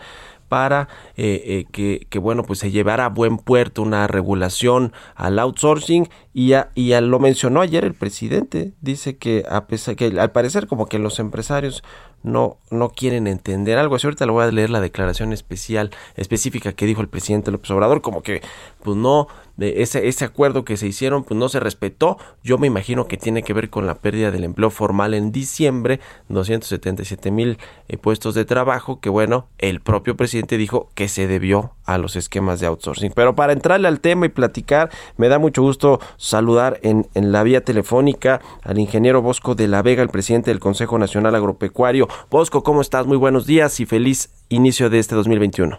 para 0.50 0.88
eh, 1.16 1.64
eh, 1.72 2.04
que, 2.10 2.18
bueno 2.18 2.42
pues 2.42 2.58
se 2.58 2.72
llevara 2.72 3.06
a 3.06 3.08
buen 3.08 3.38
puerto 3.38 3.82
una 3.82 4.08
regulación 4.08 4.92
al 5.14 5.38
outsourcing 5.38 6.08
y, 6.34 6.54
a, 6.54 6.70
y 6.74 6.92
lo 7.00 7.20
mencionó 7.20 7.60
ayer 7.60 7.84
el 7.84 7.94
presidente 7.94 8.72
dice 8.80 9.16
que 9.16 9.44
a 9.48 9.68
pesar 9.68 9.94
que 9.94 10.06
al 10.20 10.32
parecer 10.32 10.66
como 10.66 10.86
que 10.86 10.98
los 10.98 11.20
empresarios 11.20 11.84
no 12.22 12.58
no 12.70 12.90
quieren 12.90 13.26
entender 13.26 13.78
algo 13.78 13.96
así 13.96 14.06
ahorita 14.06 14.26
le 14.26 14.32
voy 14.32 14.44
a 14.44 14.50
leer 14.50 14.70
la 14.70 14.80
declaración 14.80 15.32
especial 15.32 15.90
específica 16.16 16.72
que 16.72 16.86
dijo 16.86 17.00
el 17.00 17.08
presidente 17.08 17.50
López 17.50 17.70
Obrador 17.70 18.02
como 18.02 18.22
que 18.22 18.42
pues 18.82 18.96
no 18.96 19.28
de 19.60 19.82
ese, 19.82 20.08
ese 20.08 20.24
acuerdo 20.24 20.64
que 20.64 20.78
se 20.78 20.86
hicieron 20.86 21.22
pues 21.22 21.38
no 21.38 21.50
se 21.50 21.60
respetó. 21.60 22.16
Yo 22.42 22.56
me 22.56 22.66
imagino 22.66 23.06
que 23.06 23.18
tiene 23.18 23.42
que 23.42 23.52
ver 23.52 23.68
con 23.68 23.86
la 23.86 23.96
pérdida 23.96 24.30
del 24.30 24.44
empleo 24.44 24.70
formal 24.70 25.12
en 25.12 25.32
diciembre, 25.32 26.00
277 26.30 27.30
mil 27.30 27.58
eh, 27.88 27.98
puestos 27.98 28.34
de 28.34 28.46
trabajo, 28.46 29.00
que 29.00 29.10
bueno, 29.10 29.48
el 29.58 29.80
propio 29.80 30.16
presidente 30.16 30.56
dijo 30.56 30.88
que 30.94 31.08
se 31.08 31.26
debió 31.26 31.72
a 31.84 31.98
los 31.98 32.16
esquemas 32.16 32.58
de 32.60 32.68
outsourcing. 32.68 33.12
Pero 33.14 33.34
para 33.34 33.52
entrarle 33.52 33.86
al 33.86 34.00
tema 34.00 34.24
y 34.24 34.30
platicar, 34.30 34.88
me 35.18 35.28
da 35.28 35.38
mucho 35.38 35.60
gusto 35.60 36.00
saludar 36.16 36.80
en, 36.82 37.06
en 37.12 37.30
la 37.30 37.42
vía 37.42 37.62
telefónica 37.62 38.40
al 38.62 38.78
ingeniero 38.78 39.20
Bosco 39.20 39.54
de 39.54 39.68
la 39.68 39.82
Vega, 39.82 40.02
el 40.02 40.08
presidente 40.08 40.50
del 40.50 40.60
Consejo 40.60 40.98
Nacional 40.98 41.34
Agropecuario. 41.34 42.08
Bosco, 42.30 42.62
¿cómo 42.62 42.80
estás? 42.80 43.06
Muy 43.06 43.16
buenos 43.16 43.46
días 43.46 43.80
y 43.80 43.86
feliz 43.86 44.28
inicio 44.48 44.90
de 44.90 44.98
este 44.98 45.14
2021. 45.14 45.78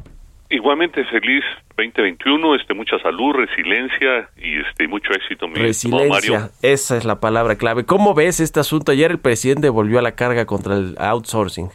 Igualmente 0.49 1.03
feliz 1.05 1.43
2021, 1.77 2.55
este 2.55 2.73
mucha 2.73 2.99
salud, 2.99 3.33
resiliencia 3.33 4.29
y 4.37 4.59
este 4.59 4.87
mucho 4.87 5.13
éxito 5.13 5.47
mi 5.47 5.55
Resiliencia, 5.55 6.49
esa 6.61 6.97
es 6.97 7.05
la 7.05 7.19
palabra 7.19 7.55
clave. 7.55 7.85
¿Cómo 7.85 8.13
ves 8.13 8.39
este 8.39 8.59
asunto? 8.59 8.91
Ayer 8.91 9.11
el 9.11 9.19
presidente 9.19 9.69
volvió 9.69 9.99
a 9.99 10.01
la 10.01 10.15
carga 10.15 10.45
contra 10.45 10.75
el 10.75 10.95
outsourcing. 10.99 11.69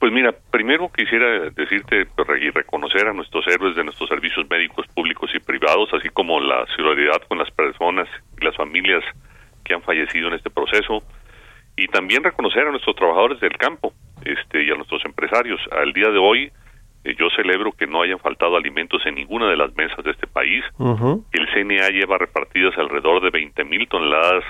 Pues 0.00 0.12
mira, 0.12 0.34
primero 0.50 0.90
quisiera 0.90 1.50
decirte 1.50 2.06
y 2.40 2.50
reconocer 2.50 3.06
a 3.06 3.12
nuestros 3.12 3.46
héroes 3.46 3.76
de 3.76 3.84
nuestros 3.84 4.08
servicios 4.08 4.48
médicos 4.48 4.86
públicos 4.88 5.30
y 5.34 5.38
privados, 5.38 5.90
así 5.92 6.08
como 6.08 6.40
la 6.40 6.66
solidaridad 6.74 7.22
con 7.28 7.38
las 7.38 7.50
personas 7.50 8.08
y 8.40 8.44
las 8.44 8.56
familias 8.56 9.04
que 9.62 9.74
han 9.74 9.82
fallecido 9.82 10.28
en 10.28 10.34
este 10.34 10.48
proceso, 10.48 11.02
y 11.80 11.88
también 11.88 12.22
reconocer 12.22 12.66
a 12.66 12.70
nuestros 12.70 12.94
trabajadores 12.94 13.40
del 13.40 13.56
campo 13.56 13.94
este, 14.22 14.64
y 14.64 14.70
a 14.70 14.74
nuestros 14.74 15.02
empresarios. 15.06 15.58
Al 15.72 15.94
día 15.94 16.10
de 16.10 16.18
hoy, 16.18 16.52
eh, 17.04 17.16
yo 17.18 17.30
celebro 17.34 17.72
que 17.72 17.86
no 17.86 18.02
hayan 18.02 18.18
faltado 18.18 18.54
alimentos 18.54 19.00
en 19.06 19.14
ninguna 19.14 19.48
de 19.48 19.56
las 19.56 19.74
mesas 19.74 20.04
de 20.04 20.10
este 20.10 20.26
país. 20.26 20.62
El 21.32 21.48
CNA 21.54 21.88
lleva 21.88 22.18
repartidas 22.18 22.76
alrededor 22.76 23.22
de 23.22 23.30
20 23.30 23.64
mil 23.64 23.88
toneladas 23.88 24.44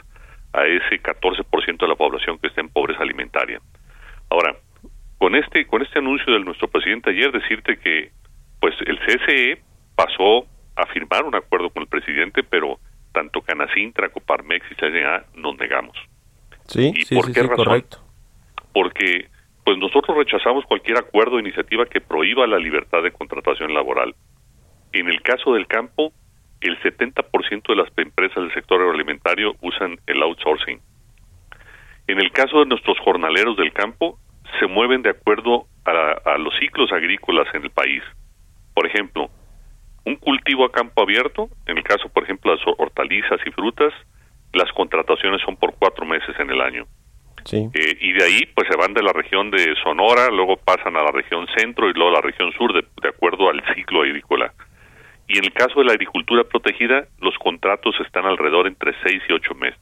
a 0.52 0.66
ese 0.66 1.00
14% 1.00 1.78
de 1.78 1.86
la 1.86 1.94
población 1.94 2.38
que 2.38 2.48
está 2.48 2.62
en 2.62 2.68
pobreza 2.68 3.04
alimentaria. 3.04 3.60
Ahora, 4.28 4.56
con 5.18 5.36
este 5.36 5.66
con 5.68 5.82
este 5.82 6.00
anuncio 6.00 6.32
de 6.32 6.40
nuestro 6.40 6.66
presidente 6.66 7.10
ayer 7.10 7.30
decirte 7.30 7.78
que 7.78 8.10
pues 8.60 8.74
el 8.86 8.98
CSE 8.98 9.62
pasó 9.94 10.46
a 10.74 10.86
firmar 10.86 11.24
un 11.24 11.36
acuerdo 11.36 11.70
con 11.70 11.82
el 11.84 11.88
presidente, 11.88 12.42
pero 12.42 12.80
tanto 13.12 13.40
Canacintra, 13.42 14.08
Coparmex 14.08 14.66
y 14.72 14.74
CNA 14.74 15.26
nos 15.36 15.56
negamos. 15.56 15.96
Sí, 16.70 16.92
¿Y 16.94 17.02
sí, 17.02 17.14
por 17.16 17.26
sí, 17.26 17.32
qué 17.32 17.40
sí, 17.40 17.46
razón? 17.48 17.64
correcto. 17.64 17.98
Porque 18.72 19.28
pues 19.64 19.76
nosotros 19.78 20.16
rechazamos 20.16 20.64
cualquier 20.66 20.98
acuerdo 20.98 21.36
o 21.36 21.40
iniciativa 21.40 21.84
que 21.86 22.00
prohíba 22.00 22.46
la 22.46 22.58
libertad 22.58 23.02
de 23.02 23.10
contratación 23.12 23.74
laboral. 23.74 24.14
En 24.92 25.08
el 25.08 25.20
caso 25.22 25.54
del 25.54 25.66
campo, 25.66 26.12
el 26.60 26.78
70% 26.80 27.62
de 27.68 27.76
las 27.76 27.88
empresas 27.96 28.36
del 28.36 28.54
sector 28.54 28.80
agroalimentario 28.80 29.54
usan 29.60 29.98
el 30.06 30.22
outsourcing. 30.22 30.80
En 32.06 32.20
el 32.20 32.30
caso 32.32 32.60
de 32.60 32.66
nuestros 32.66 32.98
jornaleros 33.00 33.56
del 33.56 33.72
campo, 33.72 34.18
se 34.58 34.66
mueven 34.66 35.02
de 35.02 35.10
acuerdo 35.10 35.66
a, 35.84 36.32
a 36.34 36.38
los 36.38 36.54
ciclos 36.58 36.92
agrícolas 36.92 37.52
en 37.54 37.64
el 37.64 37.70
país. 37.70 38.02
Por 38.74 38.86
ejemplo, 38.86 39.30
un 40.04 40.16
cultivo 40.16 40.64
a 40.64 40.72
campo 40.72 41.02
abierto, 41.02 41.48
en 41.66 41.78
el 41.78 41.84
caso, 41.84 42.08
por 42.08 42.24
ejemplo, 42.24 42.50
de 42.52 42.58
las 42.58 42.66
hortalizas 42.78 43.40
y 43.46 43.50
frutas, 43.50 43.92
las 44.52 44.70
contrataciones 44.72 45.40
son 45.42 45.56
por 45.56 45.74
cuatro 45.74 46.04
meses 46.06 46.34
en 46.38 46.50
el 46.50 46.60
año. 46.60 46.86
Sí. 47.44 47.68
Eh, 47.74 47.96
y 48.00 48.12
de 48.12 48.24
ahí 48.24 48.46
pues 48.54 48.68
se 48.68 48.76
van 48.76 48.92
de 48.92 49.02
la 49.02 49.12
región 49.12 49.50
de 49.50 49.74
Sonora, 49.82 50.28
luego 50.30 50.56
pasan 50.56 50.96
a 50.96 51.02
la 51.02 51.10
región 51.10 51.46
centro 51.56 51.88
y 51.88 51.94
luego 51.94 52.10
a 52.10 52.14
la 52.14 52.20
región 52.20 52.52
sur 52.52 52.72
de, 52.72 52.84
de 53.02 53.08
acuerdo 53.08 53.48
al 53.48 53.62
ciclo 53.74 54.02
agrícola. 54.02 54.52
Y 55.26 55.38
en 55.38 55.44
el 55.44 55.52
caso 55.52 55.78
de 55.78 55.86
la 55.86 55.92
agricultura 55.92 56.44
protegida, 56.44 57.06
los 57.20 57.38
contratos 57.38 57.94
están 58.04 58.26
alrededor 58.26 58.66
entre 58.66 58.92
seis 59.04 59.22
y 59.28 59.32
ocho 59.32 59.54
meses. 59.54 59.78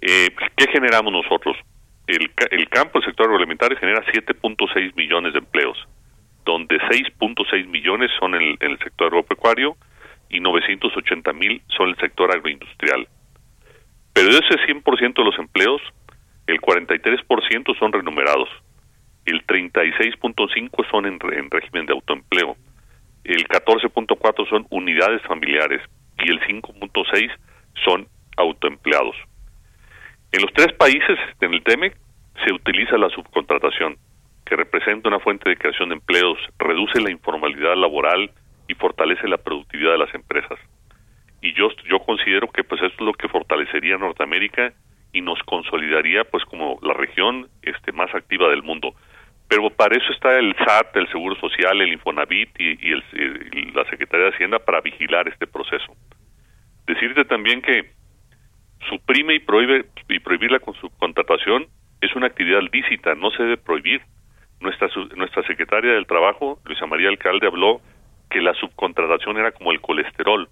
Eh, 0.00 0.30
¿Qué 0.56 0.66
generamos 0.72 1.12
nosotros? 1.12 1.56
El, 2.06 2.30
el 2.50 2.68
campo, 2.68 2.98
el 2.98 3.04
sector 3.04 3.26
agroalimentario, 3.26 3.78
genera 3.78 4.04
7.6 4.06 4.96
millones 4.96 5.34
de 5.34 5.38
empleos, 5.38 5.78
donde 6.44 6.76
6.6 6.78 7.66
millones 7.68 8.10
son 8.18 8.34
en 8.34 8.42
el, 8.42 8.56
en 8.60 8.72
el 8.72 8.78
sector 8.78 9.08
agropecuario 9.08 9.76
y 10.28 10.40
980 10.40 11.32
mil 11.34 11.62
son 11.68 11.90
el 11.90 11.96
sector 11.96 12.34
agroindustrial. 12.34 13.06
Pero 14.12 14.28
de 14.28 14.38
ese 14.38 14.54
100% 14.66 15.14
de 15.14 15.24
los 15.24 15.38
empleos, 15.38 15.80
el 16.46 16.60
43% 16.60 17.78
son 17.78 17.92
remunerados, 17.92 18.48
el 19.24 19.46
36.5 19.46 20.90
son 20.90 21.06
en, 21.06 21.18
régimen 21.50 21.86
de 21.86 21.92
autoempleo, 21.92 22.56
el 23.24 23.46
14.4 23.46 24.48
son 24.48 24.66
unidades 24.70 25.22
familiares 25.22 25.80
y 26.18 26.30
el 26.30 26.40
5.6 26.40 27.30
son 27.84 28.06
autoempleados. 28.36 29.16
En 30.32 30.42
los 30.42 30.52
tres 30.52 30.72
países 30.74 31.18
en 31.40 31.54
el 31.54 31.62
TEMEC 31.62 31.96
se 32.44 32.52
utiliza 32.52 32.96
la 32.98 33.10
subcontratación, 33.10 33.96
que 34.44 34.56
representa 34.56 35.08
una 35.08 35.20
fuente 35.20 35.48
de 35.48 35.56
creación 35.56 35.90
de 35.90 35.96
empleos, 35.96 36.38
reduce 36.58 37.00
la 37.00 37.10
informalidad 37.10 37.76
laboral 37.76 38.30
y 38.68 38.74
fortalece 38.74 39.28
la 39.28 39.38
productividad 39.38 39.92
de 39.92 39.98
las 39.98 40.14
empresas. 40.14 40.58
Y 41.42 41.52
yo 41.54 41.68
yo 41.88 41.98
considero 42.00 42.48
que 42.50 42.64
pues 42.64 42.80
esto 42.82 42.94
es 42.94 43.06
lo 43.06 43.12
que 43.12 43.28
fortalecería 43.28 43.98
Norteamérica 43.98 44.72
y 45.12 45.20
nos 45.20 45.42
consolidaría 45.42 46.24
pues 46.24 46.44
como 46.44 46.78
la 46.82 46.94
región 46.94 47.48
este 47.62 47.92
más 47.92 48.14
activa 48.14 48.48
del 48.48 48.62
mundo 48.62 48.94
pero 49.52 49.68
para 49.68 49.94
eso 49.94 50.10
está 50.14 50.38
el 50.38 50.56
SAT, 50.56 50.96
el 50.96 51.08
Seguro 51.08 51.34
Social, 51.36 51.78
el 51.78 51.92
Infonavit 51.92 52.58
y, 52.58 52.90
el, 52.90 53.04
la 53.74 53.84
Secretaría 53.84 54.24
de 54.24 54.32
Hacienda 54.32 54.58
para 54.60 54.80
vigilar 54.80 55.28
este 55.28 55.46
proceso. 55.46 55.94
Decirte 56.86 57.26
también 57.26 57.60
que 57.60 57.90
suprime 58.88 59.34
y 59.34 59.40
prohíbe 59.40 59.84
y 60.08 60.20
prohibir 60.20 60.52
la 60.52 60.60
subcontratación 60.80 61.66
es 62.00 62.16
una 62.16 62.28
actividad 62.28 62.62
lícita, 62.72 63.14
no 63.14 63.30
se 63.32 63.42
debe 63.42 63.56
prohibir. 63.58 64.00
Nuestra 64.60 64.88
nuestra 65.16 65.42
secretaria 65.42 65.92
del 65.92 66.06
Trabajo, 66.06 66.58
Luisa 66.64 66.86
María 66.86 67.10
Alcalde, 67.10 67.46
habló 67.46 67.82
que 68.30 68.40
la 68.40 68.54
subcontratación 68.54 69.36
era 69.36 69.52
como 69.52 69.72
el 69.72 69.82
colesterol. 69.82 70.48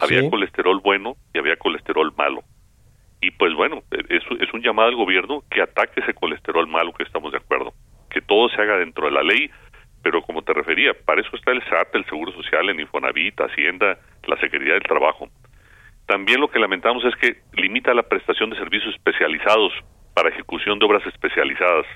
Había 0.00 0.28
colesterol 0.30 0.80
bueno 0.80 1.16
y 1.34 1.38
había 1.38 1.56
colesterol 1.56 2.12
malo. 2.16 2.42
Y 3.20 3.32
pues 3.32 3.52
bueno, 3.54 3.82
es, 3.90 4.22
es 4.40 4.54
un 4.54 4.62
llamado 4.62 4.88
al 4.88 4.96
gobierno 4.96 5.42
que 5.50 5.60
ataque 5.60 6.00
ese 6.00 6.14
colesterol 6.14 6.68
malo 6.68 6.92
que 6.92 7.02
estamos 7.02 7.32
de 7.32 7.38
acuerdo 7.38 7.74
que 8.10 8.20
todo 8.20 8.48
se 8.48 8.60
haga 8.60 8.78
dentro 8.78 9.06
de 9.06 9.12
la 9.12 9.22
ley, 9.22 9.50
pero 10.02 10.22
como 10.22 10.42
te 10.42 10.52
refería, 10.52 10.92
para 11.04 11.20
eso 11.20 11.34
está 11.36 11.52
el 11.52 11.62
SAT, 11.64 11.94
el 11.94 12.04
Seguro 12.06 12.32
Social, 12.32 12.68
el 12.68 12.80
Infonavit, 12.80 13.40
Hacienda, 13.40 13.98
la 14.26 14.36
Secretaría 14.36 14.74
del 14.74 14.82
Trabajo. 14.82 15.28
También 16.06 16.40
lo 16.40 16.48
que 16.48 16.58
lamentamos 16.58 17.04
es 17.04 17.14
que 17.16 17.40
limita 17.60 17.92
la 17.92 18.02
prestación 18.02 18.50
de 18.50 18.56
servicios 18.56 18.94
especializados 18.94 19.72
para 20.14 20.30
ejecución 20.30 20.78
de 20.78 20.86
obras 20.86 21.06
especializadas. 21.06 21.86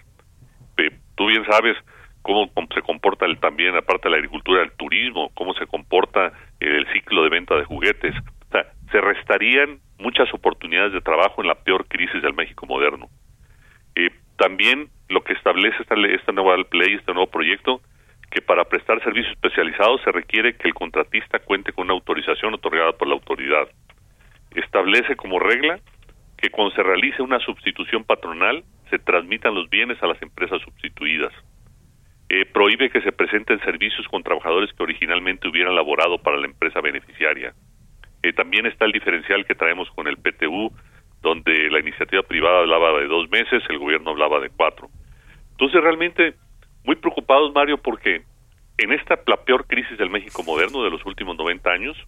tú 1.14 1.26
bien 1.26 1.44
sabes 1.46 1.76
cómo 2.20 2.50
se 2.74 2.82
comporta 2.82 3.26
el, 3.26 3.38
también, 3.38 3.74
aparte 3.74 4.08
de 4.08 4.10
la 4.10 4.16
agricultura, 4.16 4.62
el 4.62 4.72
turismo, 4.72 5.30
cómo 5.34 5.54
se 5.54 5.66
comporta 5.66 6.32
el 6.68 6.86
ciclo 6.92 7.22
de 7.24 7.30
venta 7.30 7.56
de 7.56 7.64
juguetes. 7.64 8.14
O 8.48 8.52
sea, 8.52 8.66
se 8.90 9.00
restarían 9.00 9.80
muchas 9.98 10.32
oportunidades 10.34 10.92
de 10.92 11.00
trabajo 11.00 11.40
en 11.42 11.48
la 11.48 11.54
peor 11.54 11.86
crisis 11.86 12.22
del 12.22 12.34
México 12.34 12.66
moderno. 12.66 13.08
Eh, 13.94 14.10
también 14.36 14.88
lo 15.08 15.22
que 15.22 15.32
establece 15.34 15.76
esta, 15.80 15.94
esta 15.94 16.32
nueva 16.32 16.56
ley, 16.72 16.94
este 16.94 17.12
nuevo 17.12 17.30
proyecto, 17.30 17.80
que 18.30 18.40
para 18.40 18.64
prestar 18.64 19.02
servicios 19.02 19.34
especializados 19.34 20.00
se 20.02 20.10
requiere 20.10 20.56
que 20.56 20.68
el 20.68 20.74
contratista 20.74 21.38
cuente 21.38 21.72
con 21.72 21.84
una 21.84 21.94
autorización 21.94 22.54
otorgada 22.54 22.92
por 22.92 23.06
la 23.06 23.14
autoridad. 23.14 23.68
Establece 24.54 25.16
como 25.16 25.38
regla 25.38 25.78
que 26.38 26.50
cuando 26.50 26.74
se 26.74 26.82
realice 26.82 27.22
una 27.22 27.38
sustitución 27.40 28.04
patronal 28.04 28.64
se 28.90 28.98
transmitan 28.98 29.54
los 29.54 29.68
bienes 29.70 30.02
a 30.02 30.06
las 30.06 30.20
empresas 30.22 30.60
sustituidas. 30.62 31.32
Eh, 32.34 32.46
prohíbe 32.46 32.88
que 32.88 33.02
se 33.02 33.12
presenten 33.12 33.60
servicios 33.60 34.08
con 34.08 34.22
trabajadores 34.22 34.72
que 34.72 34.82
originalmente 34.82 35.48
hubieran 35.48 35.74
laborado 35.74 36.16
para 36.16 36.38
la 36.38 36.46
empresa 36.46 36.80
beneficiaria. 36.80 37.52
Eh, 38.22 38.32
también 38.32 38.64
está 38.64 38.86
el 38.86 38.92
diferencial 38.92 39.44
que 39.44 39.54
traemos 39.54 39.90
con 39.90 40.08
el 40.08 40.16
PTU, 40.16 40.72
donde 41.20 41.68
la 41.70 41.80
iniciativa 41.80 42.22
privada 42.22 42.60
hablaba 42.60 42.98
de 42.98 43.06
dos 43.06 43.28
meses, 43.28 43.62
el 43.68 43.78
gobierno 43.78 44.12
hablaba 44.12 44.40
de 44.40 44.48
cuatro. 44.48 44.88
Entonces, 45.50 45.82
realmente, 45.82 46.34
muy 46.84 46.96
preocupados, 46.96 47.52
Mario, 47.54 47.76
porque 47.76 48.22
en 48.78 48.92
esta 48.94 49.20
la 49.26 49.36
peor 49.44 49.66
crisis 49.66 49.98
del 49.98 50.08
México 50.08 50.42
moderno 50.42 50.82
de 50.84 50.90
los 50.90 51.04
últimos 51.04 51.36
90 51.36 51.70
años, 51.70 51.98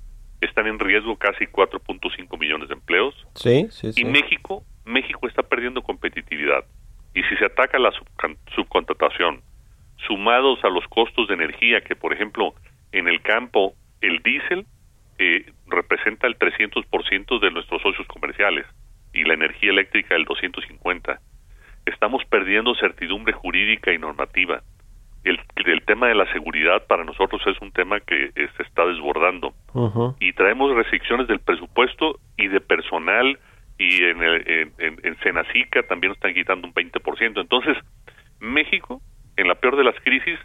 están 0.40 0.66
en 0.66 0.78
riesgo 0.78 1.18
casi 1.18 1.44
4.5 1.44 2.40
millones 2.40 2.68
de 2.68 2.74
empleos. 2.74 3.14
Sí, 3.34 3.66
sí, 3.68 3.90
Y 3.94 4.06
México, 4.06 4.64
México 4.86 5.28
está 5.28 5.42
perdiendo 5.42 5.82
competitividad. 5.82 6.64
Y 7.14 7.22
si 7.24 7.36
se 7.36 7.44
ataca 7.44 7.78
la 7.78 7.92
subcontratación, 8.54 9.42
sumados 10.06 10.62
a 10.64 10.68
los 10.68 10.86
costos 10.88 11.28
de 11.28 11.34
energía, 11.34 11.80
que 11.80 11.96
por 11.96 12.12
ejemplo, 12.12 12.54
en 12.92 13.08
el 13.08 13.20
campo, 13.22 13.74
el 14.00 14.22
diésel 14.22 14.66
eh, 15.18 15.52
representa 15.66 16.26
el 16.26 16.38
300% 16.38 17.40
de 17.40 17.50
nuestros 17.50 17.82
socios 17.82 18.06
comerciales 18.06 18.66
y 19.12 19.24
la 19.24 19.34
energía 19.34 19.70
eléctrica 19.70 20.14
el 20.16 20.24
250 20.24 21.20
estamos 21.86 22.24
perdiendo 22.24 22.74
certidumbre 22.74 23.32
jurídica 23.32 23.92
y 23.92 23.98
normativa. 23.98 24.62
El, 25.22 25.40
el 25.56 25.82
tema 25.84 26.08
de 26.08 26.14
la 26.14 26.30
seguridad 26.32 26.86
para 26.86 27.04
nosotros 27.04 27.40
es 27.46 27.58
un 27.62 27.72
tema 27.72 28.00
que 28.00 28.30
se 28.34 28.62
está 28.62 28.84
desbordando 28.84 29.54
y 30.20 30.32
traemos 30.34 30.74
restricciones 30.74 31.28
del 31.28 31.40
presupuesto 31.40 32.18
y 32.36 32.48
de 32.48 32.60
personal 32.60 33.38
y 33.78 34.04
en, 34.04 34.22
el, 34.22 34.72
en, 34.78 35.00
en, 35.02 35.18
Senacica 35.20 35.82
también 35.84 36.10
nos 36.10 36.18
están 36.18 36.34
quitando 36.34 36.68
un 36.68 36.74
20%. 36.74 37.40
Entonces, 37.40 37.76
México, 38.38 39.00
en 39.36 39.48
la 39.48 39.54
peor 39.54 39.76
de 39.76 39.84
las 39.84 39.96
crisis, 40.02 40.38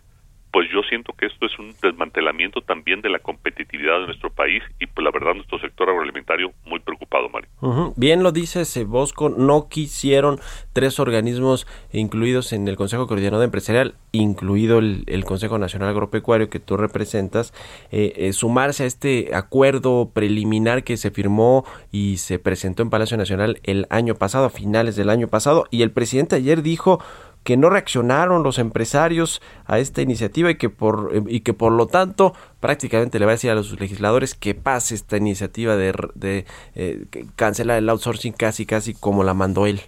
pues 0.52 0.68
yo 0.74 0.82
siento 0.90 1.14
que 1.14 1.28
esto 1.28 1.46
es 1.46 1.60
un 1.60 1.76
desmantelamiento 1.82 2.62
también 2.62 3.02
de 3.02 3.10
la 3.10 3.20
competitividad 3.20 4.00
de 4.00 4.06
nuestro 4.08 4.32
país 4.32 4.64
y 4.80 4.88
pues 4.88 5.04
la 5.04 5.12
verdad 5.12 5.36
nuestro 5.36 5.60
sector 5.60 5.90
agroalimentario 5.90 6.52
muy 6.66 6.80
preocupado, 6.80 7.30
Mario. 7.30 7.94
Bien 7.96 8.24
lo 8.24 8.32
dice 8.32 8.62
ese 8.62 8.84
Bosco, 8.84 9.30
no 9.30 9.70
quisieron 9.70 10.40
tres 10.74 11.00
organismos 11.00 11.68
incluidos 11.92 12.52
en 12.54 12.68
el 12.68 12.78
Consejo 12.78 13.06
Coordinador 13.06 13.44
Empresarial, 13.44 13.94
incluido 14.12 14.80
el, 14.80 15.26
Consejo 15.26 15.60
Nacional 15.60 15.90
Agropecuario 15.90 16.50
que 16.50 16.60
tú 16.60 16.78
representas, 16.78 17.54
eh, 17.92 18.14
eh, 18.16 18.34
sumarse 18.34 18.84
a 18.84 18.88
este 18.88 19.36
acuerdo 19.36 20.10
preliminar 20.12 20.84
que 20.84 20.98
se 20.98 21.12
firmó 21.12 21.66
y 21.92 22.18
se 22.18 22.40
presentó 22.40 22.82
en 22.82 22.90
Palacio 22.90 23.18
Nacional 23.18 23.60
el 23.64 23.86
año 23.92 24.16
pasado, 24.16 24.46
a 24.46 24.50
finales 24.50 24.96
del 24.96 25.12
año 25.12 25.28
pasado, 25.28 25.66
y 25.70 25.84
el 25.84 25.92
presidente 25.92 26.36
ayer 26.36 26.64
dijo 26.64 27.04
que 27.44 27.58
no 27.58 27.70
reaccionaron 27.70 28.44
los 28.44 28.60
empresarios 28.60 29.42
a 29.66 29.80
esta 29.80 30.02
iniciativa 30.02 30.52
y 30.52 30.56
que 30.56 30.70
por 30.70 31.24
y 31.28 31.42
que 31.42 31.54
por 31.54 31.72
lo 31.72 31.88
tanto 31.88 32.34
prácticamente 32.60 33.20
le 33.20 33.26
va 33.26 33.32
a 33.32 33.36
decir 33.36 33.52
a 33.52 33.56
los 33.56 33.80
legisladores 33.80 34.36
que 34.36 34.56
pase 34.56 34.96
esta 34.96 35.18
iniciativa 35.18 35.76
de, 35.76 35.94
de 36.16 36.46
eh, 36.76 37.06
cancelar 37.36 37.78
el 37.78 37.90
outsourcing 37.90 38.34
casi 38.34 38.66
casi 38.66 38.94
como 38.94 39.24
la 39.24 39.34
mandó 39.34 39.66
él. 39.66 39.82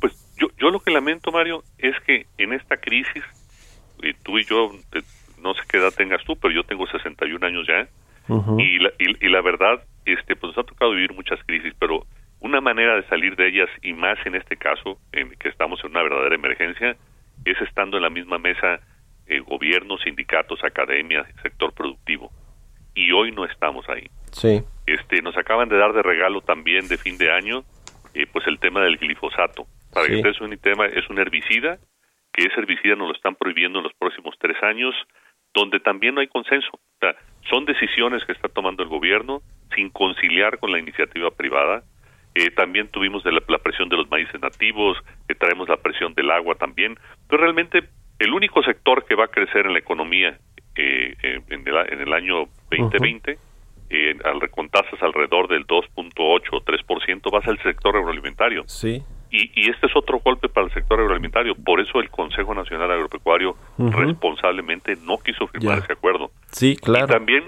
Pues 0.00 0.12
yo, 0.38 0.48
yo 0.58 0.70
lo 0.70 0.80
que 0.80 0.90
lamento 0.90 1.30
Mario 1.30 1.62
es 1.78 1.94
que 2.06 2.26
en 2.38 2.52
esta 2.52 2.76
crisis 2.76 3.24
y 4.02 4.12
tú 4.14 4.38
y 4.38 4.44
yo 4.44 4.72
no 5.40 5.54
sé 5.54 5.60
qué 5.68 5.78
edad 5.78 5.92
tengas 5.96 6.22
tú 6.24 6.36
pero 6.36 6.52
yo 6.52 6.64
tengo 6.64 6.86
61 6.86 7.46
años 7.46 7.66
ya 7.66 7.88
y, 8.58 8.78
la, 8.78 8.90
y, 8.98 9.26
y 9.26 9.28
la 9.28 9.42
verdad 9.42 9.82
este 10.04 10.34
pues 10.34 10.54
nos 10.54 10.64
ha 10.64 10.68
tocado 10.68 10.92
vivir 10.92 11.12
muchas 11.12 11.38
crisis 11.44 11.74
pero 11.78 12.06
una 12.40 12.60
manera 12.60 12.96
de 12.96 13.06
salir 13.08 13.36
de 13.36 13.48
ellas, 13.48 13.70
y 13.82 13.92
más 13.92 14.18
en 14.26 14.34
este 14.34 14.56
caso, 14.56 14.98
en 15.12 15.30
que 15.36 15.48
estamos 15.48 15.82
en 15.84 15.90
una 15.90 16.02
verdadera 16.02 16.34
emergencia, 16.34 16.96
es 17.44 17.60
estando 17.60 17.96
en 17.96 18.02
la 18.02 18.10
misma 18.10 18.38
mesa 18.38 18.80
eh, 19.26 19.40
gobiernos, 19.40 20.02
sindicatos, 20.02 20.62
academia, 20.62 21.24
sector 21.42 21.72
productivo. 21.72 22.30
Y 22.94 23.12
hoy 23.12 23.32
no 23.32 23.44
estamos 23.44 23.88
ahí. 23.88 24.08
Sí. 24.32 24.62
Este, 24.86 25.22
nos 25.22 25.36
acaban 25.36 25.68
de 25.68 25.78
dar 25.78 25.92
de 25.92 26.02
regalo 26.02 26.42
también 26.42 26.86
de 26.88 26.98
fin 26.98 27.16
de 27.16 27.32
año, 27.32 27.64
eh, 28.14 28.26
pues 28.30 28.46
el 28.46 28.58
tema 28.58 28.82
del 28.82 28.98
glifosato. 28.98 29.66
Para 29.92 30.06
que 30.06 30.16
ustedes 30.16 30.40
un 30.40 30.56
tema, 30.58 30.86
es 30.86 31.08
un 31.08 31.18
herbicida, 31.18 31.78
que 32.32 32.44
ese 32.44 32.60
herbicida 32.60 32.96
nos 32.96 33.08
lo 33.08 33.14
están 33.14 33.36
prohibiendo 33.36 33.78
en 33.78 33.84
los 33.84 33.94
próximos 33.94 34.34
tres 34.38 34.60
años, 34.62 34.94
donde 35.54 35.80
también 35.80 36.14
no 36.14 36.20
hay 36.20 36.26
consenso. 36.26 36.70
O 36.72 36.98
sea, 37.00 37.16
son 37.48 37.64
decisiones 37.64 38.24
que 38.24 38.32
está 38.32 38.48
tomando 38.48 38.82
el 38.82 38.88
gobierno 38.88 39.40
sin 39.74 39.90
conciliar 39.90 40.58
con 40.58 40.72
la 40.72 40.78
iniciativa 40.78 41.30
privada, 41.30 41.84
eh, 42.34 42.50
también 42.50 42.88
tuvimos 42.88 43.22
de 43.22 43.30
la, 43.30 43.58
presión 43.58 43.88
de 43.88 43.96
los 43.96 44.10
maíces 44.10 44.40
nativos, 44.40 44.98
eh, 45.28 45.34
traemos 45.36 45.68
la 45.68 45.76
presión 45.76 46.14
del 46.14 46.32
agua 46.32 46.56
también, 46.56 46.98
pero 47.28 47.42
realmente 47.42 47.84
el 48.18 48.32
único 48.32 48.60
sector 48.64 49.04
que 49.06 49.14
va 49.14 49.26
a 49.26 49.28
crecer 49.28 49.66
en 49.66 49.72
la 49.72 49.78
economía 49.78 50.36
eh, 50.74 51.14
en, 51.22 51.68
el, 51.68 52.12
año 52.12 52.48
2020, 52.70 53.38
al, 54.24 54.50
con 54.50 54.68
tasas 54.68 55.00
alrededor 55.00 55.46
del 55.46 55.64
2.8 55.64 56.14
o 56.18 56.60
3%, 56.60 57.32
va 57.32 57.38
a 57.38 57.42
ser 57.42 57.52
el 57.52 57.62
sector 57.62 57.96
agroalimentario. 57.96 58.64
Sí. 58.66 59.00
Y, 59.30 59.50
y, 59.54 59.70
este 59.70 59.86
es 59.86 59.92
otro 59.94 60.18
golpe 60.18 60.48
para 60.48 60.66
el 60.66 60.72
sector 60.72 60.98
agroalimentario. 60.98 61.54
Por 61.54 61.80
eso 61.80 62.00
el 62.00 62.10
Consejo 62.10 62.52
Nacional 62.54 62.90
Agropecuario 62.90 63.56
responsablemente 63.78 64.96
no 65.04 65.18
quiso 65.18 65.46
firmar 65.48 65.78
ese 65.78 65.92
acuerdo. 65.92 66.32
Sí, 66.50 66.76
claro. 66.76 67.06
Y 67.06 67.08
también, 67.08 67.44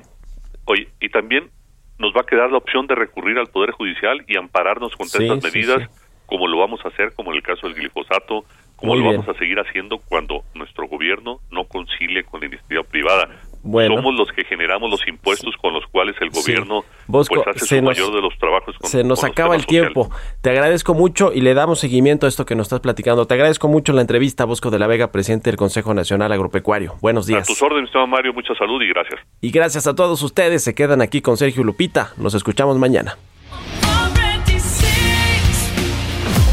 oye, 0.65 0.89
y 1.01 1.09
también 1.09 1.51
nos 1.99 2.13
va 2.15 2.23
a 2.23 2.27
quedar 2.27 2.51
la 2.51 2.59
opción 2.59 2.87
de 2.87 2.95
recurrir 2.95 3.39
al 3.39 3.49
Poder 3.49 3.71
Judicial 3.71 4.25
y 4.27 4.37
ampararnos 4.37 4.95
contra 4.97 5.23
estas 5.23 5.43
medidas, 5.43 5.89
como 6.27 6.47
lo 6.47 6.59
vamos 6.59 6.81
a 6.85 6.89
hacer, 6.89 7.13
como 7.15 7.31
en 7.31 7.37
el 7.37 7.43
caso 7.43 7.67
del 7.67 7.77
glifosato, 7.77 8.45
como 8.77 8.95
lo 8.95 9.05
vamos 9.05 9.29
a 9.29 9.35
seguir 9.35 9.59
haciendo 9.59 9.99
cuando 9.99 10.45
nuestro 10.55 10.87
gobierno 10.87 11.41
no 11.51 11.65
concilie 11.65 12.25
con 12.25 12.41
la 12.41 12.47
iniciativa 12.47 12.83
privada. 12.83 13.29
Somos 13.67 14.15
los 14.15 14.31
que 14.33 14.45
generamos 14.45 14.91
los 14.91 15.07
impuestos 15.09 15.55
con 15.61 15.75
los 15.75 15.85
cuales 15.87 16.15
el 16.21 16.31
gobierno 16.31 16.85
pues, 17.07 17.29
hace 17.47 17.67
su 17.67 17.83
mayor 17.83 18.15
de 18.15 18.21
los 18.21 18.37
trabajos. 18.39 18.77
se 18.83 19.05
nos 19.05 19.25
acaba 19.25 19.57
el 19.57 19.67
tiempo. 19.67 20.11
Te 20.41 20.51
agradezco 20.51 20.95
mucho 20.95 21.33
y 21.33 21.41
le 21.41 21.55
damos 21.55 21.81
seguimiento 21.81 22.27
a 22.27 22.29
esto 22.29 22.47
que 22.47 22.55
nos 22.55 22.67
estás 22.67 22.81
platicando. 22.81 23.27
Te 23.27 23.35
agradezco 23.35 23.69
mucho 23.69 23.93
la 23.93 24.03
entrevista, 24.03 24.45
Bosco 24.45 24.71
de 24.71 24.79
la 24.79 24.87
Vega, 24.87 25.11
presidente 25.11 25.51
del 25.51 25.57
Consejo 25.57 25.95
Nacional 25.95 26.33
Agropecuario. 26.33 26.95
Buenos 27.01 27.27
días. 27.27 27.43
A 27.43 27.47
tus 27.47 27.63
órdenes, 27.63 27.91
Mario. 28.09 28.33
Mucha 28.33 28.55
salud 28.55 28.81
y 28.83 28.89
gracias. 28.89 29.21
Y 29.41 29.51
gracias 29.51 29.87
a 29.87 29.95
todos 29.95 30.23
ustedes. 30.23 30.63
Se 30.63 30.75
quedan 30.75 31.01
aquí 31.01 31.23
con 31.23 31.37
Sergio 31.37 31.65
Lupita. 31.65 32.13
Nos 32.19 32.35
escuchamos 32.35 32.79
mañana. 32.79 33.17